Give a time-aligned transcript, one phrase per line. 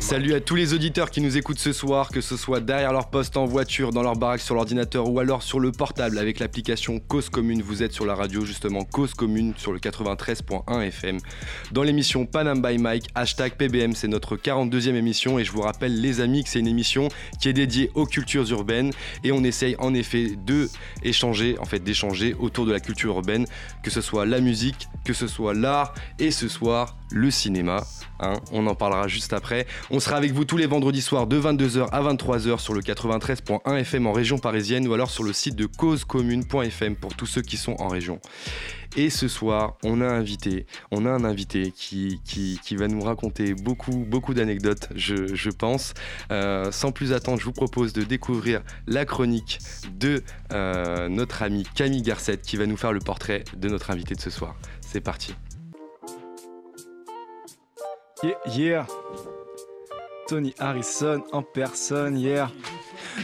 [0.00, 3.08] Salut à tous les auditeurs qui nous écoutent ce soir, que ce soit derrière leur
[3.08, 6.98] poste en voiture, dans leur baraque, sur l'ordinateur ou alors sur le portable avec l'application
[7.00, 7.62] Cause Commune.
[7.62, 11.18] Vous êtes sur la radio justement Cause Commune sur le 93.1 FM.
[11.72, 16.00] Dans l'émission Panam by Mike, hashtag PBM, c'est notre 42e émission et je vous rappelle
[16.00, 17.08] les amis que c'est une émission
[17.40, 20.68] qui est dédiée aux cultures urbaines et on essaye en effet de
[21.58, 23.46] en fait d'échanger autour de la culture urbaine,
[23.82, 27.84] que ce soit la musique, que ce soit l'art et ce soir le cinéma.
[28.20, 29.66] Hein, on en parlera juste après.
[29.90, 33.76] On sera avec vous tous les vendredis soirs de 22h à 23h sur le 93.1
[33.78, 37.56] FM en région parisienne ou alors sur le site de causecommune.fm pour tous ceux qui
[37.56, 38.20] sont en région.
[38.96, 42.20] Et ce soir, on a invité, on a un invité qui,
[42.72, 45.94] va nous raconter beaucoup, beaucoup d'anecdotes, je, pense.
[46.30, 49.58] Euh, sans plus attendre, je vous propose de découvrir la chronique
[49.92, 54.14] de euh, notre ami Camille Garcette qui va nous faire le portrait de notre invité
[54.14, 54.54] de ce soir.
[54.80, 55.34] C'est parti.
[58.24, 58.86] Yeah, yeah.
[60.26, 62.50] Tony Harrison en personne, yeah.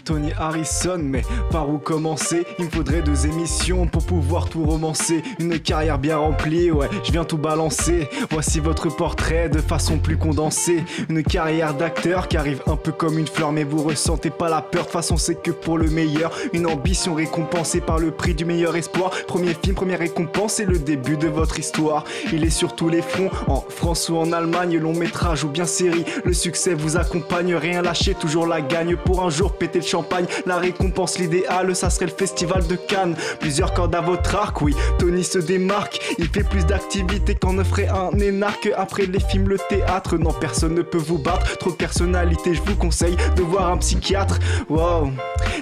[0.04, 2.44] Tony Harrison, mais par où commencer?
[2.58, 5.22] Il me faudrait deux émissions pour pouvoir tout romancer.
[5.38, 8.08] Une carrière bien remplie, ouais, je viens tout balancer.
[8.30, 10.84] Voici votre portrait de façon plus condensée.
[11.08, 14.62] Une carrière d'acteur qui arrive un peu comme une fleur, mais vous ressentez pas la
[14.62, 14.84] peur.
[14.84, 16.32] De façon, c'est que pour le meilleur.
[16.52, 19.10] Une ambition récompensée par le prix du meilleur espoir.
[19.26, 22.04] Premier film, première récompense, c'est le début de votre histoire.
[22.32, 25.66] Il est sur tous les fronts, en France ou en Allemagne, long métrage ou bien
[25.66, 26.04] série.
[26.24, 30.26] Le succès vous accompagne, rien lâcher, toujours la gagne pour un jour péter champagne.
[30.46, 33.16] La récompense, l'idéal, ça serait le festival de Cannes.
[33.38, 34.74] Plusieurs cordes à votre arc, oui.
[34.98, 36.00] Tony se démarque.
[36.18, 38.70] Il fait plus d'activités qu'en offrait un énarque.
[38.76, 41.58] Après les films, le théâtre, non, personne ne peut vous battre.
[41.58, 44.38] Trop de personnalité, je vous conseille de voir un psychiatre.
[44.68, 45.10] Wow,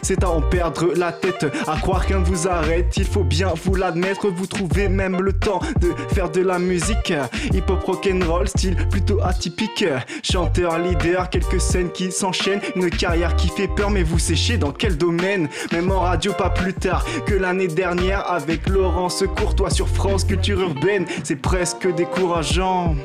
[0.02, 2.96] c'est à en perdre la tête, à croire qu'un vous arrête.
[2.96, 4.28] Il faut bien vous l'admettre.
[4.28, 7.12] Vous trouvez même le temps de faire de la musique.
[7.52, 9.84] Hip hop rock'n'roll, style plutôt atypique.
[10.22, 12.60] Chanteur, leader, quelques scènes qui s'enchaînent.
[12.76, 15.48] Une carrière qui fait peur, mais vous séchez dans quel domaine?
[15.72, 20.60] Même en radio pas plus tard que l'année dernière avec Laurence Courtois sur France Culture
[20.60, 22.96] Urbaine, c'est presque décourageant.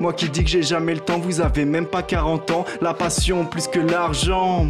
[0.00, 2.94] Moi qui dis que j'ai jamais le temps, vous avez même pas 40 ans, la
[2.94, 4.66] passion plus que l'argent.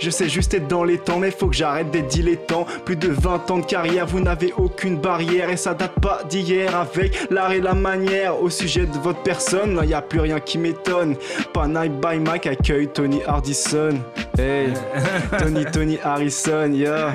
[0.00, 2.66] Je sais juste être dans les temps, mais faut que j'arrête d'être dilettant.
[2.84, 5.50] Plus de 20 ans de carrière, vous n'avez aucune barrière.
[5.50, 8.40] Et ça date pas d'hier avec l'art et la manière.
[8.42, 11.16] Au sujet de votre personne, il y a plus rien qui m'étonne.
[11.52, 14.00] Pas Night by Mike accueille Tony Hardison.
[14.38, 14.72] Hey,
[15.38, 17.14] Tony, Tony Harrison, yeah.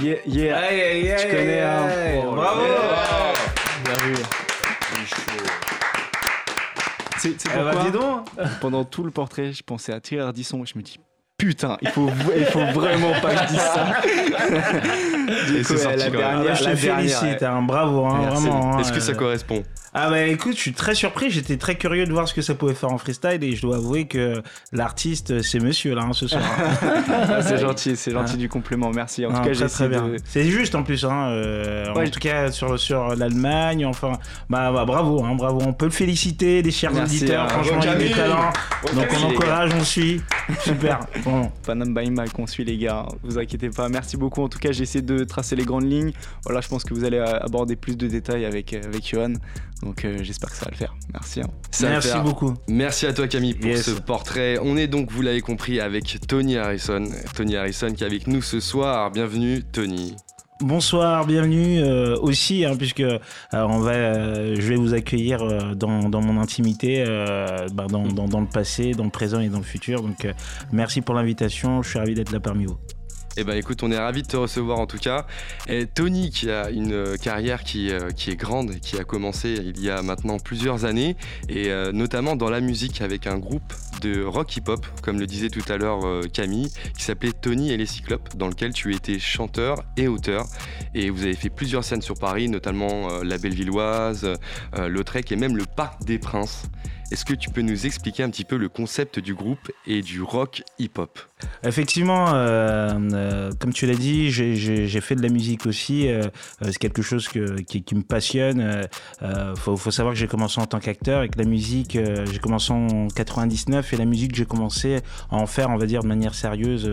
[0.00, 1.16] Yeah, yeah.
[1.16, 1.88] Tu connais, hein.
[2.24, 2.62] Oh, Bravo!
[3.84, 4.14] Bien vu.
[7.18, 8.24] C'est eh ben, pourquoi,
[8.60, 11.00] pendant tout le portrait, je pensais à Thierry Ardisson et je me dis
[11.38, 13.86] putain, il faut, il faut vraiment pas que je dise ça.
[15.52, 18.78] du coup, la dernière, je te félicite, un bravo, hein, vraiment.
[18.80, 19.62] Est-ce que ça euh, correspond?
[19.94, 22.54] Ah bah écoute, je suis très surpris, j'étais très curieux de voir ce que ça
[22.54, 26.26] pouvait faire en freestyle et je dois avouer que l'artiste c'est monsieur là hein, ce
[26.26, 26.42] soir.
[27.10, 29.24] Ah, c'est gentil, c'est gentil du complément, merci.
[29.26, 30.12] En tout cas, j'ai très bien.
[30.24, 34.12] C'est juste en plus, hein, euh, en tout cas sur, sur l'Allemagne, enfin,
[34.48, 37.48] bah, bah, bravo, hein, bravo, on peut le féliciter, les chers auditeurs, hein.
[37.48, 38.52] franchement il a des talents,
[38.94, 40.20] donc on encourage, on suit,
[40.60, 41.00] super.
[41.24, 41.50] Bon.
[41.64, 44.42] Panam by Mike, on suit les gars, vous inquiétez pas, merci beaucoup.
[44.42, 46.12] En tout cas, j'ai essayé de tracer les grandes lignes.
[46.44, 49.34] Voilà, je pense que vous allez aborder plus de détails avec avec Johan.
[49.82, 50.94] Donc euh, j'espère que ça va le faire.
[51.12, 51.40] Merci.
[51.40, 51.48] Hein.
[51.82, 52.54] Merci beaucoup.
[52.68, 54.58] Merci à toi Camille pour ce portrait.
[54.62, 57.04] On est donc, vous l'avez compris, avec Tony Harrison.
[57.34, 59.10] Tony Harrison qui est avec nous ce soir.
[59.10, 60.16] Bienvenue Tony.
[60.60, 63.20] Bonsoir, bienvenue euh, aussi, hein, puisque euh,
[63.52, 67.04] on va, je vais vous accueillir dans, mon intimité,
[67.72, 70.02] bah, dans, dans, le passé, dans le présent et dans le futur.
[70.02, 70.26] Donc
[70.72, 72.78] merci pour l'invitation, je suis ravi d'être là parmi vous.
[73.40, 75.24] Eh ben écoute, on est ravi de te recevoir en tout cas.
[75.68, 79.54] Et Tony qui a une euh, carrière qui, euh, qui, est grande, qui a commencé
[79.64, 81.16] il y a maintenant plusieurs années,
[81.48, 85.50] et euh, notamment dans la musique avec un groupe de rock hip-hop, comme le disait
[85.50, 86.00] tout à l'heure
[86.32, 90.44] Camille, qui s'appelait Tony et les Cyclopes, dans lequel tu étais chanteur et auteur.
[90.96, 94.34] Et vous avez fait plusieurs scènes sur Paris, notamment la Bellevilloise,
[94.76, 96.64] Lautrec et même le Parc des Princes.
[97.10, 100.20] Est-ce que tu peux nous expliquer un petit peu le concept du groupe et du
[100.20, 101.18] rock hip-hop?
[101.64, 106.08] Effectivement, euh, euh, comme tu l'as dit, j'ai fait de la musique aussi.
[106.08, 106.22] Euh,
[106.62, 108.86] c'est quelque chose que, qui, me passionne.
[109.22, 111.98] Il faut, faut, savoir que j'ai commencé en tant qu'acteur et que la musique,
[112.30, 114.96] j'ai commencé en 99 et la musique, j'ai commencé
[115.30, 116.90] à en faire, on va dire, de manière sérieuse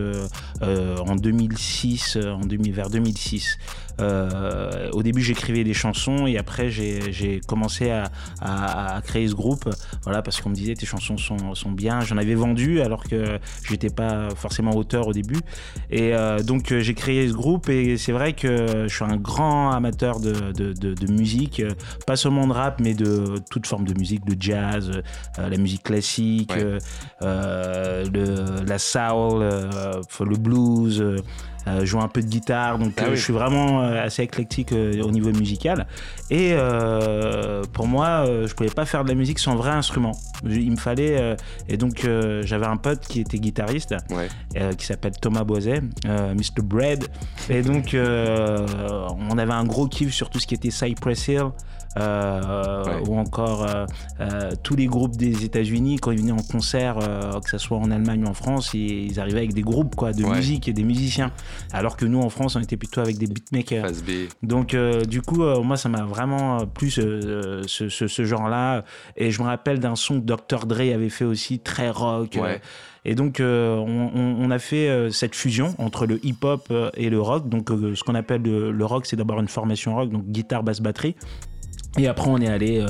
[0.62, 3.58] en 2006, en 2000, vers 2006.
[4.00, 8.10] Euh, au début, j'écrivais des chansons et après, j'ai commencé à,
[8.40, 9.68] à, créer ce groupe.
[10.04, 12.00] Voilà, parce qu'on me disait tes chansons sont, sont bien.
[12.00, 13.38] J'en avais vendu alors que
[13.68, 15.40] j'étais pas forcément auteur au début.
[15.90, 19.70] Et euh, donc, j'ai créé ce groupe et c'est vrai que je suis un grand
[19.70, 21.62] amateur de, de, de, musique,
[22.06, 24.90] pas seulement de rap, mais de toute forme de musique, de jazz,
[25.38, 26.78] euh, la musique classique, le,
[28.66, 29.44] la soul,
[30.20, 31.04] le blues.
[31.68, 34.72] Euh, joue un peu de guitare, donc ah euh, je suis vraiment euh, assez éclectique
[34.72, 35.86] au niveau musical.
[36.30, 36.54] Et
[37.72, 40.12] pour moi, je pouvais pas faire de la musique sans vrai instrument.
[40.44, 41.36] Il me fallait
[41.68, 42.06] et donc
[42.42, 43.94] j'avais un pote qui était guitariste,
[44.78, 47.06] qui s'appelle Thomas Boiset, Mr Bread,
[47.48, 51.50] et donc on avait un gros kiff sur tout ce qui était Cypress Hill.
[51.98, 53.86] Euh, ou encore euh,
[54.20, 56.98] euh, tous les groupes des États-Unis quand ils venaient en concert,
[57.42, 60.24] que ce soit en Allemagne ou en France, ils, arrivaient avec des groupes quoi, de
[60.24, 61.32] musique et des musiciens.
[61.72, 63.86] Alors que nous en France, on était plutôt avec des beatmakers.
[64.42, 64.76] Donc
[65.08, 68.84] du coup, moi, ça m'a vraiment plu ce, ce, genre-là.
[69.16, 70.66] Et je me rappelle d'un son que Dr.
[70.66, 72.38] Dre avait fait aussi, très rock.
[73.04, 77.48] Et donc, on, a fait cette fusion entre le hip-hop et le rock.
[77.48, 80.80] Donc, ce qu'on appelle le, le rock, c'est d'abord une formation rock, donc guitare, basse,
[80.80, 81.14] batterie.
[81.98, 82.88] Et après, on est allé euh,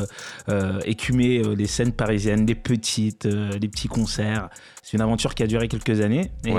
[0.49, 4.49] euh, écumer euh, les scènes parisiennes, des petites, des petits concerts.
[4.83, 6.31] C'est une aventure qui a duré quelques années.
[6.45, 6.53] Et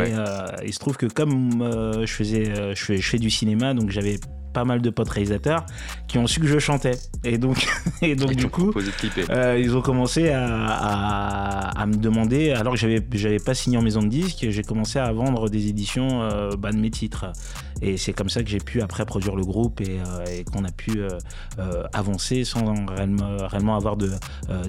[0.66, 1.64] il se trouve que comme
[2.02, 4.20] je faisais, je fais, je fais du cinéma, donc j'avais
[4.57, 5.68] pas mal de potes réalisateurs
[6.07, 6.98] qui ont su que je chantais.
[7.24, 7.68] Et donc,
[8.01, 8.74] et donc du coup,
[9.30, 13.83] euh, ils ont commencé à, à, me demander, alors que j'avais, j'avais pas signé en
[13.83, 17.31] maison de disque, j'ai commencé à vendre des éditions euh, bah, de mes titres.
[17.83, 20.71] Et c'est comme ça que j'ai pu après produire le groupe et, euh, qu'on a
[20.71, 21.04] pu
[21.94, 24.09] avancer sans réellement, réellement avoir de,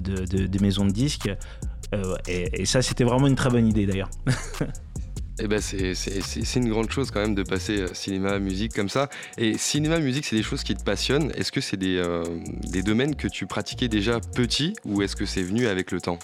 [0.03, 1.31] de, de, de maison de disque.
[2.27, 4.11] Et, et ça, c'était vraiment une très bonne idée d'ailleurs.
[5.41, 9.09] Eh ben c'est une grande chose quand même de passer euh, cinéma, musique comme ça.
[9.37, 11.31] Et cinéma, musique, c'est des choses qui te passionnent.
[11.35, 12.23] Est-ce que c'est des, euh,
[12.63, 16.19] des domaines que tu pratiquais déjà petit ou est-ce que c'est venu avec le temps?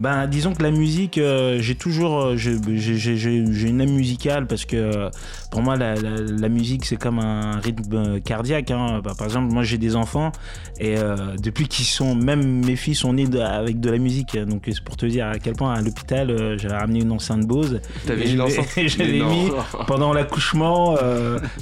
[0.00, 4.76] Ben, disons que la musique, euh, j'ai toujours, euh, j'ai une âme musicale parce que
[4.76, 5.10] euh,
[5.50, 8.70] pour moi la, la, musique c'est comme un rythme cardiaque.
[8.70, 9.00] Hein.
[9.02, 10.30] Bah, par exemple, moi j'ai des enfants
[10.78, 10.94] et
[11.42, 14.36] depuis qu'ils sont, même mes filles sont nés avec de la musique.
[14.36, 17.80] Donc c'est pour te dire à quel point à l'hôpital j'avais ramené une enceinte Bose.
[18.06, 19.50] T'avais une enceinte J'avais mis
[19.88, 20.96] pendant l'accouchement.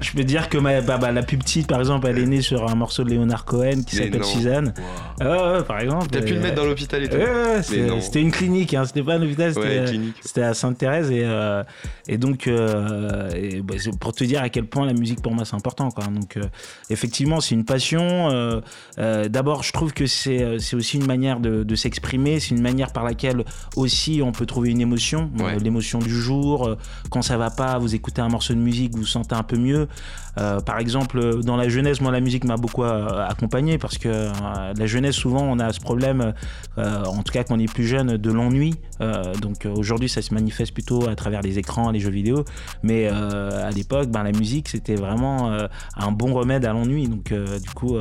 [0.02, 2.42] je peux dire que ma, bah, bah, la plus petite par exemple, elle est née
[2.42, 4.74] sur un morceau de Leonard Cohen qui s'appelle Suzanne.
[5.18, 6.08] par exemple.
[6.10, 7.16] T'as pu le mettre dans l'hôpital et tout.
[7.62, 9.54] C'était une clinique, hein, c'était pas un hôpital,
[10.20, 11.10] c'était à Sainte-Thérèse.
[11.10, 11.62] Et, euh,
[12.08, 15.44] et donc, euh, et, bah, pour te dire à quel point la musique pour moi
[15.44, 15.90] c'est important.
[15.90, 16.06] Quoi.
[16.06, 16.42] Donc, euh,
[16.90, 18.62] effectivement, c'est une passion.
[18.96, 23.04] D'abord, je trouve que c'est aussi une manière de, de s'exprimer, c'est une manière par
[23.04, 23.44] laquelle
[23.76, 25.30] aussi on peut trouver une émotion,
[25.62, 26.76] l'émotion du jour.
[27.10, 29.56] quand ça va pas, vous écoutez un morceau de musique, vous vous sentez un peu
[29.56, 29.88] mieux.
[30.36, 34.30] Par exemple, dans la jeunesse, moi, la musique m'a beaucoup accompagné parce que
[34.76, 36.34] la jeunesse, souvent, on a ce problème,
[36.76, 38.74] en tout cas quand on est plus jeune, de l'ennui.
[39.00, 42.44] Euh, donc euh, aujourd'hui, ça se manifeste plutôt à travers les écrans, les jeux vidéo.
[42.82, 45.56] Mais euh, à l'époque, ben, la musique, c'était vraiment
[45.96, 47.08] un bon remède à l'ennui.
[47.08, 47.96] Donc du coup,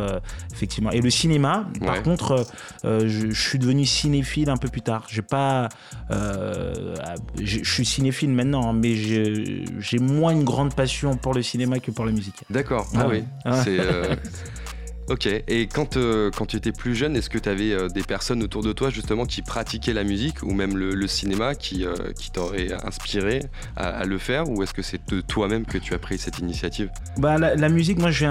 [0.54, 0.92] effectivement.
[0.92, 2.46] Et le cinéma, par contre,
[2.84, 5.06] je, suis devenu cinéphile un peu plus tard.
[5.10, 5.70] J'ai pas,
[6.10, 11.92] je suis cinéphile maintenant, hein, mais j'ai moins une grande passion pour le cinéma que
[11.92, 12.25] pour la musique.
[12.50, 12.88] D'accord.
[12.96, 13.24] Ah, oui.
[13.64, 13.78] C'est
[15.08, 18.02] Ok, et quand, euh, quand tu étais plus jeune, est-ce que tu avais euh, des
[18.02, 21.94] personnes autour de toi justement qui pratiquaient la musique ou même le, cinéma qui, euh,
[22.18, 23.44] qui t'auraient inspiré
[23.76, 26.90] à, le faire ou est-ce que c'est de toi-même que tu as pris cette initiative?
[27.18, 28.26] Bah, la, musique, moi j'ai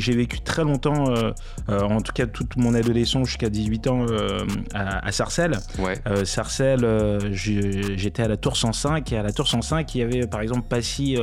[0.00, 1.12] j'ai vécu très longtemps,
[1.68, 4.06] en tout cas toute mon adolescence jusqu'à 18 ans
[4.72, 5.58] à, à, Sarcelles.
[5.78, 6.00] Ouais.
[6.24, 10.40] Sarcelles, j'étais à la Tour 105 et à la Tour 105 il y avait par
[10.40, 11.18] exemple Passy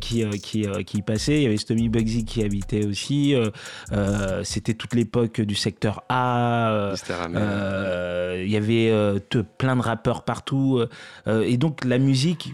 [0.00, 3.34] qui, qui, qui passait, il y avait Stomy Bugsy qui habitait aussi.
[3.34, 3.50] Euh,
[3.92, 6.70] euh, c'était toute l'époque du secteur A.
[6.70, 8.92] Euh, il y avait
[9.58, 10.82] plein de rappeurs partout.
[11.26, 12.52] et donc la musique,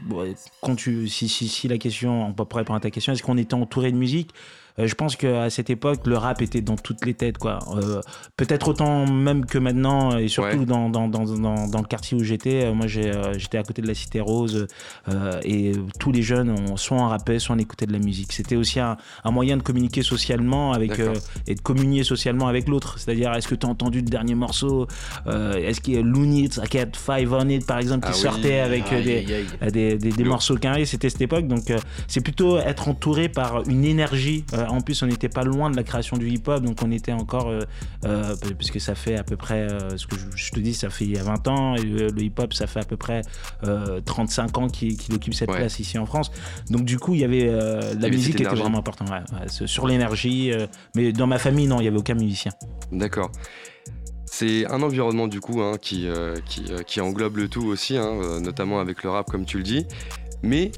[0.61, 3.39] quand tu, si, si, si la question, on peut répondre à ta question, est-ce qu'on
[3.39, 4.31] était entouré de musique?
[4.79, 7.59] Je pense qu'à cette époque, le rap était dans toutes les têtes, quoi.
[8.37, 12.73] Peut-être autant même que maintenant, et surtout dans, dans, dans, dans, le quartier où j'étais.
[12.73, 14.67] Moi, j'étais à côté de la Cité Rose,
[15.45, 18.33] et tous les jeunes, ont, soit en rappaient, soit en écoutaient de la musique.
[18.33, 21.01] C'était aussi un, un, moyen de communiquer socialement avec,
[21.47, 22.99] et de communier socialement avec l'autre.
[22.99, 24.87] C'est-à-dire, est-ce que tu as entendu le dernier morceau
[25.27, 28.91] Est-ce qu'il y a Looney, Cat Five on It, par exemple, qui ah sortait avec
[28.91, 30.85] des, des, morceaux carrés?
[30.85, 31.47] C'était cette époque.
[31.47, 31.73] Donc,
[32.09, 34.45] c'est plutôt être entouré par une énergie.
[34.53, 37.13] Euh, en plus, on n'était pas loin de la création du hip-hop, donc on était
[37.13, 37.61] encore, euh,
[38.05, 41.17] euh, puisque ça fait à peu près, ce que je, te dis, ça fait il
[41.17, 43.23] y a 20 ans, et le, hip-hop, ça fait à peu près
[44.05, 46.31] 35 ans qu'il occupe cette place ici en France.
[46.71, 47.51] Donc du coup, il y avait
[47.99, 49.11] la musique était vraiment importante,
[49.49, 50.53] sur l'énergie.
[50.95, 52.53] mais dans ma famille, non, il n'y avait aucun musicien.
[52.93, 53.31] D'accord.
[54.25, 56.09] C'est un environnement du coup hein, qui,
[56.87, 59.87] qui, englobe le tout aussi, hein, notamment avec le rap comme tu le dis.
[60.43, 60.71] Mais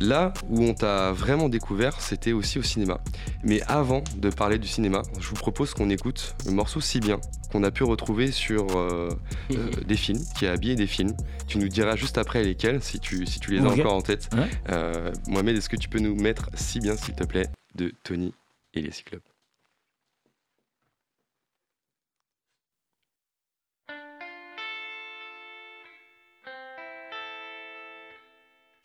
[0.00, 3.00] Là où on t'a vraiment découvert, c'était aussi au cinéma.
[3.42, 7.20] Mais avant de parler du cinéma, je vous propose qu'on écoute le morceau Si bien
[7.52, 9.08] qu'on a pu retrouver sur euh,
[9.52, 11.14] euh, des films, qui a habillé des films.
[11.46, 14.28] Tu nous diras juste après lesquels, si tu, si tu les as encore en tête.
[14.70, 17.46] Euh, Mohamed, est-ce que tu peux nous mettre Si bien, s'il te plaît,
[17.76, 18.34] de Tony
[18.74, 19.33] et les Cyclopes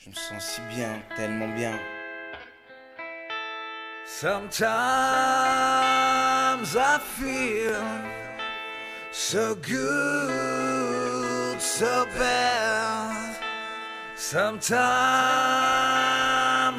[0.01, 1.77] Je me sens si bien, tellement bien.
[4.05, 4.55] Sometimes
[6.77, 7.75] I feel
[9.11, 9.99] so good,
[11.59, 13.35] so bad.
[14.15, 14.69] Sometimes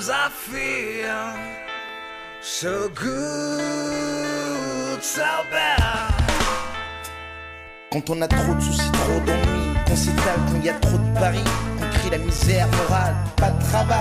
[0.09, 1.37] I feel
[2.41, 3.85] so good,
[5.03, 6.15] so bad.
[7.93, 10.97] Quand on a trop de soucis, trop d'ennuis, qu'on s'étale, quand il y a trop
[10.97, 11.45] de paris
[12.11, 13.99] la misère morale, pas de travail,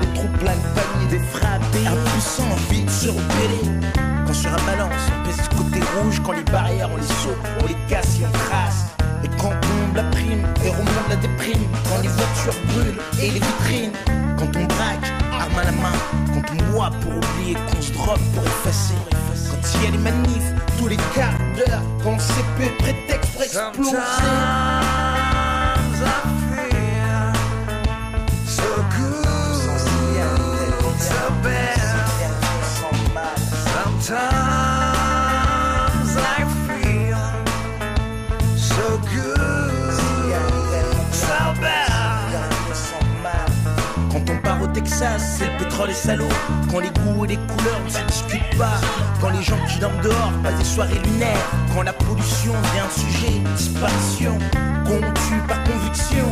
[0.00, 3.14] des trous pleins de paniers, des frappés, impuissants, vite sur
[4.26, 7.38] Quand sur la balance, on pèse du côté rouge, quand les barrières on les saute,
[7.60, 8.86] on les casse et on trace.
[9.24, 13.40] Et quand tombe la prime, et remonte la déprime, quand les voitures brûlent et les
[13.40, 13.92] vitrines,
[14.36, 15.06] quand on braque,
[15.38, 15.98] arme à la main,
[16.34, 18.94] quand on boit pour oublier, qu'on se drogue pour effacer.
[19.50, 23.42] Quand il y a les manifs, tous les quarts d'heure, quand le CP prétexte pour
[23.42, 24.81] exploser.
[34.02, 34.41] Sometimes
[44.72, 46.28] Texas, c'est le pétrole et salaud.
[46.70, 48.80] Quand les goûts et les couleurs ne se discutent pas.
[49.20, 51.46] Quand les gens qui dorment dehors passent des soirées lunaires.
[51.74, 54.38] Quand la pollution devient un sujet, disparition.
[54.86, 56.26] Qu'on tue par conviction.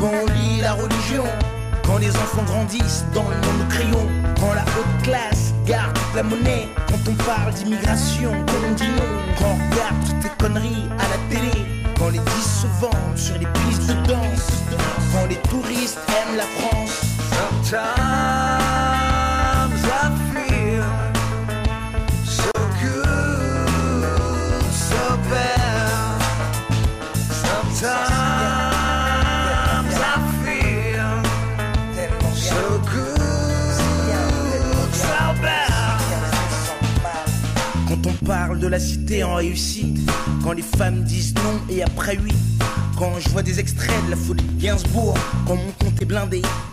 [0.00, 1.24] Quand on lit la religion.
[1.84, 4.08] Quand les enfants grandissent dans le monde de crayon.
[4.40, 6.68] Quand la haute classe garde toute la monnaie.
[6.88, 9.34] Quand on parle d'immigration, quand on dit non.
[9.38, 11.66] Quand on regarde toutes les conneries à la télé.
[11.98, 14.64] Quand les disques se vendent sur les pistes de danse.
[15.12, 17.11] Quand les touristes aiment la France.
[38.26, 39.98] Parle de la cité en réussite,
[40.42, 42.32] quand les femmes disent non et après oui.
[42.98, 45.72] Quand je vois des extraits de la folie de Gainsbourg, quand mon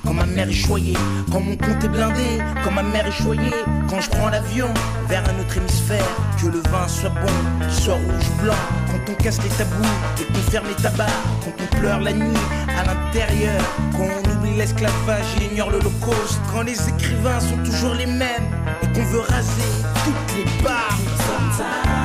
[0.05, 0.98] quand ma mère est choyée,
[1.31, 3.53] quand mon compte est blindé, quand ma mère est choyée,
[3.88, 4.67] quand je prends l'avion
[5.07, 6.05] vers un autre hémisphère,
[6.41, 8.55] que le vin soit bon, soit rouge blanc,
[8.88, 9.86] quand on casse les tabous
[10.19, 11.09] et qu'on ferme les tabacs,
[11.43, 12.38] quand on pleure la nuit
[12.69, 18.07] à l'intérieur, quand on oublie l'esclavage et ignore l'Holocauste, quand les écrivains sont toujours les
[18.07, 18.50] mêmes
[18.81, 19.74] et qu'on veut raser
[20.05, 21.99] toutes les barres.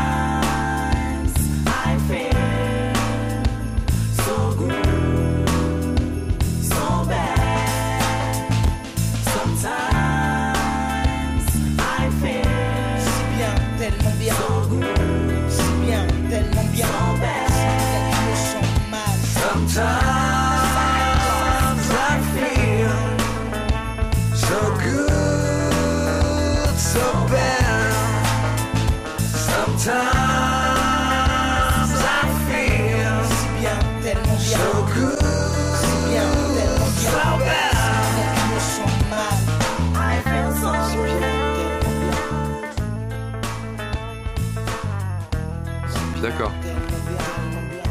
[46.23, 46.53] D'accord.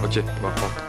[0.04, 0.83] Ok, on va.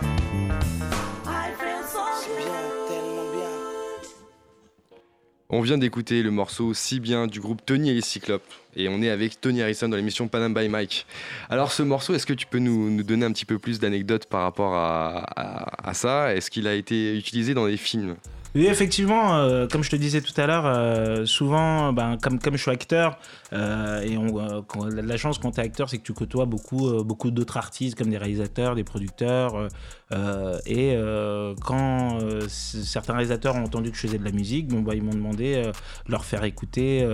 [5.57, 8.43] On vient d'écouter le morceau Si bien du groupe Tony et les Cyclopes.
[8.75, 11.07] Et on est avec Tony Harrison dans l'émission Panam by Mike.
[11.49, 14.43] Alors ce morceau, est-ce que tu peux nous, donner un petit peu plus d'anecdotes par
[14.43, 16.35] rapport à ça?
[16.35, 18.17] Est-ce qu'il a été utilisé dans des films?
[18.57, 22.57] Oui, effectivement, euh, comme je te disais tout à l'heure, euh, souvent, ben, comme, comme
[22.57, 23.19] je suis acteur,
[23.55, 27.57] et on, la chance quand tu es acteur, c'est que tu côtoies beaucoup, beaucoup d'autres
[27.57, 29.69] artistes, comme des réalisateurs, des producteurs.
[30.67, 30.99] et
[31.63, 32.19] quand
[32.49, 35.63] certains réalisateurs ont entendu que je faisais de la musique, bon, bah, ils m'ont demandé
[35.63, 37.07] de leur faire écouter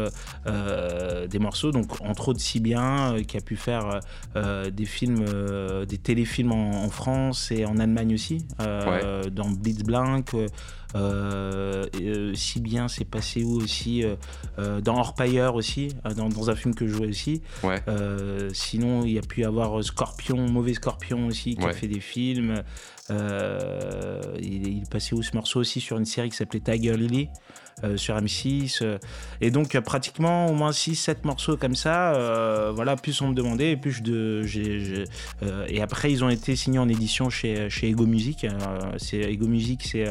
[0.46, 1.72] des morceaux.
[1.72, 4.00] Donc, entre autres, Si Bien, qui a pu faire
[4.34, 5.24] des films,
[5.86, 10.34] des téléfilms en, en, France et en Allemagne aussi, dans Blitzblank.
[10.96, 16.74] Euh, euh, si bien c'est passé où aussi euh, Dans Orpailleur aussi, dans, un film
[16.74, 17.42] que je jouais aussi.
[18.52, 22.00] sinon, il y a pu y avoir Scorpion, Mauvais Scorpion aussi, qui a fait des
[22.00, 22.62] films.
[23.10, 27.28] il, il passait où ce morceau aussi sur une série qui s'appelait Tiger Lily.
[27.82, 28.80] Euh, sur M6.
[28.82, 28.98] Euh,
[29.40, 32.70] et donc, euh, pratiquement au moins 6-7 morceaux comme ça.
[32.74, 34.44] voilà, plus on me demandait, et plus de.
[35.68, 38.46] et après, ils ont été signés en édition chez, chez Ego Music.
[38.98, 40.04] c'est Ego Music, c'est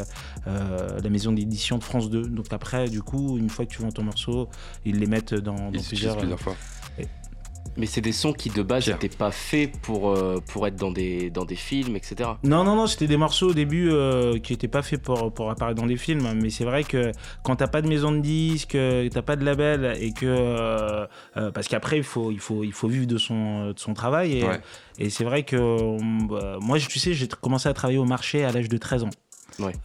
[0.46, 2.24] la maison d'édition de France 2.
[2.30, 4.50] Donc après, du coup, une fois que tu vends ton morceau,
[4.86, 6.56] ils les mettent dans, dans plusieurs, plusieurs fois.
[7.78, 10.92] Mais c'est des sons qui de base n'étaient pas faits pour, euh, pour être dans
[10.92, 12.32] des, dans des films, etc.
[12.44, 15.50] Non, non, non, c'était des morceaux au début euh, qui n'étaient pas faits pour, pour
[15.50, 16.28] apparaître dans des films.
[16.42, 17.14] Mais c'est vrai que
[17.44, 18.78] quand t'as pas de maison de disques,
[19.12, 20.26] t'as pas de label et que.
[20.26, 21.08] Euh,
[21.54, 24.40] parce qu'après, il faut, il, faut, il faut vivre de son, de son travail.
[24.40, 25.98] Et, et c'est vrai que
[26.60, 29.10] moi, tu sais, j'ai commencé à travailler au marché à l'âge de 13 ans.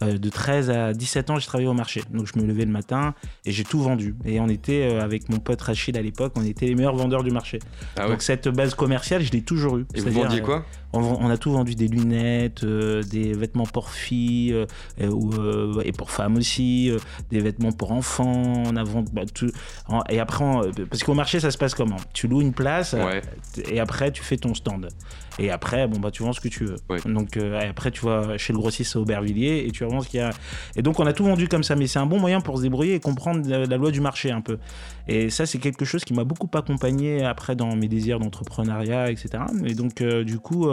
[0.03, 2.01] Euh, de 13 à 17 ans, j'ai travaillé au marché.
[2.11, 3.13] Donc je me levais le matin
[3.45, 4.15] et j'ai tout vendu.
[4.25, 7.23] Et on était, euh, avec mon pote Rachid à l'époque, on était les meilleurs vendeurs
[7.23, 7.59] du marché.
[7.97, 9.85] Ah Donc cette base commerciale, je l'ai toujours eu.
[9.93, 10.65] Et vous vendiez quoi?
[10.95, 14.65] On, a tout vendu, des lunettes, euh, des vêtements pour filles euh,
[15.01, 16.91] euh, et pour femmes aussi,
[17.31, 18.63] des vêtements pour enfants.
[18.65, 19.51] On a vendu bah, tout.
[20.09, 20.45] Et après,
[20.89, 21.97] parce qu'au marché, ça se passe comment?
[22.13, 22.95] Tu loues une place
[23.69, 24.89] et après, tu fais ton stand.
[25.37, 26.77] Et après, bon, bah, tu vends ce que tu veux.
[27.05, 30.23] Donc, après, tu vas chez le grossiste à Aubervilliers et tu vends ce qu'il y
[30.23, 30.29] a.
[30.75, 32.63] Et donc, on a tout vendu comme ça, mais c'est un bon moyen pour se
[32.63, 34.57] débrouiller et comprendre la, loi du marché un peu.
[35.07, 39.43] Et ça, c'est quelque chose qui m'a beaucoup accompagné après dans mes désirs d'entrepreneuriat, etc.
[39.65, 40.67] Et donc, du coup,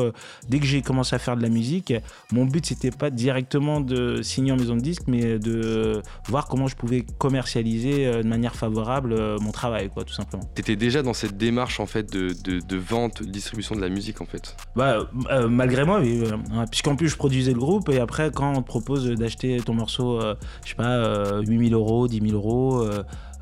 [0.48, 1.92] dès que j'ai commencé à faire de la musique,
[2.32, 6.66] mon but c'était pas directement de signer en maison de disque, mais de voir comment
[6.66, 10.42] je pouvais commercialiser euh, de manière favorable euh, mon travail, quoi, tout simplement.
[10.54, 13.88] Tu étais déjà dans cette démarche en fait de, de, vente, de distribution de la
[13.88, 14.56] musique en fait?
[14.76, 16.22] Bah euh, malgré moi, oui,
[16.70, 20.20] puisqu'en plus je produisais le groupe et après quand on te propose d'acheter ton morceau,
[20.64, 22.86] je sais pas, 8000 euros, 10 000 euros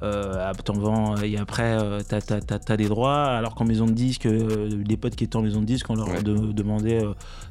[0.02, 4.26] euh, t'en vends et après euh, t'as as, des droits alors qu'en maison de disque
[4.26, 7.02] euh, les potes qui étaient en maison de disque on leur demandait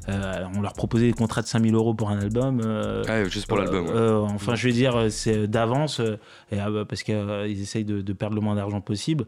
[0.08, 2.60] on leur proposait des contrats de 5000 euros pour un album
[3.08, 3.86] ah, juste pour l'album
[4.34, 6.00] enfin je vais dire c'est d'avance
[6.88, 9.26] parce qu'ils essayent de, perdre le moins d'argent possible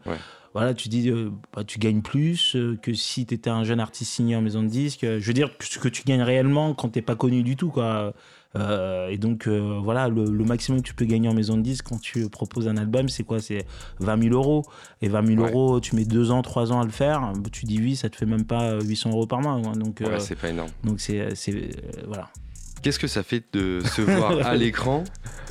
[0.55, 1.11] voilà, tu dis,
[1.55, 4.67] bah, tu gagnes plus que si tu étais un jeune artiste signé en maison de
[4.67, 4.99] disque.
[5.01, 8.13] Je veux dire, ce que tu gagnes réellement quand t'es pas connu du tout, quoi.
[8.55, 11.85] Euh, et donc, euh, voilà, le, maximum que tu peux gagner en maison de disque
[11.89, 13.39] quand tu proposes un album, c'est quoi?
[13.39, 13.65] C'est
[13.99, 14.65] 20 000 euros.
[15.01, 18.01] Et 20 000 euros, tu mets 2 ans, 3 ans à le faire, tu divises,
[18.01, 19.53] ça te fait même pas 800 euros par mois.
[19.53, 19.73] Hein.
[19.75, 20.71] donc, ouais, c'est pas énorme.
[20.83, 21.33] Donc, c'est.
[22.07, 22.29] voilà.
[22.81, 25.05] Qu'est-ce que ça fait de se voir à l'écran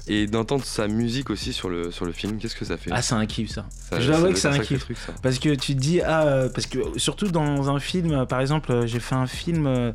[0.09, 3.03] et d'entendre sa musique aussi sur le, sur le film Qu'est-ce que ça fait Ah,
[3.03, 3.67] c'est un kiff ça.
[3.91, 4.81] ça J'avoue que c'est un kiff.
[4.81, 5.13] Truc, ça.
[5.23, 9.01] Parce que tu te dis, ah, parce que surtout dans un film, par exemple, j'ai
[9.01, 9.93] fait un film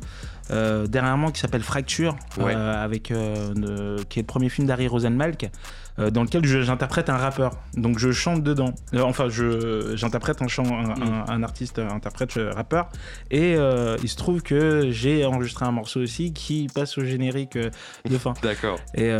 [0.50, 5.50] euh, dernièrement qui s'appelle Fracture, euh, avec, euh, qui est le premier film d'Harry Rosenmalk.
[5.98, 7.52] Euh, dans lequel j'interprète un rappeur.
[7.74, 8.72] Donc je chante dedans.
[8.94, 11.24] Euh, enfin, j'interprète un, chant, mm.
[11.28, 12.88] un, artiste, un interprète, euh, rappeur.
[13.30, 13.56] Et
[14.02, 18.34] il se trouve que j'ai enregistré un morceau aussi qui passe au générique de fin.
[18.42, 18.78] D'accord.
[18.94, 19.10] Et,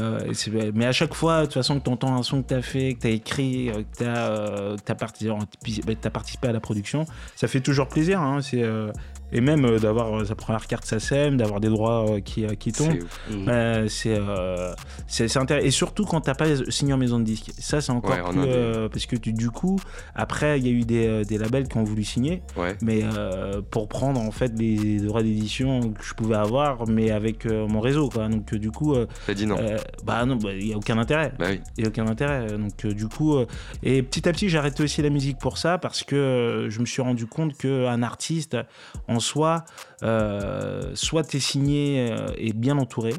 [0.74, 2.62] mais à chaque fois, de toute façon, que tu entends un son que tu as
[2.62, 7.60] fait, que tu as écrit, que tu as, as, participé à la production, ça fait
[7.60, 8.20] toujours plaisir.
[8.20, 8.40] Hein.
[8.40, 8.64] C'est
[9.32, 12.98] et même d'avoir sa première carte SACEM, d'avoir des droits qui, qui tombent.
[13.88, 14.18] C'est
[15.06, 15.66] c'est intéressant.
[15.66, 17.50] Et surtout quand t'as pas signé en maison de disque.
[17.58, 18.40] Ça, c'est encore plus.
[18.44, 19.78] Euh, parce que du coup,
[20.14, 22.42] après, il y a eu des, euh, des, labels qui ont voulu signer.
[22.82, 27.46] Mais euh, pour prendre, en fait, les droits d'édition que je pouvais avoir, mais avec
[27.46, 28.28] mon réseau, quoi.
[28.28, 28.94] Donc, du coup.
[29.26, 29.56] T'as dit non.
[30.04, 31.32] bah, non, il bah, n'y a aucun intérêt.
[31.38, 32.46] Bah Il n'y a aucun intérêt.
[32.46, 33.36] Donc, du coup.
[33.82, 36.86] et petit à petit, j'ai arrêté aussi la musique pour ça, parce que je me
[36.86, 38.56] suis rendu compte qu'un artiste,
[39.06, 39.64] en soi,
[40.00, 43.14] soit t'es signé et bien entouré,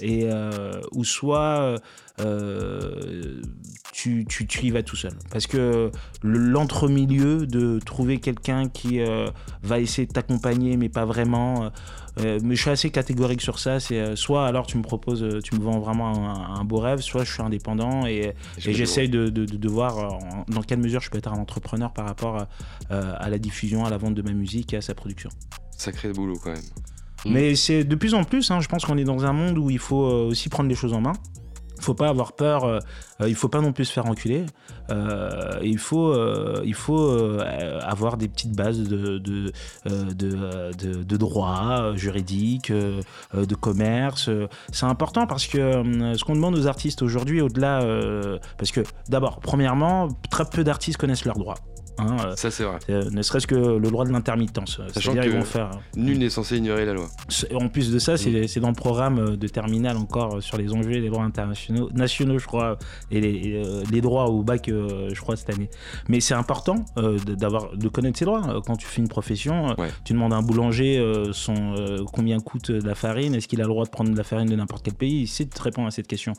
[0.00, 0.28] et
[0.92, 1.80] ou soit
[3.92, 5.12] tu, tu, tu, y vas tout seul.
[5.30, 5.90] Parce que
[6.22, 9.00] l'entre-milieu de trouver quelqu'un qui
[9.62, 11.70] va essayer de t'accompagner, mais pas vraiment.
[12.18, 13.80] mais je suis assez catégorique sur ça.
[13.80, 17.32] C'est soit alors tu me proposes, tu me vends vraiment un, beau rêve, soit je
[17.32, 18.34] suis indépendant et,
[18.66, 22.06] et j'essaye de, de, de, voir dans quelle mesure je peux être un entrepreneur par
[22.06, 22.46] rapport
[22.90, 25.30] à la diffusion, à la vente de ma musique et à sa production.
[25.76, 26.62] Sacré boulot quand même.
[27.26, 29.70] Mais c'est de plus en plus, hein, je pense qu'on est dans un monde où
[29.70, 31.12] il faut euh, aussi prendre les choses en main.
[31.78, 32.78] Il faut pas avoir peur, euh,
[33.20, 34.46] euh, il faut pas non plus se faire enculer.
[35.62, 36.14] il faut,
[36.62, 37.38] il faut
[37.80, 39.52] avoir des petites bases de, de,
[39.84, 44.28] de, de droit juridique, de commerce.
[44.70, 45.82] C'est important parce que
[46.14, 47.80] ce qu'on demande aux artistes aujourd'hui, au-delà,
[48.58, 51.56] parce que d'abord, premièrement, très peu d'artistes connaissent leurs droits.
[51.98, 52.78] Hein, euh, ça, c'est vrai.
[52.90, 54.80] Euh, ne serait-ce que le droit de l'intermittence.
[54.92, 55.70] Sachant que vont faire...
[55.96, 57.08] nul n'est censé ignorer la loi.
[57.54, 58.60] En plus de ça, c'est mm.
[58.60, 62.46] dans le programme de terminale encore sur les enjeux et les droits internationaux, nationaux, je
[62.46, 62.78] crois,
[63.10, 65.68] et les, les droits au bac, je crois, cette année.
[66.08, 68.62] Mais c'est important d'avoir de connaître ses droits.
[68.66, 71.02] Quand tu fais une profession, tu demandes à un boulanger
[71.32, 71.74] son,
[72.12, 74.56] combien coûte la farine, est-ce qu'il a le droit de prendre de la farine de
[74.56, 76.32] n'importe quel pays Il sait te répondre à cette question.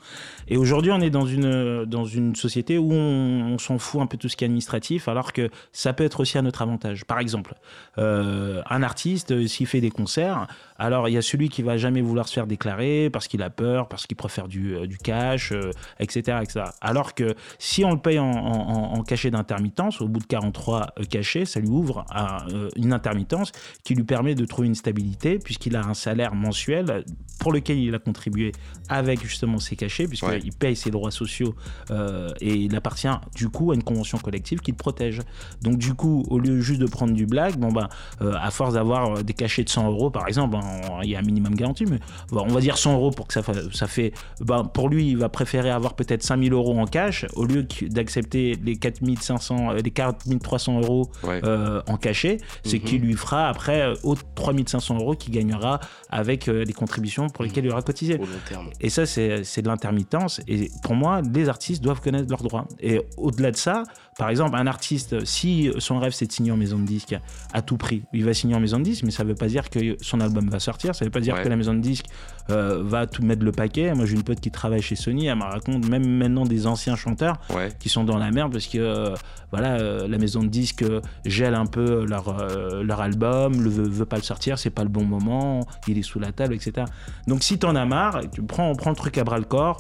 [0.48, 4.08] Et aujourd'hui, on est dans une, dans une société où on, on s'en fout un
[4.08, 5.32] peu tout ce qui est administratif, alors
[5.72, 7.06] ça peut être aussi à notre avantage.
[7.06, 7.56] Par exemple,
[7.98, 10.48] euh, un artiste, euh, s'il fait des concerts,
[10.84, 13.50] alors il y a celui qui va jamais vouloir se faire déclarer parce qu'il a
[13.50, 15.54] peur, parce qu'il préfère du, euh, cash,
[16.00, 20.94] etc., etc., Alors que si on le paye en, cachet d'intermittence, au bout de 43
[21.10, 23.52] cachets, ça lui ouvre à, une intermittence
[23.84, 27.04] qui lui permet de trouver une stabilité puisqu'il a un salaire mensuel
[27.40, 28.54] pour lequel il a contribué
[28.88, 31.56] avec justement ses cachets, puisqu'il paye ses droits sociaux
[32.40, 35.22] et il appartient du coup à une convention collective qui le protège.
[35.62, 37.90] Donc du coup, au lieu juste de prendre du blague, bon bah,
[38.22, 40.73] euh, à force d'avoir euh, des cachets de 100 euros par exemple, hein,
[41.04, 42.00] il y a un minimum garanti, mais
[42.32, 45.30] on va dire 100 euros pour que ça, ça fait, bah, pour lui, il va
[45.30, 50.82] préférer avoir peut-être 5000 euros en cash au lieu d'accepter les 4500, euh, les 4300
[50.82, 51.10] euros
[51.88, 53.06] en cachet, ce qui mhm.
[53.06, 57.82] lui fera après aux 3500 euros qu'il gagnera avec les contributions pour lesquelles il aura
[57.82, 58.20] cotisé.
[58.82, 60.42] Et ça, c'est de l'intermittence.
[60.48, 62.68] Et pour moi, les artistes doivent connaître leurs droits.
[62.80, 63.84] Et au-delà de ça,
[64.18, 67.16] par exemple, un artiste, si son rêve c'est de signer en maison de disque
[67.54, 69.48] à tout prix, il va signer en maison de disque, mais ça ne veut pas
[69.48, 71.80] dire que son album va sortir, ça ne veut pas dire que la maison de
[71.80, 72.06] disque
[72.50, 73.94] euh, va tout mettre le paquet.
[73.94, 76.96] Moi, j'ai une pote qui travaille chez Sony, elle me raconte même maintenant des anciens
[76.96, 77.40] chanteurs
[77.80, 79.16] qui sont dans la merde parce que euh,
[79.52, 80.84] voilà, euh, la maison de disque
[81.26, 82.48] gèle un peu leur,
[82.84, 86.04] leur album, ne veut, veut, pas le sortir, c'est pas le bon moment, il est
[86.04, 86.86] sous la table, etc.
[87.28, 89.78] Donc, si tu en as marre, tu prends, prends le truc à bras le corps,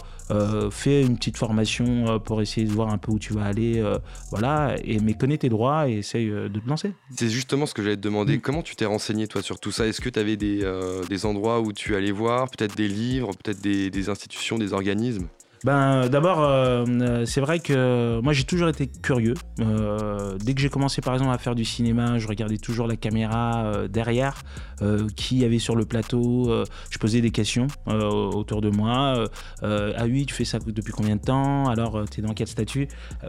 [0.71, 3.83] fais une petite formation pour essayer de voir un peu où tu vas aller,
[4.31, 6.93] voilà, et mais connais tes droits et essaye de te lancer.
[7.11, 8.37] C'est justement ce que j'allais te demander.
[8.37, 8.41] Mm.
[8.41, 9.87] Comment tu t'es renseigné toi sur tout ça?
[9.87, 10.63] Est-ce que tu avais des,
[11.09, 15.27] des endroits où tu allais voir peut-être des livres, peut-être des, institutions, des organismes?
[15.63, 19.35] Ben, D'abord, euh, euh, c'est vrai que moi j'ai toujours été curieux.
[19.61, 22.95] Euh, dès que j'ai commencé par exemple à faire du cinéma, je regardais toujours la
[22.95, 24.43] caméra derrière,
[25.15, 26.51] qui y avait sur le plateau.
[26.89, 29.25] je posais des questions autour de moi.
[29.61, 31.69] ah oui, tu fais ça depuis combien de temps?
[31.69, 32.87] Alors, tu es dans quel statut?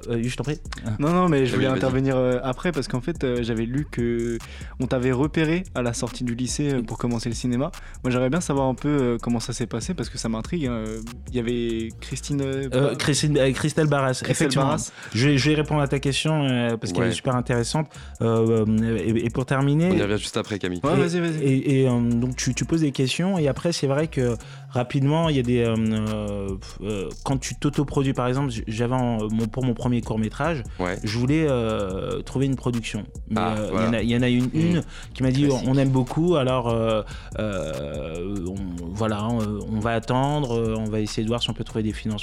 [0.09, 0.59] Je t'en prie.
[0.99, 4.39] Non, non, mais je voulais intervenir après parce qu'en fait, j'avais lu que
[4.81, 7.71] on t'avait repéré à la sortie du lycée pour commencer le cinéma.
[8.03, 10.67] Moi, j'aimerais bien savoir un peu comment ça s'est passé parce que ça m'intrigue.
[10.67, 10.85] Hein.
[11.29, 11.89] Il y avait
[12.25, 14.23] Christine euh, euh, Christine, euh, Christelle Barras.
[14.27, 14.77] effectivement.
[15.15, 16.47] Je, vais répondre à ta question
[16.81, 17.89] parce qu'elle est super intéressante.
[18.21, 19.91] Et, pour terminer.
[19.91, 20.81] On y revient juste après, Camille.
[20.85, 21.43] Ouais, vas-y, vas-y.
[21.45, 24.37] Et, donc, tu, tu, poses des questions et après, c'est vrai que
[24.71, 25.75] rapidement, il y a des.
[27.25, 28.95] quand tu t'autoproduis, par exemple, j'avais
[29.53, 30.63] pour mon premier court-métrage,
[31.03, 31.47] je voulais
[32.25, 33.05] trouver une production.
[33.29, 33.57] Mais ah,
[34.03, 34.51] il y, en a une, mmh.
[34.55, 34.83] une
[35.13, 36.75] qui m'a dit on aime beaucoup, alors
[38.95, 42.14] voilà, on, va attendre, on va essayer de voir si on peut trouver des financements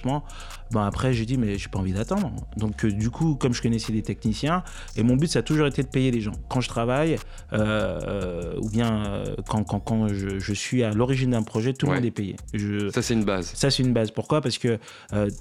[0.72, 2.32] ben après, j'ai dit, mais j'ai pas envie d'attendre.
[2.56, 4.64] Donc, euh, du coup, comme je connaissais les techniciens,
[4.96, 6.32] et mon but, ça a toujours été de payer les gens.
[6.50, 7.18] Quand je travaille,
[7.54, 11.96] euh, ou bien euh, quand, quand, quand je, suis à l'origine d'un projet, tout le
[11.96, 12.36] monde est payé.
[12.54, 13.52] Je, ça, c'est une base.
[13.54, 14.12] Ça, c'est une base.
[14.12, 14.42] Pourquoi?
[14.42, 14.80] Parce que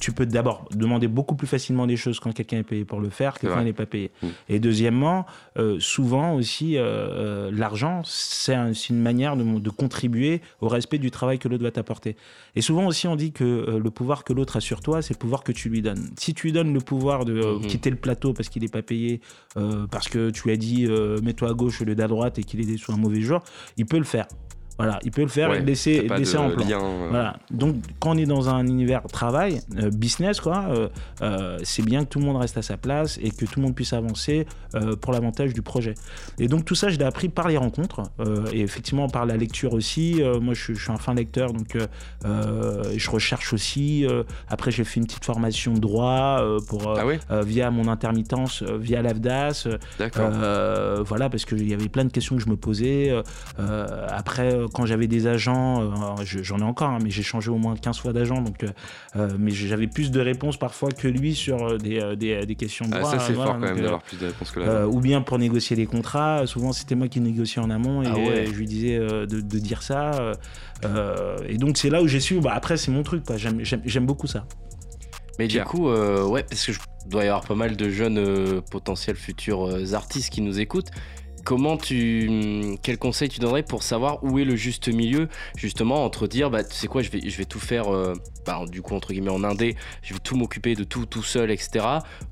[0.00, 3.10] tu peux d'abord demander beaucoup plus facilement des choses quand quelqu'un est payé pour le
[3.10, 4.10] faire que quand il n'est pas payé.
[4.22, 4.26] Mmh.
[4.48, 5.26] Et deuxièmement,
[5.78, 6.76] souvent aussi,
[7.52, 8.54] l'argent, c'est
[8.88, 12.16] une manière de, de, contribuer au respect du travail que l'autre va t'apporter.
[12.56, 15.18] Et souvent aussi, on dit que le pouvoir que l'autre a sur toi, c'est le
[15.18, 16.10] pouvoir que tu lui donnes.
[16.18, 17.66] Si tu lui donnes le pouvoir de euh, mhm.
[17.66, 19.20] quitter le plateau parce qu'il n'est pas payé,
[19.56, 22.38] euh, parce que tu lui as dit euh, mets-toi à gauche au lieu d'à droite
[22.38, 23.42] et qu'il est sous un mauvais jour,
[23.76, 24.26] il peut le faire.
[24.80, 26.64] Voilà, il peut le faire et le laisser, laisser en plan.
[26.66, 27.08] Euh.
[27.10, 27.36] Voilà.
[27.50, 30.68] Donc, quand on est dans un univers travail, euh, business, quoi,
[31.20, 33.62] euh, c'est bien que tout le monde reste à sa place et que tout le
[33.62, 34.46] monde puisse avancer
[35.00, 35.94] pour l'avantage du projet.
[36.38, 38.02] Et donc, tout ça, je l'ai appris par les rencontres
[38.52, 40.22] et effectivement par la lecture aussi.
[40.40, 41.76] moi, je, suis un fin lecteur, donc
[42.24, 44.06] je recherche aussi.
[44.48, 49.68] après, j'ai fait une petite formation de droit pour, ah via mon intermittence, via l'AFDAS.
[51.04, 53.12] voilà, parce qu'il y avait plein de questions que je me posais.
[54.08, 57.74] après, quand j'avais des agents, euh, j'en ai encore, hein, mais j'ai changé au moins
[57.76, 58.68] 15 fois d'agent, donc, euh,
[59.16, 63.00] euh, mais j'avais plus de réponses parfois que lui sur des, des, questions de ah,
[63.00, 63.10] droit.
[63.10, 64.88] ça, c'est fort quand même d'avoir plus de réponses que là.
[64.88, 68.44] ou bien pour négocier les contrats, souvent c'était moi qui négociais en amont et ah
[68.44, 70.32] je lui disais de, de, dire ça.
[71.48, 74.44] et donc c'est là où j'ai su, bah, après c'est mon truc, j'aime beaucoup ça.
[75.38, 79.16] Mais du coup, ouais, parce que je dois y avoir pas mal de jeunes potentiels
[79.16, 80.90] futurs artistes qui nous écoutent.
[81.44, 86.26] Comment tu, quel conseil tu donnerais pour savoir où est le juste milieu, justement, entre
[86.26, 88.14] dire, bah, tu sais quoi, je vais, je vais tout faire, euh,
[88.46, 91.50] bah, du coup, entre guillemets, en indé, je vais tout m'occuper de tout, tout seul,
[91.50, 91.84] etc.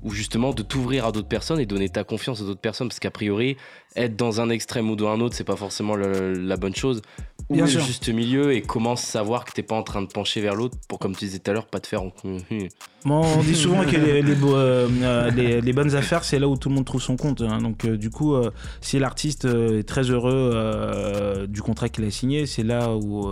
[0.03, 3.01] Ou justement, de t'ouvrir à d'autres personnes et donner ta confiance à d'autres personnes, parce
[3.01, 3.57] qu'a priori,
[3.97, 7.03] être dans un extrême ou dans un autre, c'est pas forcément la bonne chose.
[7.51, 10.41] Où est le juste milieu et comment savoir que t'es pas en train de pencher
[10.41, 12.13] vers l'autre pour, comme tu disais tout à l'heure, pas te faire en...
[13.07, 16.69] on dit souvent que les, euh, euh, les, les, bonnes affaires, c'est là où tout
[16.69, 17.41] le monde trouve son compte.
[17.41, 17.63] Hein.
[17.63, 18.37] Donc, du coup,
[18.81, 23.29] si l'artiste est très heureux du contrat qu'il a signé, c'est là où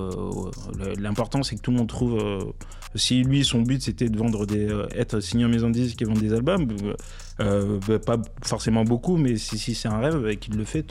[0.98, 2.54] l'important, c'est que tout le monde trouve
[2.96, 6.00] si lui, son but c'était de vendre des, euh, être signé en maison de disques
[6.02, 6.94] et vendre des albums, euh,
[7.40, 10.86] euh, bah, pas forcément beaucoup, mais si, si c'est un rêve et qu'il le fait,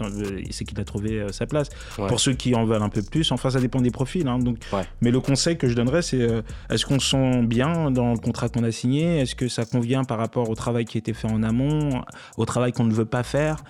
[0.51, 1.69] c'est qu'il a trouvé sa place.
[1.95, 4.27] Pour ceux qui en veulent un peu plus, enfin ça dépend des profils.
[4.27, 4.57] Hein, donc,
[5.01, 6.27] Mais le conseil que je donnerais, c'est
[6.69, 9.19] est-ce qu'on se sent bien dans le contrat qu'on a signé?
[9.19, 12.01] Est-ce que ça convient par rapport au travail qui a été fait en amont,
[12.37, 13.63] au travail qu'on ne veut pas faire?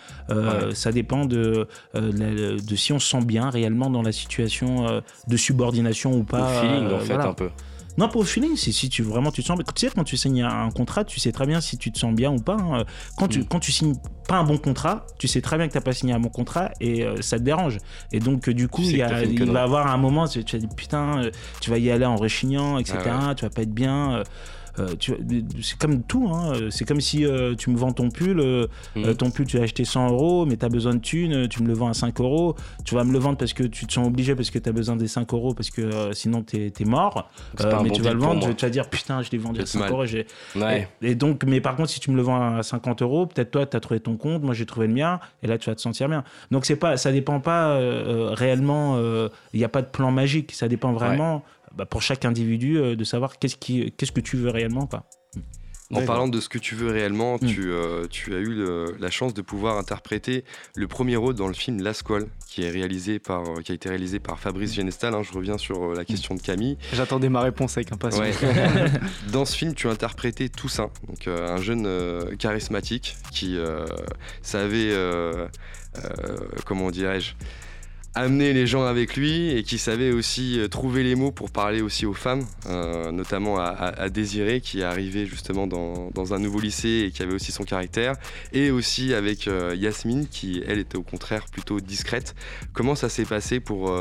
[0.74, 6.14] Ça dépend de, de, si on se sent bien réellement dans la situation de subordination
[6.14, 6.60] ou pas.
[6.60, 7.50] Au feeling, en fait, un peu.
[7.98, 9.58] Non, pour le feeling, c'est si tu vraiment tu te sens.
[9.76, 12.14] Tu sais, quand tu signes un contrat, tu sais très bien si tu te sens
[12.14, 12.58] bien ou pas.
[12.58, 12.84] Hein.
[13.18, 13.46] Quand, tu, mm.
[13.46, 13.96] quand tu signes
[14.28, 16.30] pas un bon contrat, tu sais très bien que tu n'as pas signé un bon
[16.30, 17.78] contrat et euh, ça te dérange.
[18.12, 20.58] Et donc, du coup, il, y a, il va y avoir un moment, tu, tu
[20.58, 21.32] vas dire putain, euh,
[21.62, 22.98] tu vas y aller en rechignant, etc.
[23.06, 24.24] Ah tu vas pas être bien.
[24.80, 26.54] Euh, euh, c'est comme tout, hein.
[26.70, 29.16] c'est comme si euh, tu me vends ton pull, euh, mhm.
[29.16, 31.68] ton pull tu l'as acheté 100 euros, mais tu as besoin de thunes, tu me
[31.68, 34.08] le vends à 5 euros, tu vas me le vendre parce que tu te sens
[34.08, 37.30] obligé, parce que tu as besoin des 5 euros, parce que sinon tu es, mort,
[37.84, 40.06] mais tu vas le vendre, tu vas dire putain, je l'ai vendu à 5 euros.
[41.02, 43.66] Et, donc, mais par contre, si tu me le vends à 50 euros, peut-être toi
[43.66, 45.82] tu as trouvé ton compte, moi j'ai trouvé le mien, et là tu vas te
[45.82, 46.24] sentir bien.
[46.52, 47.80] Donc c'est pas, ça dépend pas
[48.34, 49.00] réellement,
[49.54, 51.44] il n'y a pas de plan magique, ça dépend vraiment.
[51.76, 54.88] Bah, pour chaque individu euh, de savoir qu'est-ce, qui, qu'est-ce que tu veux réellement.
[54.88, 55.04] Quoi.
[55.94, 57.46] En parlant de ce que tu veux réellement, mm.
[57.46, 58.66] tu, euh, tu, as eu
[58.98, 60.44] la chance de pouvoir interpréter
[60.76, 63.76] le premier rôle dans le film La Squale, qui, est réalisé par, euh, qui a
[63.76, 64.76] été réalisé par Fabrice mm.
[64.76, 65.14] Genestal.
[65.14, 66.78] Hein, je reviens sur la question de Camille.
[66.94, 68.36] J'attendais ma réponse avec impatience.
[69.32, 71.88] dans ce film, tu as interprété Toussaint, donc, un jeune
[72.38, 73.58] charismatique qui
[74.42, 74.94] savait,
[76.66, 77.34] comment dirais-je,
[78.16, 81.82] amener les gens avec lui et qui savait aussi euh, trouver les mots pour parler
[81.82, 87.06] aussi aux femmes, euh, notamment à, Désiré qui est arrivé justement dans, un nouveau lycée
[87.08, 88.16] et qui avait aussi son caractère,
[88.54, 92.36] et aussi avec euh, Yasmine qui elle était au contraire plutôt discrète.
[92.74, 93.94] Comment ça s'est passé pour,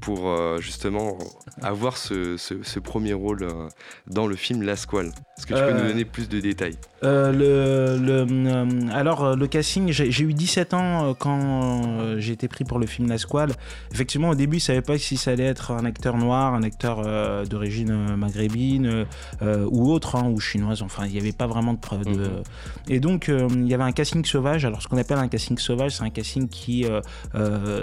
[0.00, 1.18] pour euh, justement
[1.62, 3.68] avoir ce, premier rôle euh,
[4.06, 6.76] dans le film La Squale Est-ce que tu peux nous euh, donner plus de détails?
[7.02, 13.08] le, Alors, le casting, j'ai eu 17 ans quand j'ai été pris pour le film
[13.08, 13.52] La Squale.
[13.92, 16.62] Effectivement, au début, je ne savais pas si ça allait être un acteur noir, un
[16.62, 19.06] acteur d'origine maghrébine
[19.42, 20.82] ou autre, hein, ou chinoise.
[20.82, 22.06] Enfin, il n'y avait pas vraiment de preuve.
[22.06, 22.42] Mhm.
[22.88, 24.64] Et donc, il y avait un casting sauvage.
[24.64, 26.86] Alors, ce qu'on appelle un casting sauvage, c'est un casting qui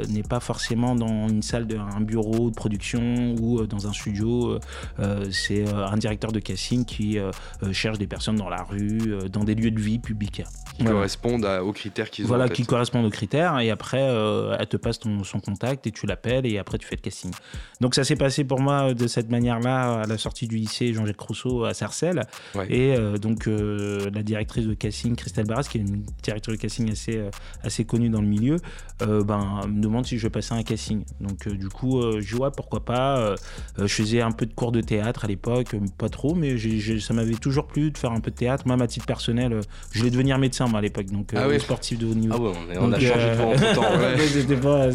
[0.09, 1.77] n'est pas forcément dans une salle de
[2.07, 4.51] bureau de production ou euh, dans un studio.
[4.51, 4.59] Euh,
[4.99, 7.19] euh, c'est un directeur de casting qui
[7.71, 10.43] cherche des personnes dans la rue, dans des lieux de vie publics.
[10.75, 12.29] Qui correspondent aux critères qu'ils ont.
[12.29, 13.59] Voilà, qui correspondent aux critères.
[13.59, 16.95] Et après, elle te passe ton, son contact et tu l'appelles et après tu fais
[16.95, 17.31] le casting.
[17.81, 21.19] Donc ça s'est passé pour moi de cette manière-là à la sortie du lycée Jean-Jacques
[21.19, 22.23] Rousseau à Sarcelles.
[22.69, 27.23] Et donc la directrice de casting, Christelle Barras, qui est une directrice de casting assez,
[27.63, 28.57] assez connue dans le milieu,
[28.99, 31.03] ben, me demande si je veux passer un casting.
[31.19, 33.17] Donc du coup, euh, je vois pourquoi pas.
[33.17, 33.35] Euh,
[33.79, 36.55] euh, je faisais un peu de cours de théâtre à l'époque, pas trop, mais
[36.99, 38.63] ça m'avait toujours plu de faire un peu de théâtre.
[38.65, 39.59] Moi, à titre personnel,
[39.91, 42.35] je voulais devenir médecin moi, à l'époque, donc ah sportif de haut niveau.
[42.37, 43.83] Ah ouais, on, a changé de voie entre temps.
[44.27, 44.87] c'était pas,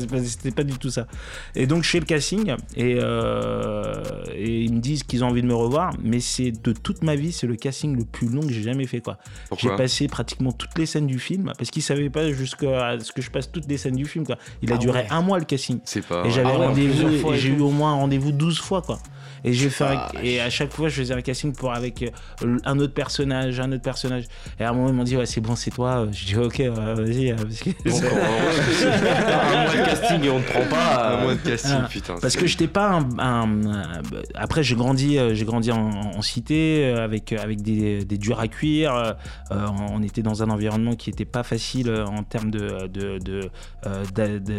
[0.56, 1.06] pas du tout ça.
[1.54, 4.02] Et donc, je fais le casting et, euh,
[4.34, 7.16] et ils me disent qu'ils ont envie de me revoir, mais c'est de toute ma
[7.16, 9.00] vie, c'est le casting le plus long que j'ai jamais fait.
[9.00, 9.18] quoi.
[9.58, 13.22] J'ai passé pratiquement toutes les scènes du film parce qu'ils savaient pas jusqu'à ce que
[13.22, 14.24] je passe toutes les scènes du film.
[14.26, 14.36] Quoi.
[14.62, 15.06] Il a Ah duré ouais.
[15.10, 15.80] un mois le casting.
[16.08, 16.24] Pas.
[16.26, 16.74] Et j'avais Ah ouais,
[17.20, 18.98] fois j'ai eu au moins un rendez-vous 12 fois, quoi.
[19.44, 20.10] Et j'ai fait un- Vache.
[20.22, 22.02] et à chaque fois je faisais un casting pour avec
[22.44, 24.24] euh, un autre personnage, un autre personnage.
[24.60, 26.06] Et à un moment ils m'ont dit ouais c'est bon c'est toi.
[26.12, 28.02] Je dis ok euh, vas-y euh, parce que Donc,
[28.92, 31.16] un mois de casting et on ne prend pas.
[31.18, 32.14] Un mois de casting, Ah, putain.
[32.22, 34.02] Parce que j'étais pas un, un- un-
[34.36, 38.94] après j'ai grandi j'ai grandi en, en cité avec avec des, des durs à cuire
[38.94, 43.50] euh, on était dans un environnement qui était pas facile en termes de de, de,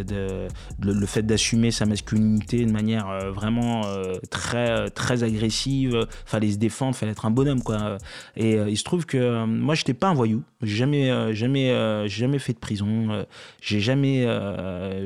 [0.04, 0.48] de-
[0.84, 6.08] le fait d'assumer sa masculinité de manière euh, vraiment euh, très très agressive.
[6.26, 7.98] Fallait se défendre fallait être un bonhomme quoi.
[8.36, 11.72] Et euh, il se trouve que euh, moi j'étais pas un voyou jamais euh, jamais
[11.72, 13.24] euh, jamais fait de prison euh,
[13.62, 14.28] j'ai jamais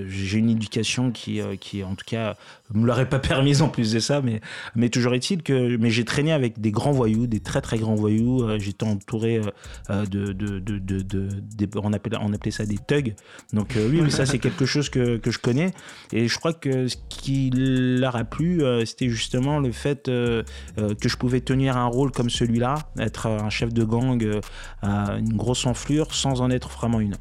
[0.08, 2.36] j'ai une éducation qui qui en tout cas
[2.74, 4.42] me l'aurait pas permise en plus de ça mais
[4.76, 7.96] mais toujours est-il que mais j'ai traîné avec des grands voyous des très très grands
[7.96, 9.42] voyous j'étais entouré
[9.90, 13.16] de, de, de, de, on appelait on appelait ça des thugs.
[13.54, 15.72] Donc oui mais ça c'est quelque chose que, que je connais.
[16.14, 20.44] Et je crois que ce qui leur a plu c'était justement le fait que
[20.76, 24.42] je pouvais tenir un rôle comme celui-là être un chef de gang
[24.84, 27.16] une grosse enflure sans en être vraiment une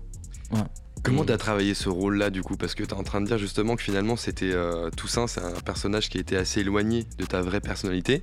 [1.03, 1.27] Comment Mm.
[1.27, 2.57] t'as travaillé ce rôle-là du coup?
[2.57, 5.61] Parce que t'es en train de dire justement que finalement c'était euh, Toussaint, c'est un
[5.65, 8.23] personnage qui était assez éloigné de ta vraie personnalité.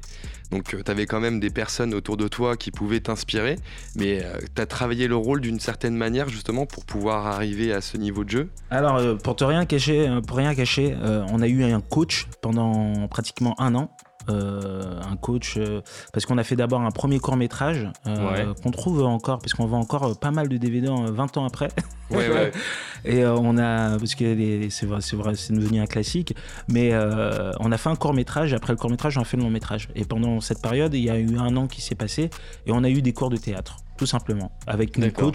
[0.51, 3.57] Donc euh, t'avais quand même des personnes autour de toi qui pouvaient t'inspirer,
[3.95, 7.95] mais euh, t'as travaillé le rôle d'une certaine manière justement pour pouvoir arriver à ce
[7.95, 8.49] niveau de jeu?
[8.69, 12.27] Alors, euh, pour te rien cacher, pour rien cacher, euh, on a eu un coach
[12.41, 13.95] pendant pratiquement un an.
[14.29, 15.81] Euh, un coach euh,
[16.13, 18.45] parce qu'on a fait d'abord un premier court métrage Ouais.
[18.63, 21.45] qu'on trouve encore parce qu'on vend encore euh, pas mal de DVD en- 20 ans
[21.45, 21.67] après
[22.09, 22.51] Ouais, ouais.
[23.05, 26.35] et euh, on a parce que c'est vrai c'est vrai c'est devenu un classique
[26.69, 29.35] mais euh, on a fait un court métrage après le court métrage on a fait
[29.37, 31.95] le long métrage et pendant cette période il y a eu un an qui s'est
[31.95, 32.29] passé
[32.65, 35.27] et on a eu des cours de théâtre tout simplement avec une D'accord.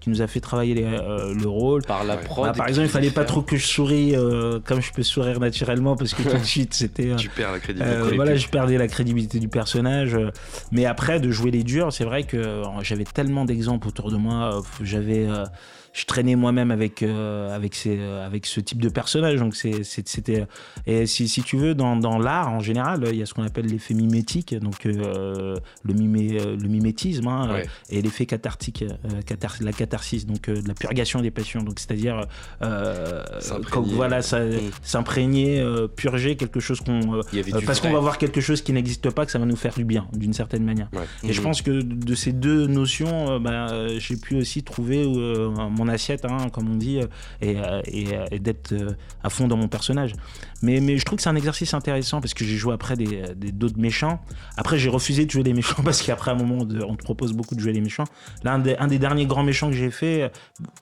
[0.00, 2.46] Qui nous a fait travailler les, euh, le rôle Par la prod.
[2.46, 5.38] bah, par exemple, il fallait pas trop que je souris euh, comme je peux sourire
[5.40, 7.10] naturellement parce que tout de suite c'était.
[7.10, 7.96] euh, Tu perds la crédibilité.
[7.96, 10.14] euh, voilà, je perdais la crédibilité du personnage.
[10.14, 10.30] euh,
[10.72, 14.16] Mais après, de jouer les durs, c'est vrai que euh, j'avais tellement d'exemples autour de
[14.16, 14.56] moi.
[14.58, 15.44] euh, J'avais, euh,
[15.92, 19.38] je traînais moi-même avec euh, avec ces, euh, avec ce type de personnage.
[19.40, 20.46] Donc c'était.
[20.86, 23.42] Et si, si tu veux, dans, dans l'art en général, il y a ce qu'on
[23.44, 27.66] appelle l'effet mimétique, donc euh, le mimé, le mimétisme, hein, Ouais.
[27.90, 28.84] et l'effet cathartique,
[29.26, 31.62] cathar- la catharsis, donc de la purgation des passions.
[31.62, 32.24] Donc c'est-à-dire,
[33.76, 34.58] voilà, ça- Mm.
[34.82, 35.64] s'imprégner,
[35.96, 37.20] purger quelque chose qu'on
[37.66, 39.84] parce qu'on va voir quelque chose qui n'existe pas, que ça va nous faire du
[39.84, 40.88] bien, d'une certaine manière.
[40.92, 41.00] Ouais.
[41.28, 41.44] Et je Mhm.
[41.46, 45.48] pense que de ces deux notions, bah, j'ai pu aussi trouver euh,
[45.80, 47.06] mon assiette, hein, comme on dit, euh,
[47.40, 48.74] et, euh, et, euh, et d'être
[49.22, 50.12] à fond dans mon personnage.
[50.62, 53.22] Mais, mais je trouve que c'est un exercice intéressant parce que j'ai joué après des
[53.34, 54.20] des- d'autres méchants.
[54.56, 57.32] Après, j'ai refusé de jouer les méchants parce qu'après, à un moment, on te propose
[57.32, 58.04] beaucoup de jouer les méchants.
[58.44, 60.30] Là, un des, un des derniers grands méchants que j'ai fait,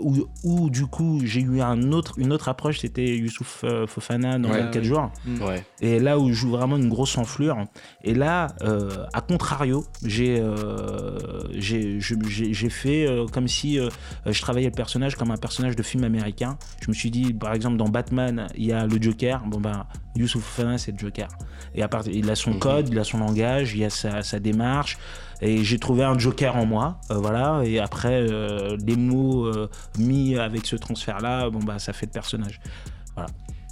[0.01, 4.49] où, où, du coup, j'ai eu un autre, une autre approche, c'était Youssouf Fofana dans
[4.51, 4.61] Ouais.
[4.63, 5.11] 24 jours.
[5.47, 5.65] Ouais.
[5.81, 7.57] Et là où je joue vraiment une grosse enflure.
[8.03, 11.19] Et là, euh, à contrario, j'ai euh,
[12.71, 13.79] fait euh, comme si
[14.27, 16.59] je travaillais le personnage comme un personnage de film américain.
[16.81, 19.43] Je me suis dit, par exemple, dans Batman, il y a le Joker.
[19.47, 21.29] Bon, ben, Youssouf Fofana, c'est le Joker.
[21.75, 22.59] Et à part, il a son Mhm.
[22.59, 24.99] code, il a son langage, il a sa, sa démarche.
[25.41, 27.63] Et j'ai trouvé un Joker en moi, euh, voilà.
[27.65, 32.13] Et après, euh, les mots euh, mis avec ce transfert-là, bon bah, ça fait le
[32.13, 32.61] personnage.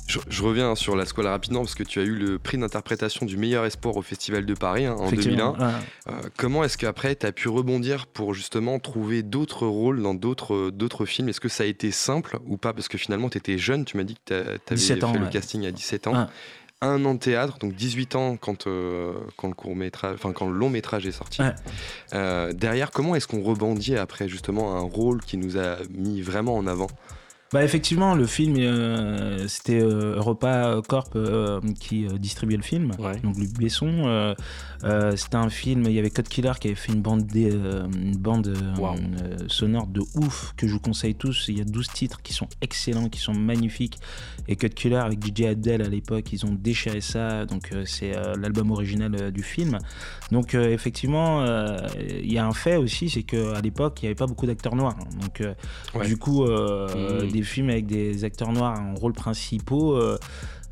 [0.07, 3.27] Je, je reviens sur la squale rapidement parce que tu as eu le prix d'interprétation
[3.27, 5.13] du meilleur espoir au Festival de Paris hein, en 2001.
[5.13, 5.73] Effectivement, ouais.
[6.09, 10.71] Euh, comment est-ce qu'après tu as pu rebondir pour justement trouver d'autres rôles dans d'autres
[10.71, 11.29] d'autres films?
[11.29, 12.73] Est-ce que ça a été simple ou pas?
[12.73, 15.27] Parce que finalement tu étais jeune, tu m'as dit que tu avais 17 fait le
[15.29, 16.29] casting à 17 ans.
[16.83, 20.47] Un an de théâtre, donc 18 ans quand, euh, quand le court métrage, enfin quand
[20.47, 21.41] le long métrage est sorti.
[22.13, 26.55] Euh, derrière, comment est-ce qu'on rebondit après justement un rôle qui nous a mis vraiment
[26.55, 26.89] en avant?
[27.53, 32.91] Bah effectivement, le film, euh, c'était euh, Europa Corp euh, qui euh, distribuait le film,
[32.99, 33.21] Ouais.
[33.21, 33.87] donc Luc Besson.
[34.07, 34.35] euh,
[34.83, 37.87] euh, c'était un film, il y avait Code Killer qui avait fait une bande, euh,
[37.95, 38.97] une bande Wow.
[39.47, 41.45] sonore de ouf que je vous conseille tous.
[41.49, 43.99] Il y a 12 titres qui sont excellents, qui sont magnifiques.
[44.49, 47.45] Et Code Killer avec DJ Abdel à l'époque, ils ont déchiré ça.
[47.47, 49.79] Donc euh, c'est euh, l'album original euh, du film.
[50.33, 51.45] Donc effectivement,
[51.99, 54.75] il y a un fait aussi, c'est qu'à l'époque, il n'y avait pas beaucoup d'acteurs
[54.75, 54.97] noirs.
[55.21, 55.43] Donc
[55.95, 56.07] Ouais.
[56.07, 57.31] du coup, Mhm.
[57.31, 59.99] des films avec des acteurs noirs en rôle principaux,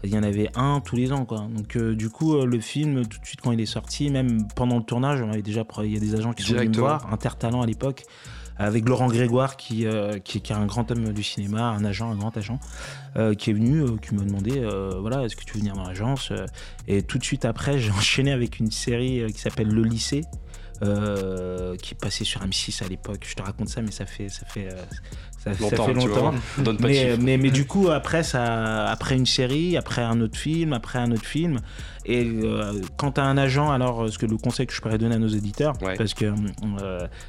[0.03, 1.25] il y en avait un tous les ans.
[1.25, 1.47] Quoi.
[1.55, 4.47] Donc euh, du coup, euh, le film, tout de suite quand il est sorti, même
[4.55, 6.81] pendant le tournage, on avait déjà, il y a des agents qui sont venus me
[6.81, 8.05] voir, Intertalent à l'époque.
[8.57, 9.87] Avec Laurent Grégoire, qui,
[10.25, 12.59] qui, qui, est un grand homme du cinéma, un agent, un grand agent,
[13.39, 14.65] qui est venu, qui m'a demandé
[15.01, 16.33] voilà, est-ce que tu veux venir dans l'agence
[16.87, 20.23] Et tout de suite après, j'ai enchaîné avec une série qui s'appelle Le lycée.
[20.83, 23.25] Euh, qui passait sur M6 à l'époque.
[23.27, 24.83] Je te raconte ça, mais ça fait, ça fait, euh,
[25.39, 26.35] ça, longtemps, fait longtemps.
[26.81, 30.99] mais, mais, mais, du coup, après, ça, après une série, après un autre film, après
[30.99, 31.61] un autre film.
[32.07, 34.99] Et euh, quand tu as un agent, alors ce que le conseil que je pourrais
[34.99, 36.33] donner à nos éditeurs, parce que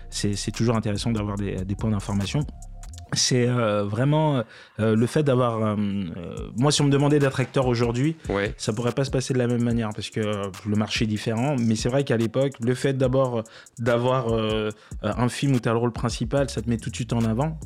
[0.10, 2.46] c'est toujours intéressant d'avoir des, des points d'information
[3.14, 4.44] c'est euh, vraiment
[4.80, 5.64] euh, le fait d'avoir.
[5.64, 5.76] Euh,
[6.58, 8.54] moi, si on me demandait d'être acteur aujourd'hui, ouais.
[8.58, 11.56] ça pourrait pas se passer de la même manière parce que le marché est différent.
[11.60, 13.44] Mais c'est vrai qu'à l'époque, le fait d'abord
[13.80, 14.28] d'avoir
[15.02, 17.22] un film où tu as le rôle principal, ça te met tout de suite en
[17.22, 17.58] avant,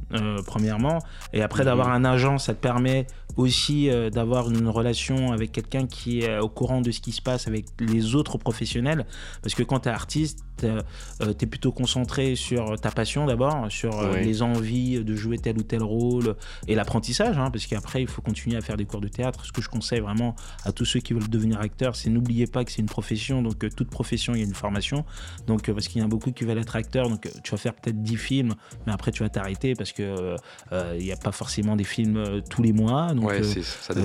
[0.45, 0.99] premièrement.
[1.33, 2.05] Et après, d'avoir mhm.
[2.05, 6.81] un agent, ça te permet aussi d'avoir une relation avec quelqu'un qui est au courant
[6.81, 9.05] de ce qui se passe avec les autres professionnels.
[9.41, 14.09] Parce que quand tu es artiste, tu es plutôt concentré sur ta passion d'abord, sur
[14.13, 16.35] les envies de jouer tel ou tel rôle
[16.67, 19.45] et l'apprentissage, hein, parce qu'après, il faut continuer à faire des cours de théâtre.
[19.45, 22.65] Ce que je conseille vraiment à tous ceux qui veulent devenir acteurs, c'est n'oubliez pas
[22.65, 25.05] que c'est une profession, donc euh, toute profession, il y a une formation.
[25.47, 27.51] Donc, euh, parce qu'il y en a beaucoup qui veulent être acteurs, donc euh, tu
[27.51, 28.55] vas faire peut-être 10 films,
[28.85, 30.35] mais après, tu vas t'arrêter parce que
[30.71, 33.13] il n'y a pas forcément des films tous les mois.
[33.13, 33.31] Donc,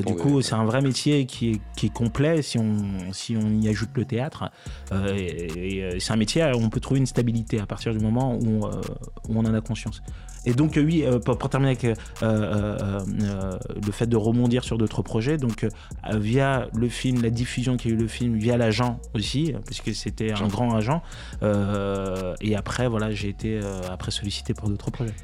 [0.07, 3.61] du coup, c'est un vrai métier qui est, qui est complet si on, si on
[3.61, 4.51] y ajoute le théâtre.
[4.93, 8.67] et, c'est un métier où on peut trouver une stabilité à partir du moment où
[9.29, 10.03] où on en a conscience.
[10.47, 15.03] Et donc, oui, euh, pour, terminer avec euh, euh, le fait de rebondir sur d'autres
[15.03, 15.67] projets, donc
[16.13, 20.33] via le film, la diffusion qui a eu le film, via l'agent aussi, puisque c'était
[20.33, 21.03] un grand agent.
[22.41, 25.15] et après, voilà, j'ai été après sollicité pour d'autres projets.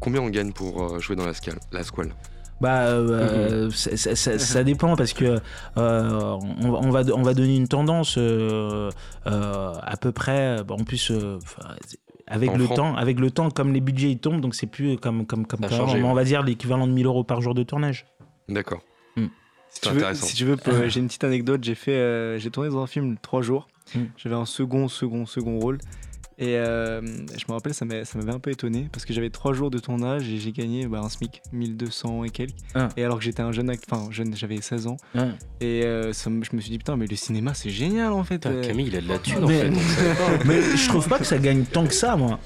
[0.00, 1.32] Combien on gagne pour jouer dans la,
[1.72, 2.14] la squale?
[2.60, 3.70] Bah, mhm.
[3.70, 5.38] ça, dépend parce que
[5.76, 10.58] on, va, on va donner une tendance à peu près.
[10.68, 11.12] en plus,
[12.28, 15.26] avec le temps, avec le temps, comme les budgets ils tombent, donc c'est plus comme
[15.26, 18.06] comme comme, on va dire l'équivalent de 1000 euros par jour de tournage.
[18.48, 18.80] D'accord.
[19.16, 19.26] Hmm.
[19.68, 20.56] Si, tu veux, si tu veux,
[20.88, 21.62] j'ai une petite anecdote.
[21.62, 23.68] J'ai fait, euh, j'ai tourné dans un film trois jours.
[23.94, 24.04] Hmm.
[24.16, 25.78] J'avais un second, second, second rôle.
[26.38, 29.70] Et euh, je me rappelle, ça m'avait un peu étonné parce que j'avais trois jours
[29.70, 32.54] de tournage et j'ai gagné bah, un SMIC, 1200 et quelques.
[32.76, 32.88] Ah.
[32.96, 34.96] Et alors que j'étais un jeune acteur, enfin jeune, j'avais 16 ans.
[35.16, 35.26] Ah.
[35.60, 38.48] Et euh, ça, je me suis dit, putain, mais le cinéma c'est génial en fait.
[38.62, 40.44] Camille, il a de la thune mais, en fait.
[40.44, 42.38] mais je trouve pas que ça gagne tant que ça, moi.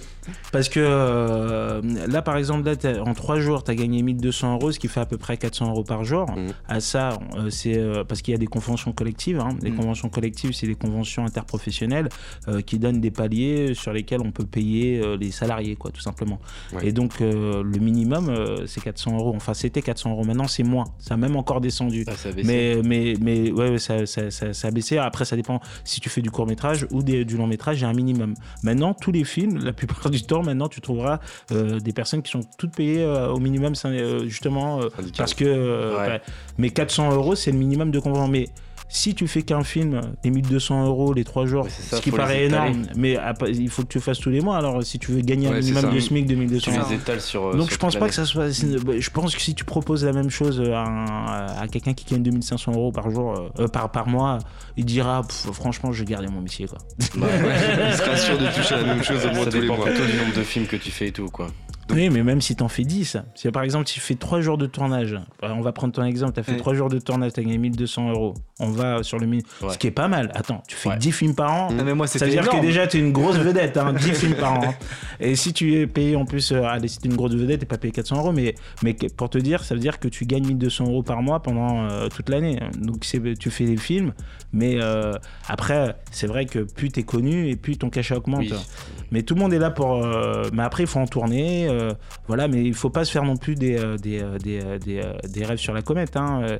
[0.52, 4.72] Parce que euh, là, par exemple, là, en trois jours, tu as gagné 1200 euros,
[4.72, 6.30] ce qui fait à peu près 400 euros par jour.
[6.30, 6.48] Mmh.
[6.68, 9.40] À ça, euh, c'est euh, parce qu'il y a des conventions collectives.
[9.40, 9.50] Hein.
[9.62, 9.76] Les mmh.
[9.76, 12.08] conventions collectives, c'est des conventions interprofessionnelles
[12.66, 16.40] qui donnent des paliers sur lesquels on peut payer les salariés, quoi, tout simplement.
[16.82, 18.34] Et donc, le minimum,
[18.66, 19.32] c'est 400 euros.
[19.36, 20.24] Enfin, c'était 400 euros.
[20.24, 20.84] Maintenant, c'est moins.
[20.98, 22.04] Ça a même encore descendu.
[22.08, 22.12] Ah,
[22.44, 24.98] mais, mais, mais ouais, ça, ça, ça, a baissé.
[24.98, 27.82] Après, ça dépend si tu fais du court métrage ou des, du long métrage, il
[27.82, 28.34] y a un minimum.
[28.62, 32.42] Maintenant, tous les films, la plupart du maintenant, tu trouveras euh, des personnes qui sont
[32.58, 34.80] toutes payées euh, au minimum, euh, justement,
[35.16, 36.20] parce que.
[36.58, 38.28] mais 400 euros, c'est le minimum de convention.
[38.28, 38.48] Mais
[38.94, 42.82] si tu fais qu'un film, les 1200 euros les trois jours, ce qui paraît énorme,
[42.94, 43.16] mais
[43.48, 44.58] il faut que tu fasses tous les mois.
[44.58, 47.18] Alors, si tu veux gagner un minimum de SMIC de 1200 euros.
[47.18, 47.56] sur.
[47.56, 48.50] Donc, je pense pas que ça soit.
[48.50, 52.92] Je pense que si tu proposes la même chose à, quelqu'un qui gagne 2500 euros
[52.92, 54.38] par jour, euh, par, par mois,
[54.76, 55.22] il dira
[55.52, 56.66] franchement, je vais garder mon métier.
[56.66, 56.78] Quoi.
[57.16, 57.28] Bah
[57.88, 59.90] il sera sûr de toucher la même chose au moins tous les mois.
[59.90, 61.48] du nombre de films que tu fais et tout, quoi.
[61.90, 64.66] Oui, mais même si t'en fais 10, si par exemple tu fais 3 jours de
[64.66, 68.10] tournage, on va prendre ton exemple, t'as fait 3 jours de tournage, t'as gagné 1200
[68.10, 70.30] euros, on va sur le minimum, ce qui est pas mal.
[70.34, 72.86] Attends, tu fais 10 films par an, ah, mais moi, ça veut dire que déjà
[72.86, 74.74] t'es une grosse vedette, hein, 10 films par an.
[75.20, 77.66] Et si tu es payé en plus, euh, allez, si t'es une grosse vedette, t'es
[77.66, 80.46] pas payé 400 euros, mais, mais pour te dire, ça veut dire que tu gagnes
[80.46, 82.60] 1200 euros par mois pendant euh, toute l'année.
[82.78, 84.12] Donc tu fais des films,
[84.52, 85.14] mais euh,
[85.48, 88.52] après, c'est vrai que plus t'es connu et plus ton cachet augmente.
[89.10, 90.06] Mais tout le monde est là pour.
[90.52, 91.68] mais après, il faut en tourner,
[92.26, 95.74] voilà, mais il faut pas se faire non plus des, euh, euh, euh, rêves sur
[95.74, 96.16] la comète.
[96.16, 96.58] Hein.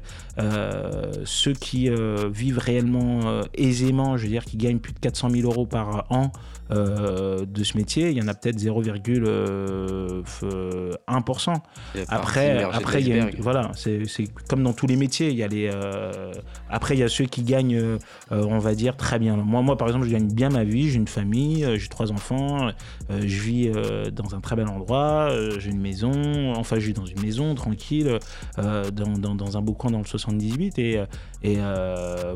[1.25, 1.91] ceux qui
[2.33, 6.33] vivent réellement aisément, je veux dire, qui gagnent plus de 400 000 euros par an,
[6.73, 11.55] euh, de ce métier, il y en a peut-être 0,1%.
[12.09, 14.05] Après, après il y a voilà, c'est
[14.49, 15.29] comme dans tous les métiers.
[15.31, 16.33] Il y a les, euh,
[16.70, 17.99] après, il y a ceux qui gagnent, euh,
[18.31, 19.37] on va dire, très bien.
[19.37, 20.89] Moi, moi, par exemple, je gagne bien ma vie.
[20.91, 22.70] J'ai une famille, j'ai trois enfants,
[23.11, 23.70] je vis
[24.12, 25.29] dans un très bel endroit.
[25.59, 28.18] j'ai une maison, enfin je vis dans une maison tranquille,
[28.57, 31.03] dans, dans, un beau coin dans le 78 et,
[31.43, 31.59] et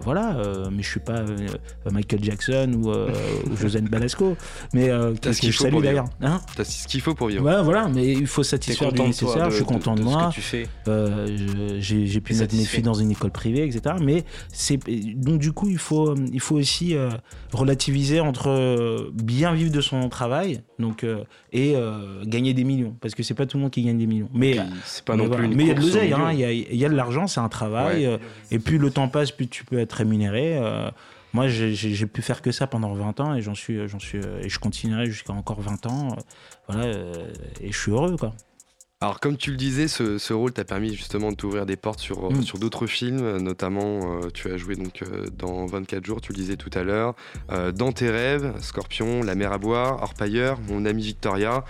[0.01, 0.37] voilà,
[0.71, 1.25] mais je suis pas
[1.91, 4.37] Michael Jackson ou, ou Josène Balasco,
[4.73, 4.91] mais
[5.21, 6.07] T'as ce qu'il faut pour d'ailleurs.
[6.21, 6.41] Hein?
[6.57, 7.45] T'as ce qu'il faut pour vivre.
[7.45, 9.51] Ouais, voilà, mais il faut satisfaire le nécessaire.
[9.51, 10.31] je suis content de, moi.
[11.79, 13.97] j'ai pu mettre mes filles dans une école privée, etc.
[14.01, 14.79] Mais c'est
[15.17, 16.95] donc du coup il faut il faut aussi
[17.53, 21.05] relativiser entre bien vivre de son travail donc
[21.53, 21.75] et
[22.25, 24.29] gagner des millions parce que c'est pas tout le monde qui gagne des millions.
[24.35, 26.89] Mais c'est pas non plus mais il y a de l'oseille hein, il y, a
[26.89, 28.09] de l'argent c'est un travail
[28.51, 30.59] et plus le temps passe plus tu peux être rémunéré
[31.37, 34.49] moi, j'ai pu faire que ça pendant 20 ans et j'en suis, j'en suis, et
[34.49, 36.17] je continuerai jusqu'à encore 20 ans.
[36.67, 36.87] Voilà,
[37.61, 38.33] et je suis heureux, quoi.
[39.03, 42.33] Alors, comme tu le disais, ce, rôle t'a permis justement de t'ouvrir des portes sur,
[42.33, 42.43] mm.
[42.43, 46.39] sur d'autres films, notamment euh, tu as joué donc euh, dans 24 jours, tu le
[46.39, 47.15] disais tout à l'heure,
[47.53, 51.65] euh, dans tes rêves, Scorpion, La mer à boire, Orpailleur, Mon ami Victoria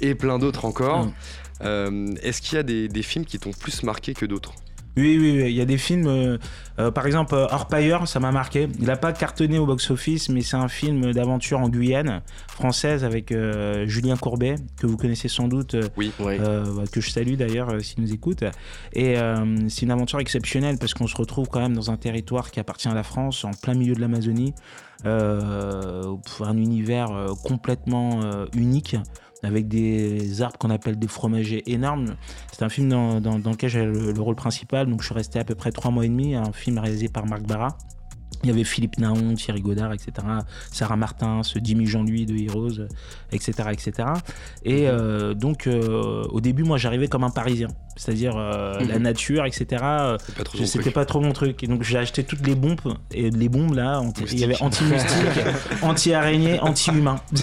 [0.00, 1.06] et plein d'autres encore.
[1.06, 2.16] Mm.
[2.22, 4.52] Est-ce qu'il y a des, des films qui t'ont plus marqué que d'autres?
[4.96, 6.38] Oui, oui, il y a des films, euh,
[6.78, 8.68] euh, par exemple, Orpailleur, ça m'a marqué.
[8.78, 13.30] Il n'a pas cartonné au box-office, mais c'est un film d'aventure en Guyane française avec
[13.30, 18.12] euh, Julien Courbet, que vous connaissez sans doute, oui, que je salue d'ailleurs s'il nous
[18.12, 18.44] écoute.
[18.92, 19.14] Et
[19.68, 22.88] c'est une aventure exceptionnelle parce qu'on se retrouve quand même dans un territoire qui appartient
[22.88, 24.54] à la France, en plein milieu de l'Amazonie,
[25.04, 27.08] un univers
[27.44, 28.20] complètement
[28.54, 28.96] unique
[29.42, 32.16] avec des arbres qu'on appelle des fromagers énormes.
[32.52, 35.54] C'est un film dans, lequel j'ai le, rôle principal, donc je suis resté à peu
[35.54, 37.76] près trois mois et demi, un film réalisé par Marc Barra.
[38.42, 40.12] Il y avait Philippe Naon, Thierry Godard, etc.
[40.72, 42.86] Sarah Martin, ce Jimmy Jean-Louis de Heroes,
[43.32, 43.68] etc.
[43.70, 44.08] etc.
[44.64, 47.68] Et euh, donc, euh, au début, moi, j'arrivais comme un Parisien.
[47.96, 49.02] C'est-à-dire euh, la mhm.
[49.02, 49.84] nature, etc.
[50.64, 51.62] C'était pas trop mon truc.
[51.62, 52.80] Et donc, j'ai acheté toutes les bombes.
[53.10, 54.00] Et les bombes, là,
[54.32, 55.44] il y avait anti-mystique,
[55.82, 57.20] anti-araignée, anti-humain.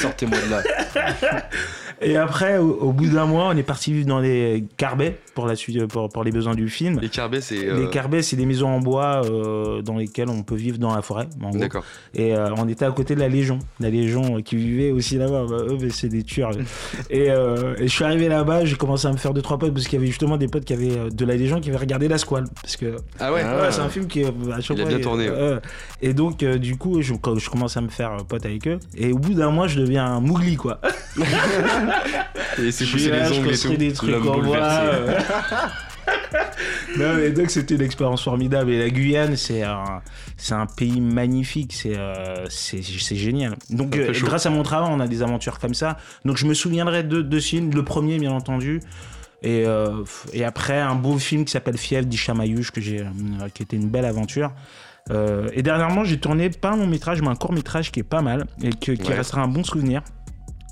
[0.00, 0.62] Sortez-moi de là.
[2.00, 5.56] Et après, au, bout d'un mois, on est parti vivre dans les carbets pour, la
[5.56, 7.00] suite, pour, pour les besoins du film.
[7.00, 7.56] Les carbets, c'est.
[7.56, 10.94] Les euh, carbets, c'est des maisons en bois euh, dans lesquelles on peut vivre dans
[10.94, 11.28] la forêt.
[11.54, 11.84] D'accord.
[12.14, 13.58] Et euh, on était à côté de la Légion.
[13.80, 15.46] La Légion qui vivait aussi là-bas.
[15.48, 16.52] Bah, eux, c'est des tueurs.
[17.10, 17.32] et, et,
[17.80, 20.02] je suis arrivé là-bas, j'ai commencé à me faire deux, trois potes parce qu'il y
[20.02, 22.44] avait justement des potes qui avaient de la Légion qui avaient regardé La Squale.
[22.62, 22.96] Parce que.
[23.18, 24.24] Ah ouais, C'est un film qui.
[24.24, 25.28] À chaque Il a bien tourné.
[26.00, 28.78] et donc, du coup, je, je commence à me faire pote avec eux.
[28.96, 30.80] Et au bout d'un mois, je deviens un mougli, quoi.
[32.62, 33.76] et c'est pousser les ongles et tout.
[33.76, 35.18] des trucs en euh.
[36.98, 38.70] non mais donc c'était une expérience formidable.
[38.70, 40.02] Et la Guyane c'est un
[40.36, 41.72] c'est un pays magnifique.
[41.72, 42.82] C'est euh, c'est
[43.16, 43.56] génial.
[43.70, 45.98] Donc euh, grâce à mon travail on a des aventures comme ça.
[46.24, 48.80] Donc je me souviendrai de deux films le premier bien entendu.
[49.40, 49.66] Et,
[50.32, 53.04] et après un beau film qui s'appelle Fièvre d'Ichamayush que j'ai
[53.54, 54.50] qui était une belle aventure.
[55.10, 58.20] Et dernièrement j'ai tourné pas un long métrage mais un court métrage qui est pas
[58.20, 60.02] mal et qui restera un bon souvenir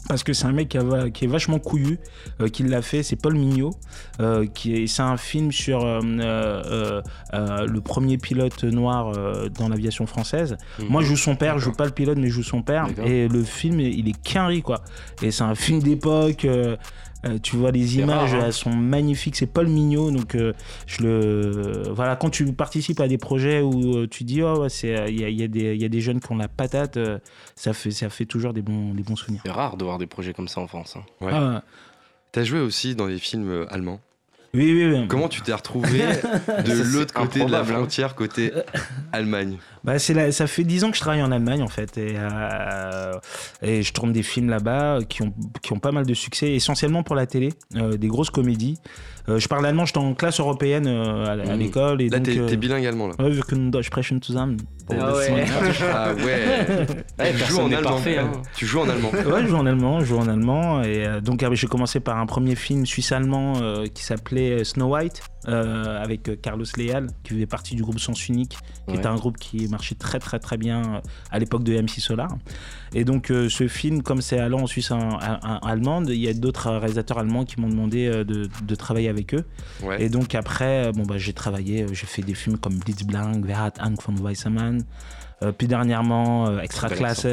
[0.09, 0.79] parce que c'est un mec qui,
[1.13, 1.99] qui, est vachement couillu,
[2.41, 3.73] euh, qui l'a fait, c'est Paul Mignot,
[4.21, 7.03] euh, qui c'est un film sur euh,
[7.33, 9.13] le premier pilote noir
[9.59, 10.57] dans l'aviation française.
[10.79, 10.87] Mhm.
[10.89, 12.87] Moi, je joue son père, je joue pas le pilote, mais je joue son père.
[13.05, 14.83] Et le film, il est quinri, quoi.
[15.23, 16.47] Et c'est un film d'époque.
[17.27, 18.43] Euh, tu vois les images, hein.
[18.45, 19.37] elles sont magnifiques.
[19.37, 20.53] C'est Paul Mignot, donc euh,
[20.87, 22.17] je le voilà.
[22.17, 25.89] Quand tu participes à des projets où euh, tu dis oh c'est il y, a
[25.89, 26.99] des jeunes qui ont la patate,
[27.55, 29.43] ça fait ça fait toujours des bons des bons souvenirs.
[29.45, 30.97] C'est rare de voir des projets comme ça en France.
[30.97, 31.25] Hein.
[31.25, 31.33] Ouais.
[31.33, 31.63] Ah.
[32.33, 34.01] T'as joué aussi dans des films allemands?
[34.55, 35.09] Oui, oui, oui.
[35.09, 35.99] Comment tu t'es retrouvé
[36.65, 38.53] de l'autre côté de la frontière, côté
[39.13, 42.17] Allemagne bah, c'est ça fait 10 ans que je travaille en Allemagne en fait et,
[42.17, 43.13] euh,
[43.63, 45.33] et je tourne des films là-bas qui ont,
[45.63, 48.79] qui ont pas mal de succès, essentiellement pour la télé, euh, des grosses comédies.
[49.29, 51.59] Euh, je parle allemand, j'étais en classe européenne à, mmh.
[51.59, 52.03] l'école.
[52.03, 53.15] Et là, t'es, bilingue allemand là.
[53.19, 54.59] Ouais, wir können Deutsch sprechen zusammen.
[54.89, 55.45] Ah ouais.
[55.93, 57.33] ah ouais.
[57.33, 58.01] tu joues en allemand.
[58.07, 58.43] Hein.
[58.57, 59.11] Tu joues en allemand.
[59.11, 62.27] Ouais, je joue en allemand, je joue en allemand et donc j'ai commencé par un
[62.27, 63.55] premier film suisse-allemand
[63.93, 65.23] qui s'appelait Snow White.
[65.49, 69.15] Euh, avec euh, Carlos Leal, qui faisait partie du groupe Sens Unique, qui était un
[69.15, 72.37] groupe qui marchait très très très bien euh, à l'époque de MC Solar.
[72.95, 76.71] Et donc ce film, comme c'est allant en Suisse en, allemande, il y a d'autres
[76.71, 79.45] réalisateurs allemands qui m'ont demandé de, de, travailler avec eux.
[79.99, 84.03] Et donc après, bon, bah, j'ai travaillé, j'ai fait des films comme Blitzblank, hat Angst
[84.05, 84.83] von Weissamann,
[85.59, 87.27] puis dernièrement Extra Classe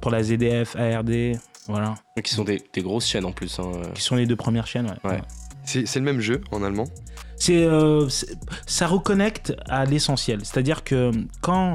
[0.00, 1.38] pour la ZDF, ARD.
[1.66, 1.94] Voilà.
[2.22, 3.58] Qui sont des, des grosses chaînes en plus.
[3.58, 3.70] Hein.
[3.94, 5.22] Qui sont les deux premières chaînes, ouais.
[5.64, 6.86] C'est le même jeu en allemand?
[7.50, 10.40] Euh, c'est ça reconnecte à l'essentiel.
[10.42, 11.74] C'est-à-dire que quand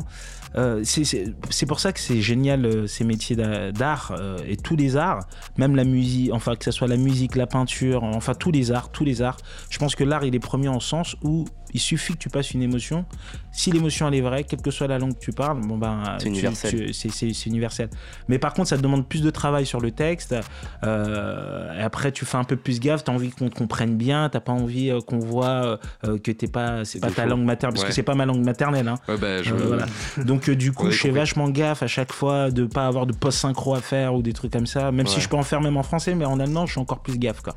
[0.56, 4.16] euh, c'est pour ça que c'est génial euh, ces métiers d'art
[4.48, 8.04] et tous les arts, même la musique, enfin que ce soit la musique, la peinture,
[8.04, 9.38] enfin tous les arts, tous les arts.
[9.70, 12.52] Je pense que l'art il est premier en sens où il suffit que tu passes
[12.52, 13.06] une émotion.
[13.52, 16.04] Si l'émotion elle est vraie, quelle que soit la langue que tu parles, bon ben
[16.20, 16.94] C'est universel.
[16.94, 17.90] c'est- universel.
[18.28, 20.36] Mais par contre, ça te demande plus de travail sur le texte.
[20.84, 23.04] Euh, et après, tu fais un peu plus gaffe.
[23.04, 24.30] T'as envie qu'on te comprenne bien.
[24.30, 27.74] T'as pas envie euh, qu'on voit euh, que t'es pas, c'est pas ta langue maternelle,
[27.74, 27.90] parce Ouais.
[27.90, 28.88] que c'est pas ma langue maternelle.
[28.88, 28.96] Hein.
[29.08, 29.54] Ouais, bah, je...
[29.54, 29.86] Euh, voilà.
[30.26, 33.40] Donc du coup, je fais vachement gaffe à chaque fois de pas avoir de post
[33.40, 34.92] synchro à faire ou des trucs comme ça.
[34.92, 37.00] Même si je peux en faire même en français, mais en allemand, je suis encore
[37.02, 37.56] plus gaffe quoi.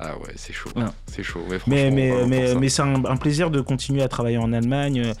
[0.00, 0.70] Ah ouais, c'est chaud.
[1.06, 1.40] C'est chaud.
[1.48, 5.12] Ouais, Mais mais mais, mais c'est un, un plaisir de continuer à travailler en Allemagne.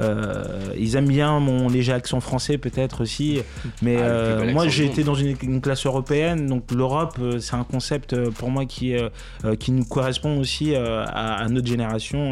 [0.00, 3.40] Euh, ils aiment bien mon léger accent français peut-être aussi,
[3.80, 7.54] mais Ah, euh, moi j'ai été dans une, une classe européenne, donc l'Europe euh, c'est
[7.54, 8.94] un concept pour moi qui
[9.60, 12.30] qui nous correspond aussi à, à notre génération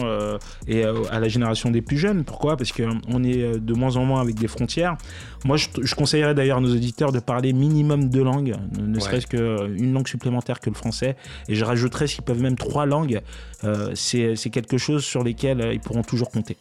[0.67, 2.25] et à la génération des plus jeunes.
[2.25, 2.57] Pourquoi?
[2.57, 4.97] Parce que on est de moins en moins avec des frontières.
[5.45, 9.01] Moi je, je conseillerais d'ailleurs à nos auditeurs de parler minimum deux langues, ne, Ouais.
[9.01, 11.17] serait-ce qu'une langue supplémentaire que le français,
[11.49, 13.21] et je rajouterais s'ils peuvent même trois langues.
[13.95, 16.57] C'est quelque chose sur lesquels ils pourront toujours compter.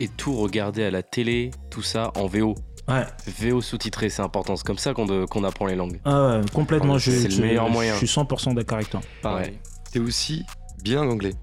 [0.00, 2.54] Et tout regarder à la télé, tout ça en VO.
[2.88, 3.04] Ouais,
[3.40, 4.56] VO sous-titré, c'est important.
[4.56, 6.00] C'est comme ça qu'on de- qu'on apprend les langues.
[6.04, 6.94] ah ouais, complètement.
[6.94, 7.92] Ouais, je, c'est le je- meilleur moyen.
[7.94, 9.00] Je suis 100% d'accord avec toi.
[9.22, 9.58] Pareil.
[9.92, 10.44] T'es aussi
[10.82, 11.34] bien anglais.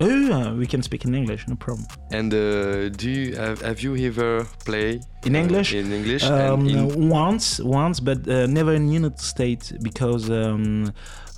[0.00, 1.84] Oui, oui, we can speak in English, no problem.
[2.12, 5.74] And uh, do you, have, have you ever play In uh, English?
[5.74, 6.24] in English?
[6.24, 10.30] Um, and in once, once, but uh, never in United States because.
[10.30, 10.92] Um,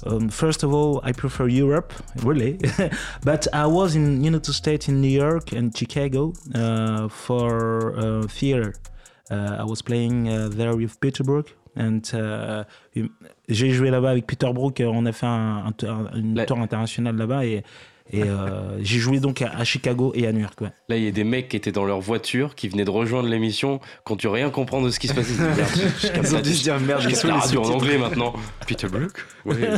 [0.07, 1.93] um, first of all, I prefer Europe,
[2.23, 2.59] really.
[3.25, 8.75] but I was in United States in New York and Chicago uh, for uh, theater.
[9.31, 11.55] Uh, I was playing uh, there with Peter Brook.
[11.77, 12.65] And uh,
[13.49, 14.81] j'ai joué là-bas avec Peter Brook.
[14.85, 17.63] On a fait un, un, un- tour internationale là-bas et,
[18.13, 20.61] et euh, j'ai joué donc à, à Chicago et à New York.
[20.61, 20.73] ouais.
[20.89, 23.29] Là, il y a des mecs qui étaient dans leur voiture, qui venaient de rejoindre
[23.29, 25.35] l'émission, ont dû rien comprendre de ce qui se passait.
[26.23, 28.35] Ils ont dû se dire merde, je ils capte sont la radio en anglais maintenant.
[28.67, 29.71] Peter Brook Ouais.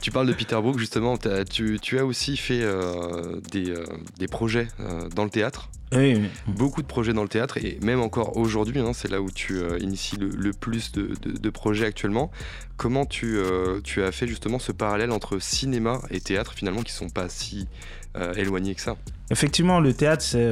[0.00, 1.16] tu parles de Peter Brook justement.
[1.50, 3.84] Tu, tu as aussi fait euh, des, euh,
[4.18, 5.68] des projets euh, dans le théâtre?
[5.92, 6.28] Oui, oui.
[6.48, 9.58] Beaucoup de projets dans le théâtre et même encore aujourd'hui, hein, c'est là où tu
[9.58, 12.30] euh, inities le, le plus de, de- de projets actuellement.
[12.76, 16.92] Comment tu, euh, tu as fait justement ce parallèle entre cinéma et théâtre finalement qui
[16.92, 17.68] sont pas si
[18.16, 18.96] euh, éloignés que ça?
[19.30, 20.50] Effectivement, le théâtre, c'est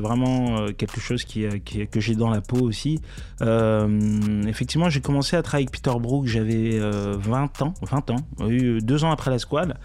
[0.00, 3.00] vraiment quelque chose qui, qui- que j'ai dans la peau aussi.
[4.46, 9.04] Effectivement, j'ai commencé à travailler avec Peter Brook, j'avais euh, 20 ans, 20 ans, deux
[9.04, 9.76] ans après la squale.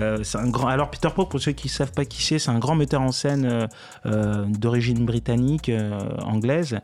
[0.00, 0.68] Euh, c'est un grand.
[0.68, 3.02] Alors Peter Brook, pour ceux qui ne savent pas qui c'est, c'est un grand metteur
[3.02, 3.66] en scène euh,
[4.06, 5.70] euh, d'origine britannique,
[6.22, 6.78] anglaise,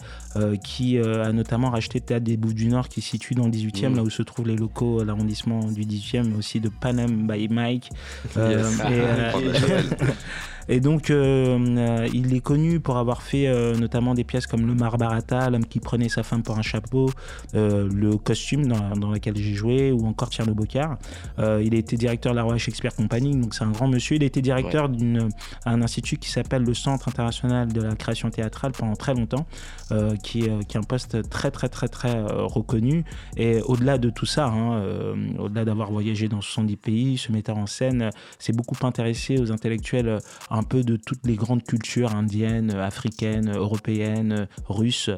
[0.63, 3.51] qui a notamment racheté le Théâtre des Bouffes du Nord, qui se situe dans le
[3.51, 3.97] 18e, Mhm.
[3.97, 7.91] là où se trouvent les locaux, l'arrondissement du 18e, mais aussi de Panem by Mike.
[8.37, 8.81] Yes.
[8.81, 10.05] et,
[10.69, 14.67] et donc, euh, euh, il est connu pour avoir fait euh, notamment des pièces comme
[14.67, 17.11] Le Marbarata, L'homme qui prenait sa femme pour un chapeau,
[17.55, 20.99] Le costume dans, dans lequel j'ai joué, ou encore Tierno Bocard.
[21.39, 24.17] Euh, il a été directeur de la Royal Shakespeare Company, donc c'est un grand monsieur.
[24.17, 25.29] Il a été directeur d'une
[25.65, 29.47] un institut qui s'appelle le Centre international de la création théâtrale pendant très longtemps,
[29.93, 33.05] euh, qui, est, qui est un poste très très très très euh, reconnu.
[33.37, 37.57] Et au-delà de tout ça, hein, euh, au-delà d'avoir voyagé dans 70 pays, ce metteur
[37.57, 40.19] en scène s'est beaucoup intéressé aux intellectuels
[40.57, 45.11] un peu de toutes les grandes cultures indiennes, africaines, européennes, russes.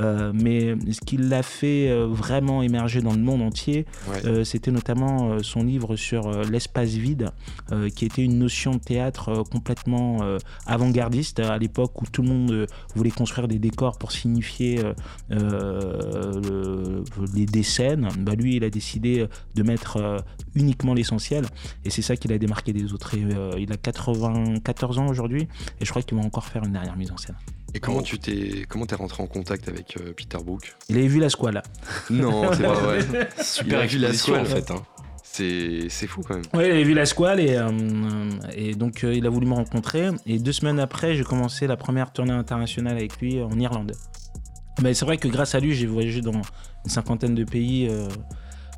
[0.00, 4.24] Euh, mais ce qui l'a fait euh, vraiment émerger dans le monde entier, Ouais.
[4.26, 7.30] euh, c'était notamment son livre sur l'espace vide,
[7.72, 10.18] euh, qui était une notion de théâtre complètement
[10.66, 14.80] avant-gardiste à l'époque où tout le monde voulait construire des décors pour signifier
[15.30, 18.08] le- les, des scènes.
[18.20, 20.22] Bah, lui, il a décidé de mettre
[20.54, 21.46] uniquement l'essentiel,
[21.84, 23.14] et c'est ça qui l'a démarqué des autres.
[23.14, 23.24] Et,
[23.58, 23.76] il a
[24.82, 25.48] 94 ans aujourd'hui,
[25.80, 27.36] et je crois qu'il va encore faire une dernière mise en scène.
[27.74, 30.74] Et comment tu t'es comment t'es rentré en contact avec euh, Peter Brook?
[30.90, 31.62] Il avait vu la squale.
[32.10, 32.98] Non, c'est pas vrai.
[33.42, 34.62] Super Il vu la exposition en squale.
[34.62, 34.70] fait.
[34.72, 34.82] hein.
[35.24, 36.44] C'est c'est fou quand même.
[36.52, 37.70] Oui, il avait vu la squale et, euh,
[38.54, 40.10] et donc euh, il a voulu me rencontrer.
[40.26, 43.92] Et deux semaines après, j'ai commencé la première tournée internationale avec lui en Irlande.
[44.82, 46.42] Mais c'est vrai que grâce à lui, j'ai voyagé dans une
[46.90, 48.08] cinquantaine de pays euh,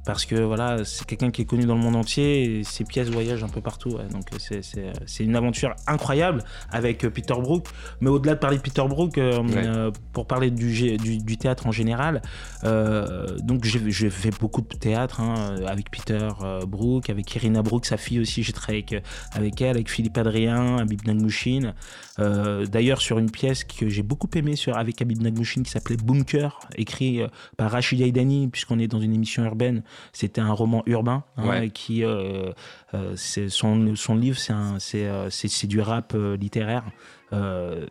[0.04, 3.08] parce que voilà, c'est quelqu'un qui est connu dans le monde entier et ses pièces
[3.08, 3.90] voyagent un peu partout.
[3.90, 4.06] ouais.
[4.12, 4.62] Donc euh, c'est-
[5.06, 7.66] c'est une aventure incroyable avec euh, Peter Brook.
[8.00, 9.52] Mais au-delà de parler de Peter Brook, euh, Ouais.
[9.66, 12.22] euh, pour parler du, du, du théâtre en général,
[12.64, 17.86] euh, donc j'ai fait beaucoup de théâtre hein, avec Peter euh, Brook, avec Irina Brook,
[17.86, 19.00] sa fille aussi, j'ai travaillé avec, euh,
[19.32, 21.74] avec elle, avec Philippe Adrien, Habib Nagmouchine.
[22.18, 25.96] Euh, D'ailleurs sur une pièce que j'ai beaucoup aimée sur, avec Habib Nagmouchine qui s'appelait
[25.96, 29.82] Bunker, écrit euh, par Rachid Haïdani, puisqu'on est dans une émission urbaine.
[30.12, 31.70] C'était un roman urbain hein, Ouais.
[31.70, 32.52] qui, euh,
[32.94, 35.28] euh, son, son livre, c'est euh,
[35.64, 36.84] du rap littéraire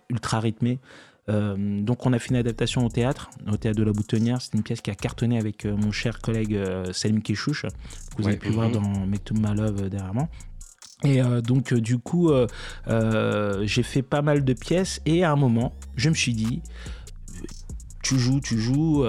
[0.10, 0.80] ultra rythmé.
[1.30, 4.42] Euh, donc on a fait une adaptation au théâtre, au théâtre de la Boutonnière.
[4.42, 7.68] C'est une pièce qui a cartonné avec euh, mon cher collègue euh, Salim Keshouch, que
[8.18, 8.74] vous Ouais, avez pu voir mhm.
[8.74, 10.28] dans Make to My Love derrière moi.
[11.06, 12.32] Et donc, du coup,
[12.88, 15.02] j'ai fait pas mal de pièces.
[15.06, 16.62] Et à un moment, je me suis dit,
[18.02, 19.04] tu joues, tu joues.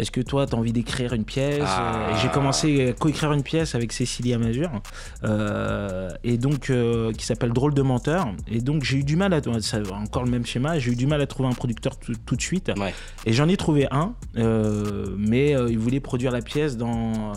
[0.00, 2.16] Est-ce que toi, tu as envie d'écrire une pièce Ah.
[2.22, 4.70] J'ai commencé à coécrire une pièce avec Cécilia Mazur,
[5.24, 8.32] euh, et donc euh, qui s'appelle Drôle de menteur.
[8.48, 9.40] Et donc j'ai eu du mal à
[9.92, 10.78] encore le même schéma.
[10.78, 12.72] J'ai eu du mal à trouver un producteur tout, de suite.
[12.78, 12.94] Ouais.
[13.26, 17.32] Et j'en ai trouvé un, euh, mais il voulait produire la pièce dans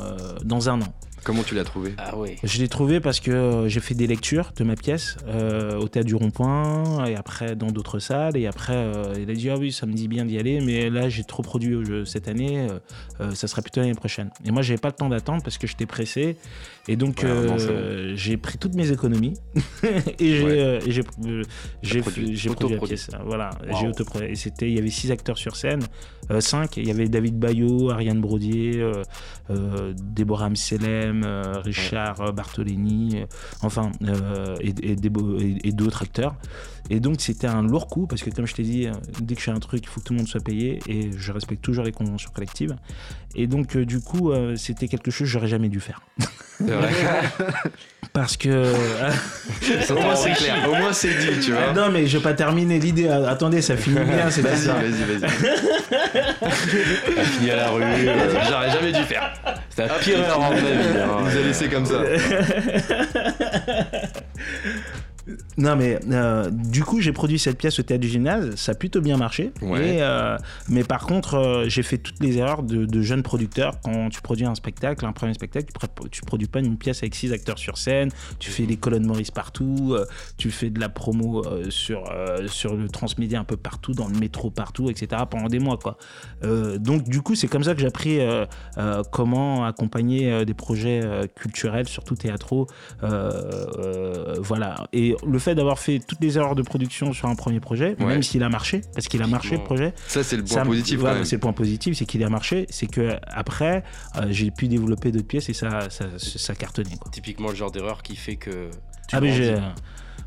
[0.46, 0.94] dans un an.
[1.24, 1.94] Comment tu l'as trouvé?
[1.98, 2.36] Ah ouais.
[2.44, 5.88] Je l'ai trouvé parce que euh, j'ai fait des lectures de ma pièce euh, au
[5.88, 8.36] théâtre du Rond-Point et après dans d'autres salles.
[8.38, 10.90] Et après, euh, il a dit Ah oui, ça me dit bien d'y aller, mais
[10.90, 12.80] là j'ai trop produit au jeu cette année, euh,
[13.22, 14.30] euh, ça sera plutôt l'année prochaine.
[14.46, 16.36] Et moi, j'avais pas le temps d'attendre parce que j'étais pressé.
[16.90, 18.16] Et donc, Ouais, euh, bon.
[18.18, 19.36] j'ai pris toutes mes économies
[20.20, 20.60] et j'ai Ouais.
[20.60, 21.44] euh, et j'ai euh,
[21.82, 22.36] j'ai produit.
[22.36, 22.96] j'ai produit la Autoproduit.
[22.98, 23.10] pièce.
[23.26, 23.92] Voilà, Wow.
[24.20, 24.32] j'ai.
[24.32, 25.82] Et c'était, il y avait six acteurs sur scène,
[26.32, 26.76] euh, cinq.
[26.78, 29.02] Il y avait David Bayot, Ariane Brodier, euh,
[29.50, 31.13] euh, Déborah Amselem,
[31.64, 33.24] Richard Bartolini,
[33.62, 33.92] enfin,
[34.62, 36.36] et d'autres acteurs.
[36.90, 39.40] Et donc, c'était un lourd coup parce que, comme je t'ai dit, euh, dès que
[39.42, 41.62] je fais un truc, il faut que tout le monde soit payé et je respecte
[41.64, 42.76] toujours les conventions collectives.
[43.36, 46.02] Et donc, euh, du coup, euh, c'était quelque chose que j'aurais jamais dû faire.
[46.58, 46.92] C'est vrai.
[48.14, 48.50] Parce que.
[48.52, 49.10] euh,
[49.90, 50.70] Au moins c'est clair.
[50.70, 51.62] Au moins c'est dit, tu vois.
[51.72, 53.08] Ah non, mais je vais pas terminer l'idée.
[53.08, 54.74] Ah, Attendez, ça finit bien, c'est Vas-y, ça.
[54.76, 55.30] vas-y, vas-y.
[57.26, 57.82] Finit à la rue.
[57.82, 59.34] Vas-y, J'aurais jamais dû faire.
[59.72, 61.00] C'est la pire erreur de ma vie.
[61.00, 61.08] hein.
[61.22, 62.02] Il nous a laissé comme ça.
[65.58, 68.56] Non, mais euh, du coup, j'ai produit cette pièce au théâtre du gymnase.
[68.56, 69.52] Ça a plutôt bien marché.
[69.62, 69.96] Ouais.
[69.96, 73.80] Et, euh, mais par contre, euh, j'ai fait toutes les erreurs de, de jeunes producteurs.
[73.82, 77.16] Quand tu produis un spectacle, un premier spectacle, tu, tu produis pas une pièce avec
[77.16, 78.10] six acteurs sur scène.
[78.40, 79.96] Tu fais des colonnes Maurice partout.
[80.38, 82.12] tu fais de la promo sur,
[82.48, 85.24] sur le transmédia un peu partout, dans le métro partout, etc.
[85.30, 85.98] pendant des mois, quoi.
[86.78, 88.20] Donc, du coup, c'est comme ça que j'ai appris
[89.12, 91.02] comment accompagner des projets
[91.36, 92.68] culturels, surtout théâtraux.
[93.02, 94.76] Voilà.
[94.92, 98.06] Et le fait d'avoir fait toutes les erreurs de production sur un premier projet, Ouais.
[98.06, 100.64] même s'il a marché, parce qu'il a marché le projet, Ça, c'est le point ça
[100.66, 101.00] positif.
[101.24, 103.84] C'est le point positif, c'est qu'il a marché, c'est que après
[104.18, 107.12] euh, j'ai pu développer d'autres pièces et ça, ça, ça cartonnait quoi.
[107.12, 108.70] Typiquement le genre d'erreur qui fait que.
[109.08, 109.58] tu Ah mais j'ai-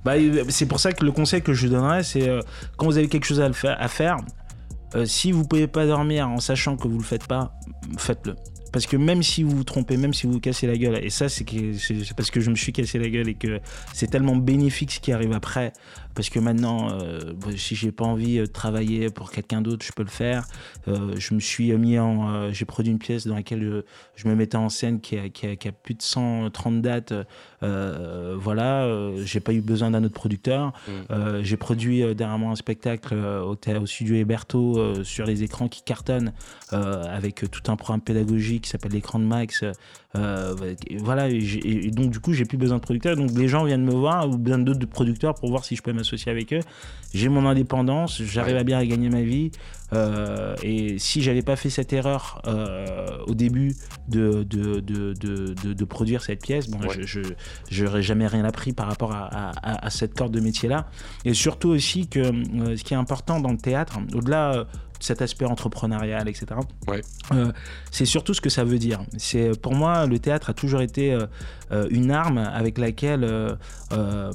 [0.04, 0.12] bah,
[0.48, 2.40] c'est pour ça que le conseil que je donnerais, c'est euh,
[2.76, 4.18] quand vous avez quelque chose à, le faire, à faire,
[4.94, 7.52] euh, si vous pouvez pas dormir en sachant que vous le faites pas,
[7.98, 8.36] faites-le.
[8.76, 11.08] Parce que même si vous vous trompez, même si vous vous cassez la gueule, et
[11.08, 11.46] ça c'est
[12.14, 13.58] parce que je me suis cassé la gueule et que
[13.94, 15.72] c'est tellement bénéfique ce qui arrive après,
[16.16, 19.92] parce que maintenant, euh, si j'ai pas envie euh, de travailler pour quelqu'un d'autre, je
[19.92, 20.46] peux le faire.
[20.88, 23.84] Euh, je me suis mis en, euh, j'ai produit une pièce dans laquelle euh,
[24.16, 27.12] je me mettais en scène qui a, qui a- qui a plus de 130 dates.
[27.62, 28.88] Voilà,
[29.24, 30.72] j'ai pas eu besoin d'un autre producteur.
[30.88, 31.42] Mm.
[31.42, 36.32] J'ai produit dernièrement un spectacle au, au studio Héberto sur les écrans qui cartonnent
[36.70, 39.64] avec tout un programme pédagogique qui s'appelle l'écran de Max.
[40.14, 43.16] Et voilà, et, donc du coup, j'ai plus besoin de producteurs.
[43.16, 45.92] Donc les gens viennent me voir ou besoin d'autres producteurs pour voir si je peux
[46.06, 46.60] m'associer avec eux.
[47.14, 48.60] J'ai mon indépendance, j'arrive Ouais.
[48.60, 49.50] à bien gagner ma vie.
[49.92, 53.74] Euh, et si j'avais pas fait cette erreur euh, au début
[54.08, 56.96] de, de, de, de, produire cette pièce, bon, Ouais.
[57.04, 57.20] je
[57.70, 60.88] j'aurais jamais rien appris par rapport à, à- à- à cette corde de métier là.
[61.24, 64.66] Et surtout aussi que euh, ce qui est important dans le théâtre, au-delà de
[64.98, 66.46] cet aspect entrepreneurial, etc.
[66.88, 67.02] Ouais.
[67.32, 67.52] euh,
[67.92, 69.00] c'est surtout ce que ça veut dire.
[69.18, 71.26] C'est pour moi le théâtre a toujours été euh,
[71.90, 73.54] une arme avec laquelle euh,
[73.92, 74.30] euh,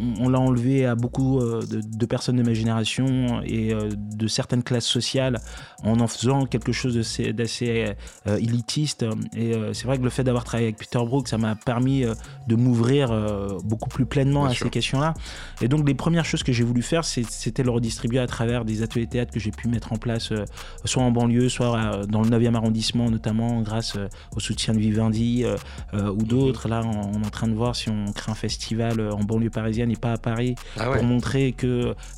[0.00, 3.90] on, on l'a enlevé à beaucoup euh, de, de personnes de ma génération et euh,
[3.94, 5.38] de certaines classes sociales
[5.82, 6.94] en en faisant quelque chose
[7.34, 7.94] d'assez
[8.26, 9.04] euh, élitiste.
[9.34, 12.04] Et euh, c'est vrai que le fait d'avoir travaillé avec Peter Brook, ça m'a permis
[12.04, 12.14] euh,
[12.48, 14.66] de m'ouvrir euh, beaucoup plus pleinement Bien à sûr.
[14.66, 15.14] ces questions-là.
[15.60, 18.82] Et donc les premières choses que j'ai voulu faire, c'était le redistribuer à travers des
[18.82, 20.44] ateliers théâtre que j'ai pu mettre en place, euh,
[20.84, 24.78] soit en banlieue, soit euh, dans le 9e arrondissement, notamment grâce euh, au soutien de
[24.78, 25.56] Vivendi euh,
[25.94, 26.55] euh, ou d'autres.
[26.64, 29.22] Là, on, on est en train de voir si on crée un festival euh, en
[29.22, 30.96] banlieue parisienne et pas à Paris Ah ouais.
[30.98, 31.66] pour montrer que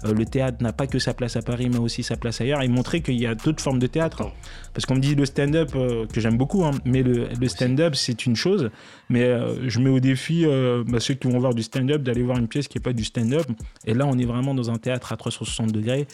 [0.04, 2.62] euh, le théâtre n'a pas que sa place à Paris, mais aussi sa place ailleurs,
[2.62, 4.30] et montrer qu'il y a d'autres formes de théâtre.
[4.74, 7.94] Parce qu'on me dit le stand-up, euh, que j'aime beaucoup, hein, mais le, le stand-up,
[7.96, 8.70] c'est une chose,
[9.08, 10.44] mais euh, je mets au défi
[10.86, 13.04] bah, ceux qui vont voir du stand-up d'aller voir une pièce qui n'est pas du
[13.04, 13.46] stand-up.
[13.86, 16.06] Et là, on est vraiment dans un théâtre à 360 degrés.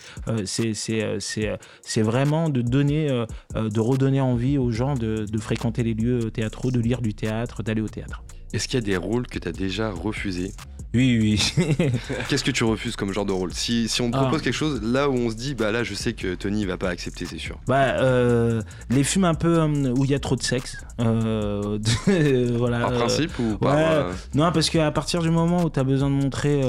[0.45, 3.09] C'est- c'est c'est, c'est vraiment de donner,
[3.55, 7.63] de redonner envie aux gens de, de fréquenter les lieux théâtraux, de lire du théâtre,
[7.63, 8.14] d'aller au théâtre.
[8.53, 10.53] Est-ce qu'il y a des rôles que tu as déjà refusés
[10.95, 11.53] Oui, oui.
[12.29, 13.53] Qu'est-ce que tu refuses comme genre de rôle?
[13.53, 14.21] Si, si on te Ah.
[14.23, 16.77] propose quelque chose là où on se dit, bah là, je sais que Tony va
[16.77, 17.59] pas accepter, c'est sûr.
[17.67, 20.77] bah, euh, les films un peu euh, où il y a trop de sexe.
[21.01, 21.79] euh,
[22.57, 22.81] voilà.
[22.81, 23.75] Par principe ou par.
[23.75, 24.13] ouais.
[24.35, 26.61] Non, parce qu'à partir du moment où tu as besoin de montrer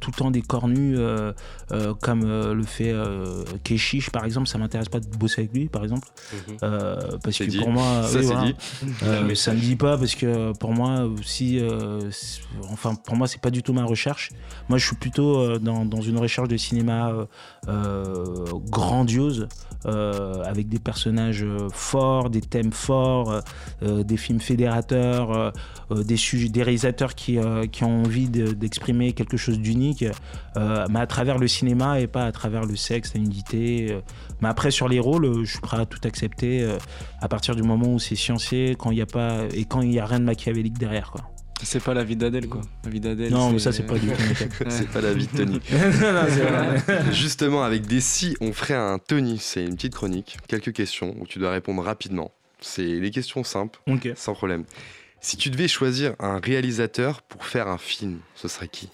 [0.00, 0.96] tout le temps des corps nus,
[2.00, 2.22] comme
[2.52, 2.94] le fait
[3.64, 6.06] Keshish par exemple, ça m'intéresse pas de bosser avec lui, par exemple.
[6.32, 6.68] Mhm.
[7.22, 7.58] Parce que dit.
[7.58, 8.42] pour moi, Ça, oui, c'est voilà.
[8.44, 8.54] dit.
[9.26, 11.62] Mais ça me dit pas parce que pour moi c'est-
[12.70, 14.30] enfin pour moi c'est pas du tout ma recherche.
[14.68, 17.26] Moi je suis plutôt euh, dans, une recherche de cinéma euh,
[17.68, 19.48] euh, grandiose
[19.84, 23.42] avec des personnages forts, des thèmes forts,
[23.82, 25.52] des films fédérateurs,
[25.90, 30.04] des sujets, des réalisateurs qui, ont envie de- d'exprimer quelque chose d'unique,
[30.54, 33.98] mais à travers le cinéma et pas à travers le sexe, la nudité.
[34.40, 36.64] Mais après sur les rôles, je suis prêt à tout accepter.
[37.20, 39.98] à partir du moment où c'est sciencé, quand il a pas et quand il y
[39.98, 41.12] a rien de machiavélique derrière.
[41.62, 42.60] C'est pas la vie d'Adèle, quoi.
[42.84, 43.30] La vie d'Adèle.
[43.30, 44.14] non, mais ça c'est pas du tout.
[44.68, 45.60] C'est pas la vie de Tony.
[45.72, 46.82] non, non, c'est vrai.
[47.12, 49.38] Justement, avec des si, on ferait un Tony.
[49.38, 52.32] C'est une petite chronique, quelques questions où tu dois répondre rapidement.
[52.60, 53.80] C'est des questions simples,
[54.16, 54.64] sans problème.
[55.20, 58.88] Si tu devais choisir un réalisateur pour faire un film, ce serait qui?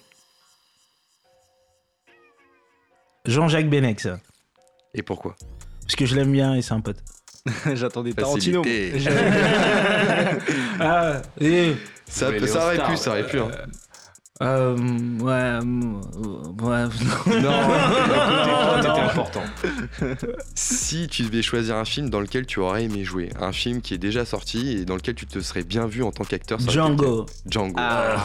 [3.25, 4.07] Jean-Jacques Benex,
[4.93, 5.35] Et pourquoi?
[5.81, 7.03] Parce que je l'aime bien et c'est un pote.
[7.73, 8.63] J'attendais Tarantino.
[8.63, 9.09] Facilité.
[10.79, 11.73] ah, et,
[12.09, 13.39] Ça, Ouais, ça aurait pu, ça aurait pu.
[13.39, 13.47] hein.
[14.41, 14.75] euh,
[15.19, 15.61] ouais, euh,
[16.61, 16.83] ouais,
[17.41, 17.51] Non,
[18.77, 19.41] C'était important.
[20.55, 23.93] Si tu devais choisir un film dans lequel tu aurais aimé jouer, un film qui
[23.93, 26.65] est déjà sorti et dans lequel tu te serais bien vu en tant qu'acteur, ça
[26.67, 27.19] aurait été Django.
[27.21, 27.73] lequel Django.
[27.77, 28.15] Ah.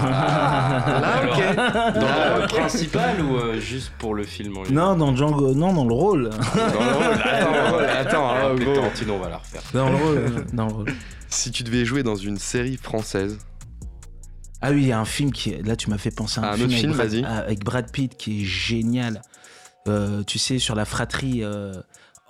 [1.03, 1.95] Là, ok.
[1.95, 5.73] Dans le rôle principal ou euh, juste pour le film en Non, dans Django, non,
[5.73, 6.31] dans le rôle.
[6.31, 7.21] Dans le rôle.
[7.25, 8.75] Attends, attends, Ah, hein, plus gros.
[8.77, 9.63] Tarantino, on va la refaire.
[9.73, 10.45] Dans le rôle.
[10.53, 10.87] dans le rôle.
[11.29, 13.39] Si tu devais jouer dans une série française,
[14.67, 15.55] Ah oui, il y a un film qui.
[15.63, 17.25] Là, tu m'as fait penser à un, Ah, un film, autre avec, Brad, vas-y.
[17.25, 19.21] avec Brad Pitt qui est génial.
[19.89, 21.43] Euh, tu sais, sur la fratrie.
[21.43, 21.75] euh,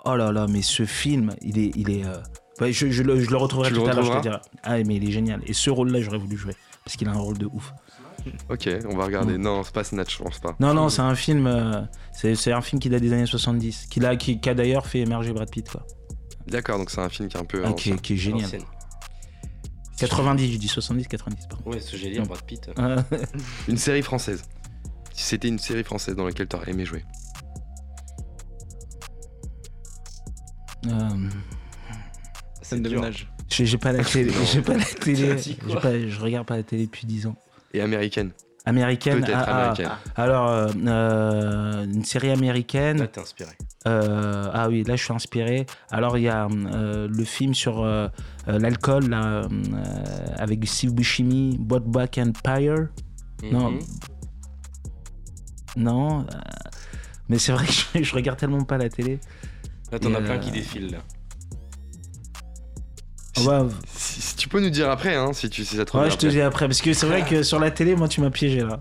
[0.04, 1.70] Oh là là, mais ce film, il est.
[1.76, 2.16] Il est euh,
[2.60, 4.38] ouais, je, je le, je le retrouverai Tu tout le à l'heure, je te dirai.
[4.62, 5.40] Ah, mais il est génial.
[5.46, 6.54] Et ce rôle-là, j'aurais voulu jouer.
[6.84, 7.72] Parce qu'il a un rôle de ouf.
[8.50, 9.38] ok, on va regarder.
[9.38, 10.56] Non, c'est pas Snatch, je pense pas.
[10.60, 11.46] Non, non, c'est un film.
[11.46, 11.80] euh,
[12.12, 13.86] c'est un film qui date des années 70.
[13.88, 15.86] Qui, a, qui, qui a d'ailleurs fait émerger Brad Pitt, quoi.
[16.46, 17.62] D'accord, donc c'est un film qui est un peu.
[17.64, 18.50] Ah, qui est génial.
[20.00, 20.08] L'ancienne.
[20.10, 21.70] 90, je dis 70, 90, pardon.
[21.70, 22.70] Ouais, ce que j'allais dire, Brad Pitt.
[22.78, 23.00] Euh,
[23.68, 24.42] Une série française.
[25.12, 27.04] Si c'était une série française dans laquelle t'aurais aimé jouer.
[30.86, 31.08] euh,
[32.62, 33.30] Scène de ménage.
[33.48, 34.32] j'ai j'ai pas la télé.
[34.52, 35.34] J'ai pas la télé.
[35.36, 37.36] Dit j'ai pas- je regarde pas la télé depuis 10 ans.
[37.72, 38.32] Et américaine.
[38.66, 39.20] Américaine.
[39.20, 39.90] Peut-être ah, ah, américaine.
[40.16, 43.06] alors, euh, euh, une série Là, américaine.
[43.08, 43.50] t'es inspiré.
[43.86, 45.66] euh, ah oui, là, je suis inspiré.
[45.90, 47.84] Alors, il y a euh, le film sur
[48.46, 49.48] l'alcool, là, euh,
[50.38, 52.88] avec Steve Buscemi, Back Empire.
[53.52, 53.72] Non.
[53.72, 53.78] Mhm.
[55.76, 56.20] Non.
[56.20, 56.24] euh,
[57.28, 59.18] mais c'est vrai que je, je regarde tellement pas la télé.
[59.92, 60.98] Là, t'en as plein qui défilent là.
[63.36, 63.58] Si- Ouais,
[63.96, 66.16] Si, si tu peux nous dire après, hein, si, tu, si ça te ouais, je
[66.16, 66.66] te dis après.
[66.68, 68.78] Parce que c'est vrai que sur la télé, moi, tu m'as piégé là.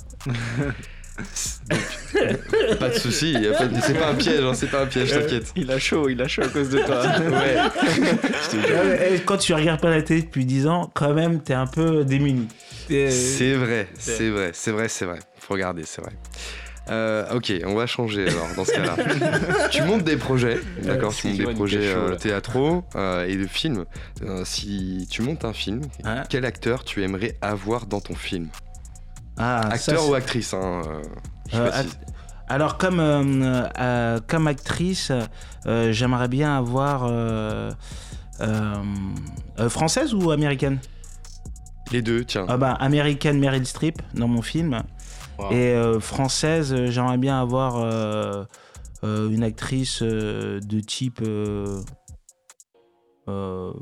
[2.79, 3.37] Pas de soucis,
[3.81, 5.51] c'est pas un piège, hein, c'est pas un piège, t'inquiète.
[5.55, 7.01] Il a chaud, il a chaud à cause de toi.
[7.23, 9.19] Ouais.
[9.25, 12.47] Quand tu regardes pas la télé depuis 10 ans, quand même, t'es un peu démuni.
[12.87, 15.19] C'est vrai, c'est vrai, c'est vrai, c'est vrai.
[15.39, 16.13] Faut regarder, c'est vrai.
[16.89, 18.97] Euh, ok, on va changer alors dans ce cas-là.
[19.71, 23.85] tu montes des projets, d'accord Tu montes des projets euh, théâtraux euh, et de films.
[24.21, 28.49] Euh, si tu montes un film, Hein quel acteur tu aimerais avoir dans ton film?
[29.37, 31.01] Ah, Acteur ou actrice hein, euh,
[31.51, 31.83] je Euh.
[32.49, 35.11] Alors comme euh, euh, comme actrice,
[35.65, 37.71] euh, j'aimerais bien avoir euh,
[38.41, 38.75] euh,
[39.59, 40.79] euh, française ou américaine?
[41.91, 42.45] Les deux, tiens.
[42.49, 44.83] Ah bah américaine Meryl Streep dans mon film
[45.43, 45.51] Wow.
[45.51, 48.43] et euh, française euh, j'aimerais bien avoir euh,
[49.03, 51.79] euh, une actrice euh, de type euh,
[53.27, 53.73] euh,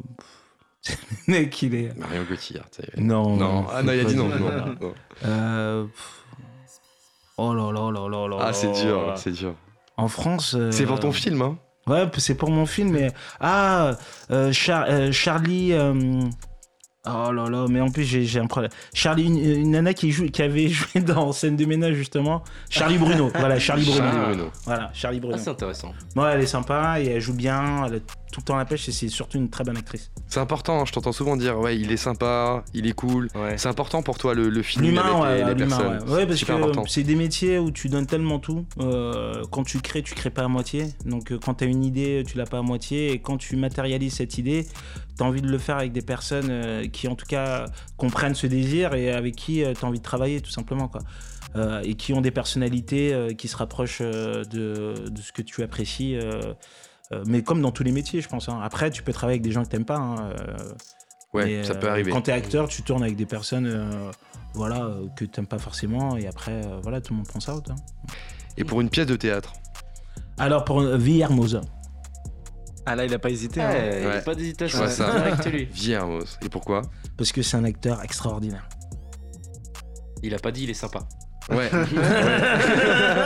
[1.28, 2.70] le mec il est Marion Cotillard.
[2.72, 2.90] tu sais.
[3.02, 4.28] non Non, ah non, il a dit non.
[4.30, 4.94] non.
[5.26, 5.86] Euh,
[7.38, 9.56] oh là là là là là Ah, c'est dur, c'est dur.
[9.98, 11.58] en France euh, C'est pour ton film, hein
[11.88, 13.12] Ouais, c'est pour mon film, mais.
[13.40, 13.98] Ah
[14.30, 15.74] euh, Char- euh, Charlie.
[17.08, 18.70] Oh là là, mais en plus j'ai j'ai un problème.
[18.94, 22.44] Charlie, une, une nana qui, joue, qui avait joué dans Scène de ménage justement.
[22.70, 23.98] Charlie Bruno, voilà, Charlie Bruno.
[24.04, 24.52] Charlie Bruno.
[24.66, 25.36] Voilà, Charlie Bruno.
[25.36, 25.94] Ah, c'est intéressant.
[26.16, 28.00] ouais, elle est sympa et elle joue bien, elle a
[28.32, 30.12] tout le temps la pêche et c'est surtout une très bonne actrice.
[30.28, 33.28] C'est important, hein, je t'entends souvent dire, ouais, il est sympa, il est cool.
[33.36, 33.58] Ouais.
[33.58, 36.10] C'est important pour toi le, le feeling L'humain, avec les, ouais, les l'humain, personnes.
[36.10, 36.16] ouais.
[36.16, 36.84] Ouais, parce Super important.
[36.84, 38.66] que c'est des métiers où tu donnes tellement tout.
[38.80, 40.86] Euh, quand tu crées, tu crées pas à moitié.
[41.06, 43.12] Donc euh, quand tu as une idée, tu l'as pas à moitié.
[43.12, 44.66] Et quand tu matérialises cette idée,
[45.18, 47.66] tu as envie de le faire avec des personnes euh, qui, en tout cas,
[47.98, 50.88] comprennent ce désir et avec qui tu as envie de travailler, tout simplement.
[50.88, 51.02] Quoi.
[51.58, 55.42] Euh, et qui ont des personnalités euh, qui se rapprochent euh, de, de ce que
[55.42, 56.18] tu apprécies.
[57.14, 58.50] Euh, euh, mais comme dans tous les métiers, je pense.
[58.50, 58.60] hein.
[58.64, 59.98] Après, tu peux travailler avec des gens que t'aimes pas.
[59.98, 60.74] hein, euh,
[61.34, 62.12] Ouais, mais, ça euh, peut arriver.
[62.12, 64.12] Quand t'es acteur, tu tournes avec des personnes euh,
[64.54, 66.18] voilà, euh, que t'aimes pas forcément.
[66.18, 67.76] Et après, euh, voilà, tout le monde prend ça hein.
[68.58, 69.54] Et pour une pièce de théâtre?
[70.38, 71.62] Alors, pour euh, Villermoz.
[72.86, 73.62] Ah là, il a pas hésité.
[73.62, 73.70] hein.
[73.70, 74.22] Ouais, il y a Ouais.
[74.24, 75.12] pas d'hésitation, Ouais, c'est ça.
[75.20, 75.66] direct lui.
[75.66, 76.38] Viermos.
[76.44, 76.82] Et pourquoi?
[77.16, 78.68] Parce que c'est un acteur extraordinaire.
[80.24, 81.00] Il a pas dit il est sympa.
[81.50, 81.70] Ouais.
[81.74, 81.82] Ouais.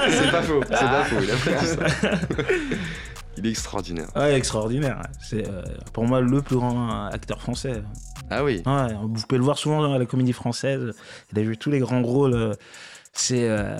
[0.09, 2.45] c'est pas faux, c'est pas faux, il a pas dit ça.
[3.37, 4.07] Il est extraordinaire.
[4.15, 5.01] Ouais, extraordinaire.
[5.21, 5.61] C'est euh,
[5.93, 7.83] pour moi le plus grand acteur français.
[8.29, 8.61] Ah oui.
[8.65, 10.93] Ouais, vous pouvez le voir souvent à la comédie française.
[11.33, 12.33] Il a joué tous les grands rôles.
[12.33, 12.53] euh,
[13.13, 13.77] C'est euh,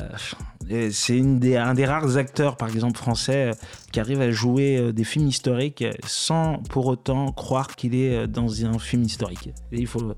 [0.68, 3.54] des, un des rares acteurs, par exemple français, euh,
[3.92, 8.78] qui arrive à jouer des films historiques sans pour autant croire qu'il est dans un
[8.80, 9.50] film historique.
[9.72, 10.16] Et il faut, le-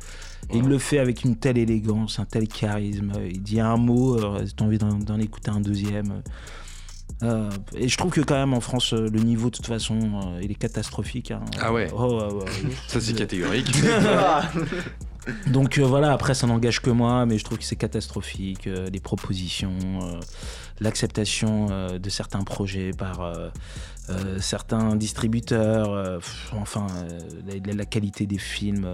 [0.50, 3.12] et il le fait avec une telle élégance, un tel charisme.
[3.30, 6.22] Il dit un mot, euh, t'as envie d'en écouter un deuxième.
[7.24, 9.98] Euh, et je trouve que quand même en France, euh, le niveau de toute façon,
[10.00, 11.32] euh, il est catastrophique.
[11.32, 11.42] hein.
[11.60, 11.88] Ah ouais.
[11.96, 12.44] Oh.
[12.88, 13.72] Ça c'est catégorique.
[15.48, 18.64] Donc voilà, après ça n'engage que moi, mais je trouve que c'est catastrophique.
[18.66, 19.78] les propositions,
[20.80, 21.66] l'acceptation
[22.00, 23.34] de certains projets par
[24.40, 26.88] certains distributeurs, pff, enfin
[27.46, 28.88] la, la qualité des films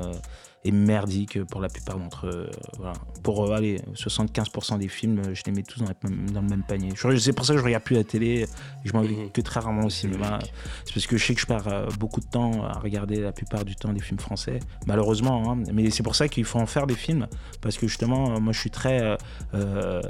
[0.66, 2.50] est merdique pour la plupart d'entre eux.
[2.78, 2.94] voilà.
[3.22, 6.42] Pour euh, allez, 75% des films, euh, je les mets tous dans, la même- dans
[6.42, 6.90] le même panier.
[7.20, 8.48] C'est pour ça que je regarde plus la télé, et
[8.84, 9.30] je m'en vais Mhm.
[9.32, 10.40] que très rarement au cinéma.
[10.86, 13.32] C'est parce que je sais que je perds euh, beaucoup de temps à regarder la
[13.32, 15.52] plupart du temps des films français, malheureusement.
[15.52, 15.64] hein.
[15.74, 17.28] Mais c'est pour ça qu'il faut en faire des films,
[17.62, 19.18] parce que justement, euh, moi je suis très,
[19.54, 20.02] euh,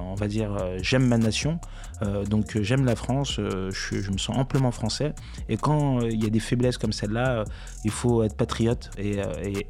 [0.00, 1.58] on va dire, j'aime ma nation,
[2.28, 5.14] donc j'aime la France, je, je me sens amplement français.
[5.48, 7.44] Et quand il y a des faiblesses comme celle-là,
[7.84, 9.20] il faut être patriote et,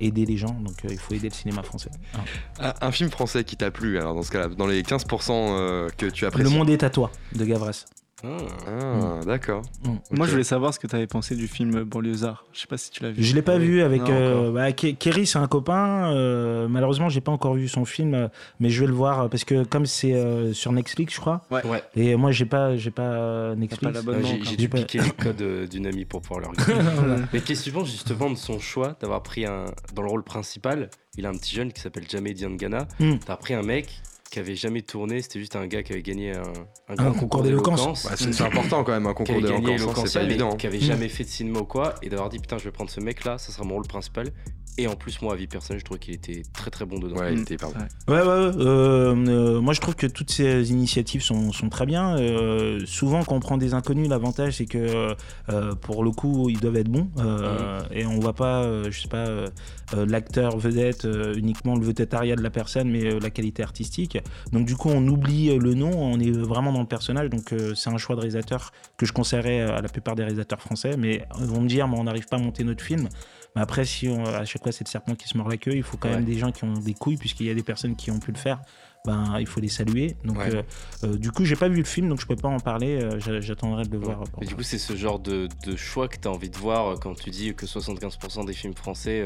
[0.01, 1.91] et aider les gens, donc euh, il faut aider le cinéma français.
[2.15, 2.21] Hein.
[2.61, 5.89] Un, un film français qui t'a plu, alors dans ce cas-là, dans les 15% euh,
[5.97, 6.55] que tu Le apprécies.
[6.55, 7.87] monde est à toi, de Gavras.
[8.25, 8.37] Ah.
[8.67, 9.63] Ah, d'accord.
[9.85, 10.17] Mm.
[10.17, 12.45] Moi, je voulais savoir ce que tu avais pensé du film Banlieusard.
[12.53, 13.23] Je sais pas si tu l'as vu.
[13.23, 14.03] Je l'ai pas vu avec.
[14.03, 16.13] Non, euh, bah, Ke- Kerry, c'est un copain.
[16.15, 18.29] euh, malheureusement, j'ai pas encore vu son film, euh,
[18.61, 21.43] mais je vais le voir parce que comme c'est euh, sur Netflix, je crois.
[21.51, 21.63] Ouais.
[21.97, 24.01] Et moi, j'ai pas, j'ai pas euh, Netflix.
[24.43, 27.23] J'ai dû pas- piquer les codes euh, d'une amie pour pouvoir le regarder.
[27.33, 29.67] Mais qu'est-ce que tu penses justement de son choix d'avoir pris un.
[29.95, 32.87] Dans le rôle principal, il a un petit jeune qui s'appelle Jamé Diangana.
[33.01, 33.15] Hmm.
[33.25, 34.01] T'as pris un mec
[34.35, 36.43] qui avait jamais tourné, c'était juste un gars qui avait gagné un,
[36.89, 38.05] un, Un concours d'éloquence.
[38.05, 40.57] Bah, c'est important quand même, un concours gagné l'encore, c'est pas mais évident.
[40.57, 40.81] qui avait Mm.
[40.81, 43.39] jamais fait de cinéma ou quoi, et d'avoir dit putain, je vais prendre ce mec-là,
[43.39, 44.33] ça sera mon rôle principal.
[44.77, 47.17] Et en plus, moi, à vie personnelle, je trouvais qu'il était très très bon dedans.
[47.17, 47.43] Ouais, il Mm.
[47.43, 47.77] était pardon.
[48.09, 48.27] Ouais, ouais, ouais.
[48.27, 52.17] euh, euh, moi, je trouve que toutes ces initiatives sont, sont très bien.
[52.19, 55.15] Euh, souvent, quand on prend des inconnus, l'avantage, c'est que
[55.49, 57.09] euh, pour le coup, ils doivent être bons.
[57.19, 59.27] Euh, Et on voit pas, euh, je sais pas,
[60.07, 64.19] l'acteur vedette, euh, uniquement le vedettariat de la personne, mais euh, la qualité artistique.
[64.53, 67.31] Donc, du coup, on oublie le nom, on est vraiment dans le personnage.
[67.31, 70.61] Donc, euh, c'est un choix de réalisateur que je conseillerais à la plupart des réalisateurs
[70.61, 70.97] français.
[70.97, 73.09] Mais ils vont me dire, mais on n'arrive pas à monter notre film.
[73.55, 75.75] Mais après, si on- à chaque fois c'est le serpent qui se mord la queue,
[75.77, 76.17] il faut quand Ouais.
[76.17, 78.33] même des gens qui ont des couilles, puisqu'il y a des personnes qui ont pu
[78.33, 78.61] le faire.
[79.07, 80.17] Ben, il faut les saluer.
[80.25, 80.55] Donc, Ouais.
[80.55, 80.63] euh,
[81.05, 83.01] euh, du coup, j'ai pas vu le film, donc je peux pas en parler.
[83.03, 84.25] euh, j'a- J'attendrai de le voir.
[84.41, 86.99] Mais du coup, c'est ce genre de, de choix que tu as envie de voir
[87.01, 89.23] quand tu dis que 75% des films français.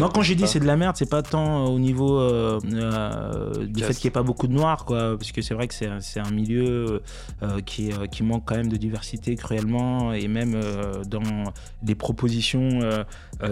[0.00, 2.58] Non, quand j'ai dit c'est de la merde, c'est pas tant euh, au niveau euh,
[2.72, 5.68] euh, du fait qu'il n'y ait pas beaucoup de noirs, quoi, parce que c'est vrai
[5.68, 7.00] que c'est un- c'est un milieu
[7.42, 10.58] euh, qui, qui manque quand même de diversité cruellement, et même
[11.06, 11.22] dans
[11.86, 12.80] les propositions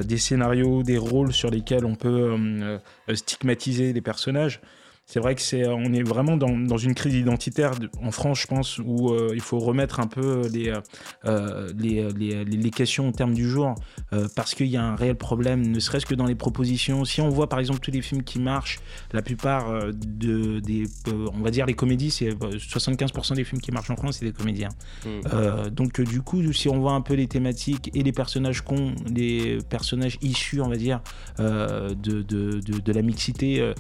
[0.05, 2.37] des scénarios, des rôles sur lesquels on peut
[3.15, 4.61] stigmatiser les personnages.
[5.13, 8.41] C'est vrai que c'est, on est vraiment dans, dans une crise identitaire de- en France,
[8.41, 10.73] je pense, où euh, il faut remettre un peu les,
[11.27, 13.75] euh, les, les, les- questions au terme du jour,
[14.15, 17.05] euh, parce qu'il y a un réel problème, ne serait-ce que dans les propositions.
[17.05, 18.79] Si on voit par exemple tous les films qui marchent,
[19.13, 20.85] la plupart de, des,
[21.35, 24.25] on va dire les comédies, c'est euh, 75% des films qui marchent en France, c'est
[24.25, 24.71] des comédiens.
[25.35, 28.95] Euh, donc du coup, si on voit un peu les thématiques et les personnages cons,
[29.15, 31.03] les personnages issus, on va dire,
[31.39, 33.73] de, de, de, la mixité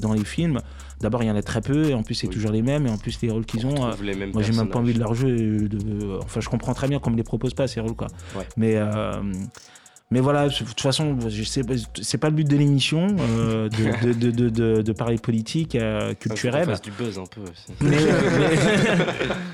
[0.00, 0.58] dans les films,
[1.00, 2.34] d'abord il y en a très peu, et en plus c'est Oui.
[2.34, 3.86] toujours les mêmes, et en plus les rôles qu'ils On ont...
[3.86, 5.32] euh, les mêmes moi, j'ai même pas envie de leur jouer.
[5.32, 6.18] De...
[6.22, 8.08] Enfin, je comprends très bien qu'on me les propose pas ces rôles, quoi.
[8.36, 8.46] Ouais.
[8.56, 9.12] Mais euh,
[10.12, 11.16] mais voilà, de toute façon,
[12.02, 16.64] c'est pas le but de l'émission euh, de, de, de, de, parler politique, euh, culturelle.
[16.64, 17.72] fasse du buzz un peu aussi.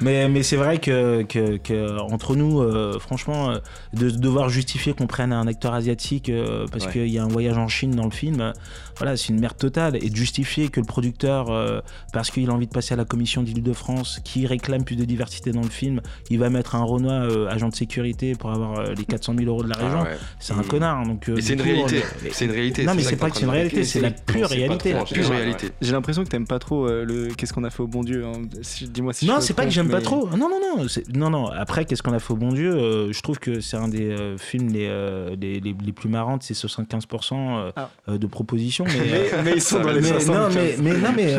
[0.00, 3.58] Mais, mais, c'est vrai que, que, que, entre nous, euh, franchement,
[3.92, 6.30] de devoir justifier qu'on prenne un acteur asiatique
[6.70, 8.52] parce qu'il y a un voyage en Chine dans le film,
[8.96, 9.96] voilà, c'est une merde totale.
[10.02, 11.82] Et de justifier que le producteur,
[12.12, 15.50] parce qu'il a envie de passer à la commission d'Île-de-France, qui réclame plus de diversité
[15.50, 16.00] dans le film,
[16.30, 19.68] il va mettre un Renoir agent de sécurité pour avoir les 400 000 euros de
[19.68, 20.06] la ah région
[20.46, 21.04] c'est un connard.
[21.04, 22.02] Donc, euh, c'est une réalité.
[22.30, 22.84] C'est une réalité.
[22.84, 24.94] Non, mais c'est pas que c'est une réalité, c'est la pure réalité.
[24.94, 25.70] réalité.
[25.80, 28.24] J'ai l'impression que t'aimes pas trop euh, le qu'est-ce qu'on a fait au bon Dieu.
[28.24, 28.42] Hein.
[28.88, 30.28] Dis-moi si Non, c'est pas que j'aime pas trop.
[30.30, 30.86] Non, non, non.
[31.14, 31.46] Non, non.
[31.50, 34.14] Après, qu'est-ce qu'on a fait au bon Dieu euh, Je trouve que c'est un des
[34.38, 34.88] films les,
[35.40, 36.38] les, les, plus marrants.
[36.40, 37.90] C'est 75% ah.
[38.08, 38.84] de propositions.
[39.44, 40.28] Mais, ils sont dans les 75.
[40.28, 41.34] Non, mais, mais, non, mais,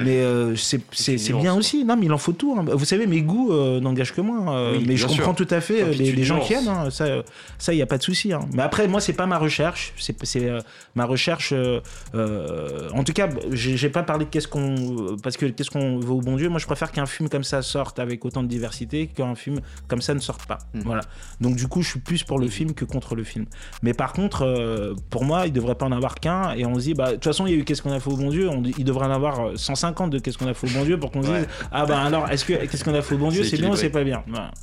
[0.00, 1.84] mais c'est bien aussi.
[1.84, 2.54] Non, mais il en faut tout.
[2.58, 2.64] Hein.
[2.68, 4.72] Vous savez, mes goûts n'engagent que moi.
[4.86, 6.68] mais je comprends tout à fait les gens qui aiment.
[6.68, 6.90] Hein.
[6.90, 8.32] Ça, il n'y a pas de souci.
[8.52, 9.92] Mais après, moi, c'est pas ma recherche.
[9.96, 10.60] C'est euh,
[10.94, 11.52] ma recherche.
[11.52, 11.80] Euh,
[12.14, 15.16] euh, en tout cas, j'ai pas parlé de qu'est-ce qu'on.
[15.22, 16.48] Parce que qu'est-ce qu'on veut au bon Dieu.
[16.48, 20.02] Moi, je préfère qu'un film comme ça sorte avec autant de diversité qu'un film comme
[20.02, 20.58] ça ne sorte pas.
[20.74, 20.80] Hmm.
[20.84, 21.02] Voilà.
[21.40, 23.46] Donc, du coup, je suis plus pour le film que contre le film.
[23.82, 26.54] Mais par contre, pour moi, il devrait pas en avoir qu'un.
[26.54, 28.00] Et on se dit, bah, de toute façon, il y a eu qu'est-ce qu'on a
[28.00, 28.48] fait au bon Dieu.
[28.48, 31.10] On, il devrait en avoir 150 de qu'est-ce qu'on a fait au bon Dieu pour
[31.10, 33.44] qu'on se dise, ah bah alors, est-ce que qu'est-ce qu'on a fait au bon Dieu,
[33.44, 34.22] c'est bien ou c'est pas bien?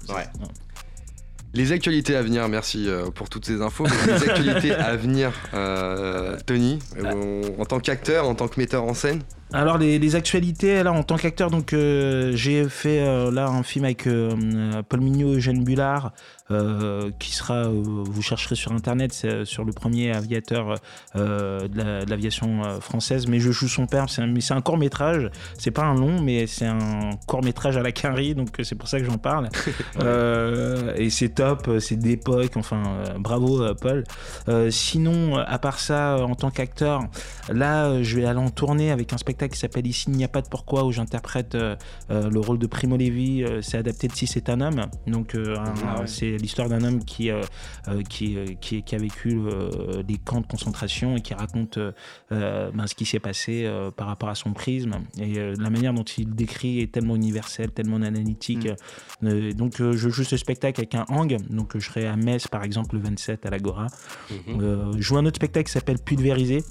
[0.10, 0.26] Ouais.
[1.54, 3.86] Les actualités à venir, merci euh, pour toutes ces infos.
[4.06, 8.94] les actualités à venir, euh, Tony, euh, en tant qu'acteur, en tant que metteur en
[8.94, 9.24] scène
[9.54, 14.08] alors les, actualités là en tant qu'acteur donc j'ai fait là un film avec
[14.90, 16.12] Paul Mignot et Eugène Bullard
[16.52, 20.78] euh, qui sera, euh, vous chercherez sur internet, c'est euh, sur le premier aviateur
[21.14, 25.30] de l'aviation française, mais je joue son père, c'est un, un court métrage,
[25.60, 28.88] c'est pas un long, mais c'est un court métrage à la Quinry, donc c'est pour
[28.88, 29.50] ça que j'en parle.
[30.98, 32.82] et c'est top, c'est d'époque, enfin
[33.20, 34.04] bravo Paul.
[34.72, 37.02] sinon, à part ça, en tant qu'acteur,
[37.50, 40.28] là je vais aller en tournée avec un spectacle qui s'appelle Ici il n'y a
[40.28, 41.56] pas de pourquoi, où j'interprète
[42.10, 46.38] le rôle de Primo Levi, c'est adapté de Si c'est un homme, donc ah c'est
[46.38, 47.42] l'histoire d'un homme qui, euh,
[47.88, 49.40] euh, qui, euh, qui, qui, a vécu
[50.06, 51.80] des camps de concentration et qui raconte
[52.30, 54.92] ben, ce qui s'est passé par rapport à son prisme.
[55.20, 58.68] Et la manière dont il décrit est tellement universelle, tellement analytique.
[59.22, 59.54] Mm.
[59.54, 62.96] donc je joue ce spectacle avec un hang, donc je serai à Metz par exemple
[62.96, 63.88] le 27 à l'Agora.
[64.32, 64.98] Mm-hmm.
[64.98, 66.64] je joue un autre spectacle qui s'appelle Pulvérisé.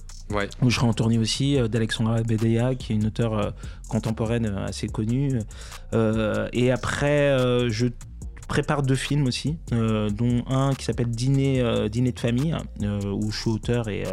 [0.63, 3.55] Où je serai en tournée aussi d'Alexandra Bedea, qui est une auteure
[3.89, 5.41] contemporaine assez connue.
[5.93, 7.37] et après,
[7.71, 7.87] je
[8.49, 13.01] prépare deux films aussi, euh, dont un qui s'appelle Dîner, euh, Dîner de famille, euh,
[13.05, 14.05] où je suis auteur et,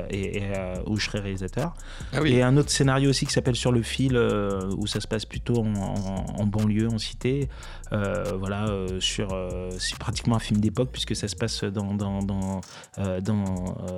[0.85, 1.73] où je serai réalisateur.
[2.13, 5.25] Ah et un autre scénario aussi qui s'appelle Sur le fil, où ça se passe
[5.25, 7.47] plutôt en, banlieue, en cité.
[7.91, 8.67] voilà,
[8.99, 9.35] sur,
[9.79, 12.61] c'est pratiquement un film d'époque puisque ça se passe dans, dans, dans,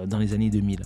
[0.05, 0.83] dans, les années 2000.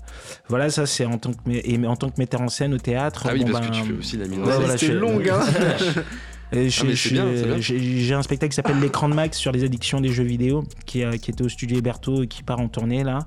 [0.47, 3.27] Voilà, ça c'est en tant que, et en tant que metteur en scène au théâtre.
[3.29, 4.77] Ah oui, parce que tu ben, fais aussi la mise en scène.
[4.77, 5.45] C'est long, hein
[6.51, 11.03] j'ai un spectacle qui s'appelle L'écran de Max sur les addictions des jeux vidéo, qui,
[11.03, 13.19] a, qui était au studio Héberto et qui part en tournée là.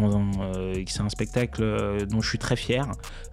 [0.00, 2.86] Euh, c'est un spectacle euh, dont je suis très fier.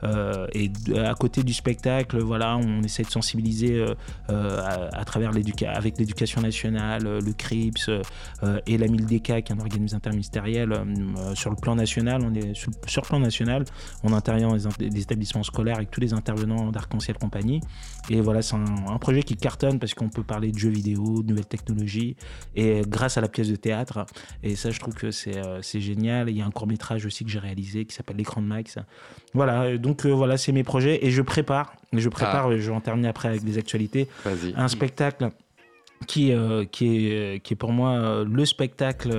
[0.04, 3.86] Euh, et à côté du spectacle, voilà, on essaie de sensibiliser
[4.28, 7.90] à, travers l'éducation, avec l'éducation nationale, le CRIPS
[8.66, 10.74] et la MILDECA, qui est un organisme interministériel.
[11.34, 13.66] sur le plan national, on est sur, le plan national,
[14.04, 17.62] on intervient dans les, établissements scolaires avec tous les intervenants d'Arc-en-Ciel Compagnie.
[18.10, 21.30] Et voilà, c'est un, projet qui cartonne parce qu'on peut parler de jeux vidéo, de
[21.30, 22.16] nouvelles technologies,
[22.56, 24.06] et grâce à la pièce de théâtre.
[24.44, 26.30] Et ça, je trouve que c'est génial.
[26.30, 28.80] Il y a un court métrage aussi que j'ai réalisé qui s'appelle L'écran de Max.
[29.34, 32.58] Voilà, donc euh, voilà, c'est mes projets et je prépare, je prépare, ah.
[32.58, 34.08] je vais en terminer après avec des actualités,
[34.56, 35.30] un spectacle
[36.08, 39.10] qui, euh, qui, est, qui est pour moi euh, le spectacle.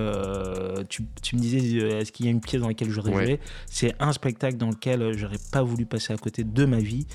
[0.88, 1.58] tu, tu, me disais,
[2.00, 5.16] est-ce qu'il y a une pièce dans laquelle je rêverais C'est un spectacle dans lequel
[5.16, 7.06] j'aurais pas voulu passer à côté de ma vie.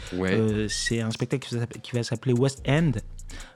[0.70, 1.50] c'est un spectacle
[1.82, 2.92] qui va s'appeler West End.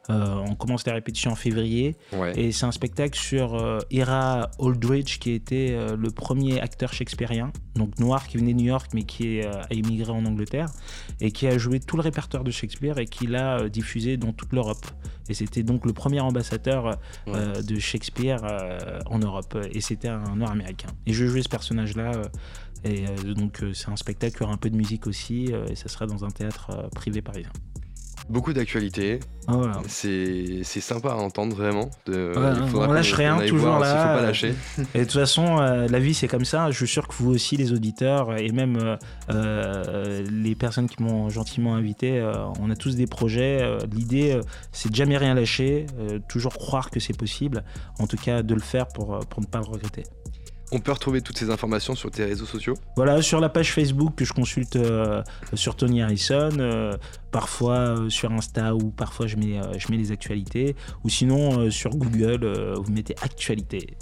[0.10, 1.96] Euh, on commence les répétitions en février.
[2.36, 7.52] Et c'est un spectacle sur euh, Ira Aldridge, qui était euh, le premier acteur shakespearien,
[7.76, 10.70] donc noir, qui venait de New York, mais qui a immigré en Angleterre,
[11.20, 14.54] et qui a joué tout le répertoire de Shakespeare et qui l'a diffusé dans toute
[14.54, 14.86] l'Europe.
[15.30, 16.98] Et c'était donc le premier ambassadeur
[17.28, 18.40] de Shakespeare
[19.08, 19.58] en Europe.
[19.72, 20.88] Et c'était un noir américain.
[21.06, 22.14] Et je jouais ce personnage-là.
[22.86, 25.52] et donc c'est un spectacle qui aura un peu de musique aussi.
[25.70, 27.52] et ça sera dans un théâtre privé parisien.
[28.30, 29.20] Beaucoup d'actualités.
[29.48, 31.90] Ah, c'est sympa à entendre vraiment.
[32.06, 32.34] De,
[32.76, 34.14] on lâche rien, toujours là.
[34.14, 34.54] Faut pas lâcher.
[34.94, 36.70] Et de toute façon, euh, la vie c'est comme ça.
[36.70, 38.98] Je suis sûr que vous aussi, les auditeurs et même euh,
[39.30, 42.22] euh, les personnes qui m'ont gentiment invité,
[42.60, 43.78] on a tous des projets.
[43.94, 44.40] L'idée,
[44.74, 45.86] c'est de jamais rien lâcher,
[46.28, 47.64] toujours croire que c'est possible.
[48.00, 50.04] En tout cas, de le faire pour, pour ne pas le regretter.
[50.72, 52.74] On peut retrouver toutes ces informations sur tes réseaux sociaux?
[52.98, 55.24] Voilà, sur la page Facebook que je consulte euh,
[55.54, 56.92] sur Tony Harrison, euh,
[57.32, 61.92] parfois euh, sur Insta ou parfois je mets, je mets les actualités, ou sinon sur
[61.92, 63.96] Google, vous mettez actualité.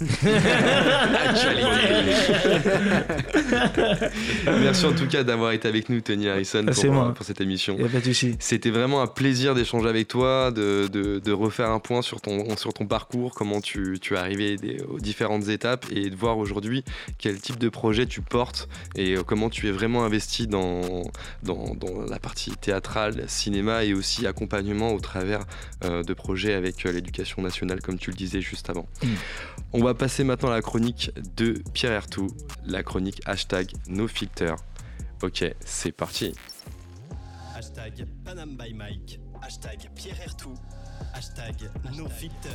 [1.24, 1.66] actualité.
[4.46, 7.76] Merci en tout cas d'avoir été avec nous, Tony Harrison, pour, pour, cette émission.
[8.38, 12.72] C'était vraiment un plaisir d'échanger avec toi, de, de, refaire un point sur ton, sur
[12.72, 14.56] ton parcours, comment tu, tu es arrivé
[14.88, 16.84] aux différentes étapes et de voir aujourd'hui
[17.18, 21.02] quel type de projet tu portes et euh, comment tu es vraiment investi dans,
[21.42, 21.74] dans,
[22.08, 25.44] la partie théâtrale, cinéma et aussi accompagnement au travers
[25.84, 28.86] euh, de projets avec euh, l'éducation nationale, comme tu le disais juste avant.
[29.02, 29.08] Mm.
[29.72, 32.28] On va passer maintenant à la chronique de Pierre Ertou,
[32.66, 34.54] la chronique hashtag NoFilter.
[35.22, 36.34] Ok, c'est parti.
[37.54, 40.54] Hashtag Panam by Mike, hashtag Pierre Ertou,
[41.14, 41.54] hashtag
[41.96, 42.50] NoFilter.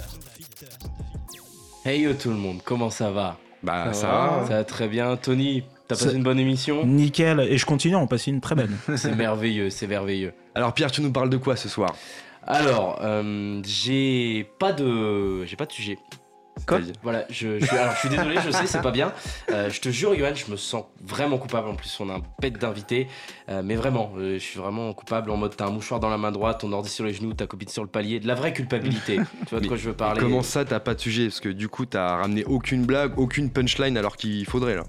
[1.84, 3.40] Hey yo tout le monde, comment ça va?
[3.64, 4.46] Bah ça, va.
[4.48, 5.16] Ça va très bien.
[5.18, 7.40] Tony, t'as passé une bonne émission Nickel.
[7.42, 8.76] Et je continue à en passer une très bonne.
[8.96, 10.34] c'est merveilleux, c'est merveilleux.
[10.56, 11.96] Alors Pierre, tu nous parles de quoi ce soir?
[12.48, 15.98] Alors, euh, j'ai pas de, j'ai pas de sujet.
[17.04, 19.14] Voilà, je, alors, je suis désolé, je sais, c'est pas bien.
[19.52, 21.68] Euh, je te jure, Johan, je me sens vraiment coupable.
[21.68, 23.08] En plus, on a un pet d'invité.
[23.50, 26.18] Euh, mais vraiment, euh, je suis vraiment coupable en mode t'as un mouchoir dans la
[26.18, 28.20] main droite, ton ordi sur les genoux, ta copine sur le palier.
[28.20, 29.18] De la vraie culpabilité.
[29.46, 30.20] tu vois de quoi je veux parler?
[30.20, 31.28] Comment ça, t'as pas de sujet?
[31.28, 34.84] Parce que du coup, t'as ramené aucune blague, aucune punchline alors qu'il faudrait là.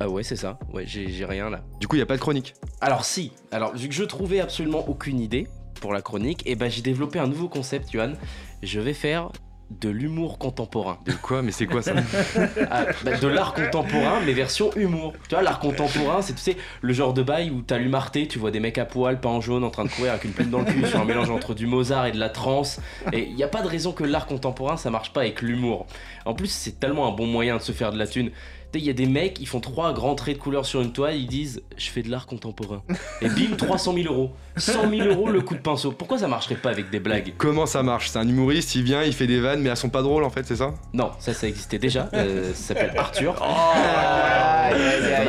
[0.00, 0.58] Ah ouais, c'est ça.
[0.72, 1.64] Ouais, j'ai rien là.
[1.80, 3.32] Du coup, il y a pas de chronique Alors, si.
[3.50, 5.48] Alors, vu que je trouvais absolument aucune idée
[5.80, 8.12] pour la chronique, et eh ben j'ai développé un nouveau concept, Johan.
[8.62, 9.30] Je vais faire
[9.70, 10.98] de l'humour contemporain.
[11.04, 11.42] De quoi?
[11.42, 11.92] Mais c'est quoi ça?
[12.70, 15.12] Ah, bah, De l'art contemporain, mais version humour.
[15.28, 18.38] Tu vois, l'art contemporain, c'est tu sais, le genre de bail où t'as l'humarté, tu
[18.38, 20.50] vois des mecs à poil, pas en jaune, en train de courir avec une plume
[20.50, 22.80] dans le cul, sur un mélange entre du Mozart et de la trance.
[23.12, 25.86] Et il n'y a pas de raison que l'art contemporain, ça marche pas avec l'humour.
[26.24, 28.30] En plus, c'est tellement un bon moyen de se faire de la thune
[28.74, 31.16] il y a des mecs, ils font trois grands traits de couleur sur une toile,
[31.16, 32.82] ils disent je fais de l'art contemporain.
[33.22, 34.32] Et bim, 300 000 euros.
[34.56, 35.92] 100 000 euros le coup de pinceau.
[35.92, 38.10] Pourquoi ça marcherait pas avec des blagues Comment ça marche?
[38.10, 40.30] C'est un humoriste, il vient, il fait des vannes, mais elles sont pas drôles en
[40.30, 40.74] fait, c'est ça?
[40.92, 42.10] Non, ça, ça existait déjà.
[42.14, 43.36] Euh, ça s'appelle Arthur.
[43.40, 44.74] Oh, aïe,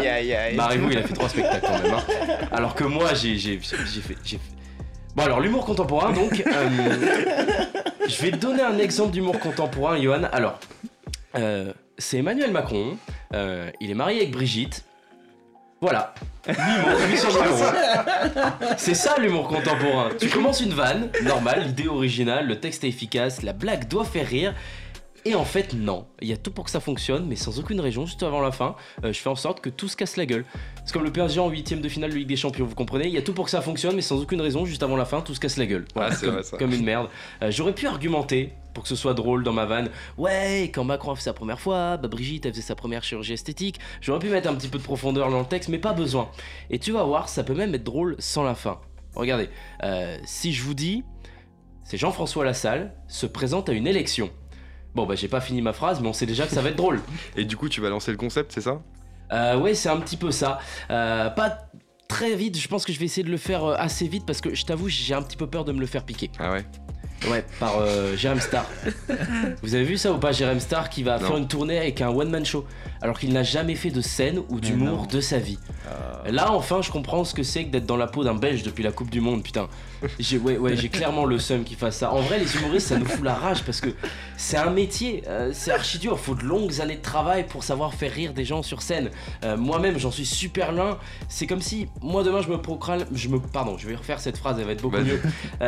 [0.07, 0.59] aïe, aïe,
[0.91, 1.93] il a fait trois spectacles quand même.
[1.93, 2.47] Hein.
[2.51, 4.39] Alors que moi, j'ai fait, fait.
[5.15, 6.43] Bon, alors l'humour contemporain, donc.
[6.45, 7.69] Euh,
[8.07, 10.23] je vais te donner un exemple d'humour contemporain, Johan.
[10.31, 10.59] Alors.
[11.35, 12.97] Euh, c'est Emmanuel Macron.
[13.33, 14.83] Euh, il est marié avec Brigitte.
[15.81, 16.13] Voilà.
[18.77, 20.09] C'est ça l'humour contemporain.
[20.19, 24.27] Tu commences une vanne, normal, l'idée originale, le texte est efficace, la blague doit faire
[24.27, 24.53] rire.
[25.25, 26.05] Et en fait, non.
[26.21, 28.51] Il y a tout pour que ça fonctionne, mais sans aucune raison, juste avant la
[28.51, 30.45] fin, euh, je fais en sorte que tout se casse la gueule.
[30.85, 33.07] C'est comme le PSG en huitième de finale de Ligue des Champions, vous comprenez?
[33.07, 35.05] Il y a tout pour que ça fonctionne, mais sans aucune raison, juste avant la
[35.05, 35.85] fin, tout se casse la gueule.
[35.93, 36.15] Voilà,
[36.57, 37.09] comme, une merde.
[37.41, 39.89] Euh, j'aurais pu argumenter pour que ce soit drôle dans ma vanne.
[40.17, 43.33] Ouais, quand Macron a fait sa première fois, bah Brigitte a fait sa première chirurgie
[43.33, 43.77] esthétique.
[43.99, 46.29] J'aurais pu mettre un petit peu de profondeur dans le texte, mais pas besoin.
[46.69, 48.79] Et tu vas voir, ça peut même être drôle sans la fin.
[49.15, 49.49] Regardez,
[49.83, 51.03] euh, si je vous dis,
[51.83, 54.29] c'est Jean-François Lassalle se présente à une élection.
[54.95, 56.77] Bon, bah j'ai pas fini ma phrase, mais on sait déjà que ça va être
[56.77, 57.01] drôle.
[57.35, 58.81] Et du coup, tu vas lancer le concept, c'est ça?
[59.33, 60.59] Euh, Ouais, c'est un petit peu ça.
[60.89, 61.57] Euh, pas
[62.07, 64.39] très vite, je pense que je vais essayer de le faire euh, assez vite parce
[64.39, 66.31] que je t'avoue, j'ai un petit peu peur de me le faire piquer.
[66.39, 66.65] Ah ouais?
[67.27, 68.65] Ouais, par euh, Jérém Star.
[69.61, 72.09] Vous avez vu ça ou pas, Jérém Star qui va faire une tournée avec un
[72.09, 72.65] one-man show
[73.01, 75.57] alors qu'il n'a jamais fait de scène ou d'humour de sa vie.
[75.87, 76.31] Euh.
[76.31, 78.83] Là, enfin, je comprends ce que c'est que d'être dans la peau d'un Belge depuis
[78.83, 79.67] la Coupe du Monde, putain.
[80.19, 82.11] J'ai ouais, ouais, j'ai clairement le seum qui fasse ça.
[82.13, 83.89] En vrai, les humoristes, ça nous fout la rage parce que
[84.37, 86.19] c'est un métier, euh, c'est archi dur.
[86.19, 89.09] Faut de longues années de travail pour savoir faire rire des gens sur scène.
[89.43, 90.99] Euh, moi-même, j'en suis super loin.
[91.27, 94.37] C'est comme si moi demain je me proclame, je me, pardon, je vais refaire cette
[94.37, 95.21] phrase, elle va être beaucoup mieux.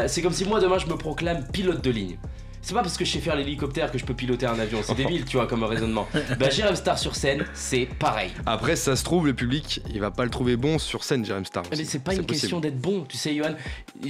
[0.07, 2.17] c'est comme si moi demain je me proclame pilote de ligne.
[2.61, 4.93] C'est pas parce que je sais faire l'hélicoptère que je peux piloter un avion, c'est
[4.95, 6.07] débile, tu vois, comme raisonnement.
[6.39, 8.31] Bah, Jérém Star sur scène, c'est pareil.
[8.45, 11.43] Après, ça se trouve, le public, il va pas le trouver bon sur scène, Jérém
[11.43, 11.63] Star.
[11.71, 13.55] Mais c'est pas une question d'être bon, tu sais, Johan.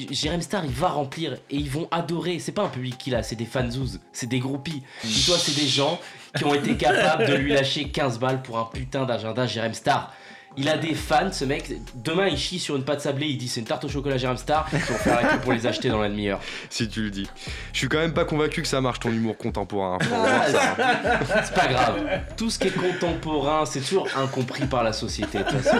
[0.09, 2.39] Jérém Star, il va remplir et ils vont adorer.
[2.39, 4.83] C'est pas un public qu'il a, c'est des fanzouz, c'est des groupies.
[5.03, 5.99] Dis-toi, c'est des gens
[6.35, 10.13] qui ont été capables de lui lâcher 15 balles pour un putain d'agenda Jérém Star.
[10.57, 11.71] Il a des fans, ce mec.
[11.95, 14.35] Demain, il chie sur une pâte sablée, il dit c'est une tarte au chocolat Jérém
[14.35, 14.67] Star.
[14.73, 16.39] Ils vont faire la queue pour les acheter dans la demi-heure.
[16.69, 17.29] Si tu le dis.
[17.73, 19.97] Je suis quand même pas convaincu que ça marche ton humour contemporain.
[20.13, 20.45] Ah,
[21.43, 22.21] c'est pas grave.
[22.35, 25.77] Tout ce qui est contemporain, c'est toujours incompris par la société, de toute façon.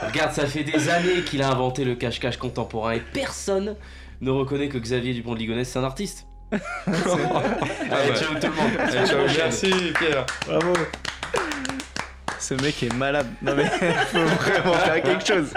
[0.00, 3.76] Regarde, ça fait des années qu'il a inventé le cache-cache contemporain et personne
[4.20, 6.26] ne reconnaît que Xavier Dupont de Ligonnès, c'est un artiste.
[6.52, 9.06] Allez, ciao tout le monde.
[9.06, 10.26] ciao, merci Pierre.
[10.46, 10.72] Bravo.
[12.42, 13.28] Ce mec est malade.
[13.40, 13.66] Non mais
[14.10, 15.54] faut vraiment faire quelque chose.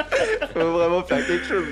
[0.54, 1.66] Faut vraiment faire quelque chose.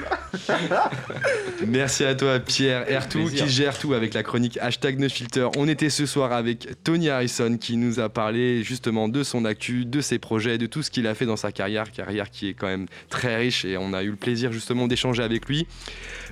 [1.68, 5.49] Merci à toi Pierre Ertou qui gère tout avec la chronique hashtag NoFilter.
[5.56, 9.85] On était ce soir avec Tony Harrison qui nous a parlé justement de son actu,
[9.85, 12.53] de ses projets, de tout ce qu'il a fait dans sa carrière, carrière qui est
[12.56, 15.68] quand même très riche et on a eu le plaisir justement d'échanger avec lui.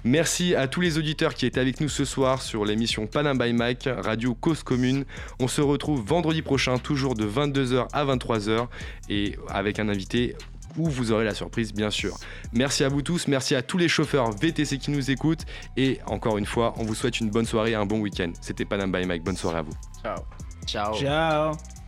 [0.04, 3.54] Merci à tous les auditeurs qui étaient avec nous ce soir sur l'émission Panam by
[3.54, 5.06] Mike, Radio Cause Commune.
[5.40, 8.68] On se retrouve vendredi prochain, toujours de 22h à 23h
[9.10, 10.36] et avec un invité
[10.78, 12.18] où vous aurez la surprise bien sûr.
[12.54, 15.46] Merci à vous tous, merci à tous les chauffeurs VTC qui nous écoutent
[15.78, 18.32] et encore une fois, on vous souhaite une bonne soirée et un bon week-end.
[18.42, 19.74] C'était Panam by Mike, bonne soirée à vous.
[20.02, 20.18] Ciao.
[20.66, 20.94] Ciao.
[20.96, 21.81] Ciao.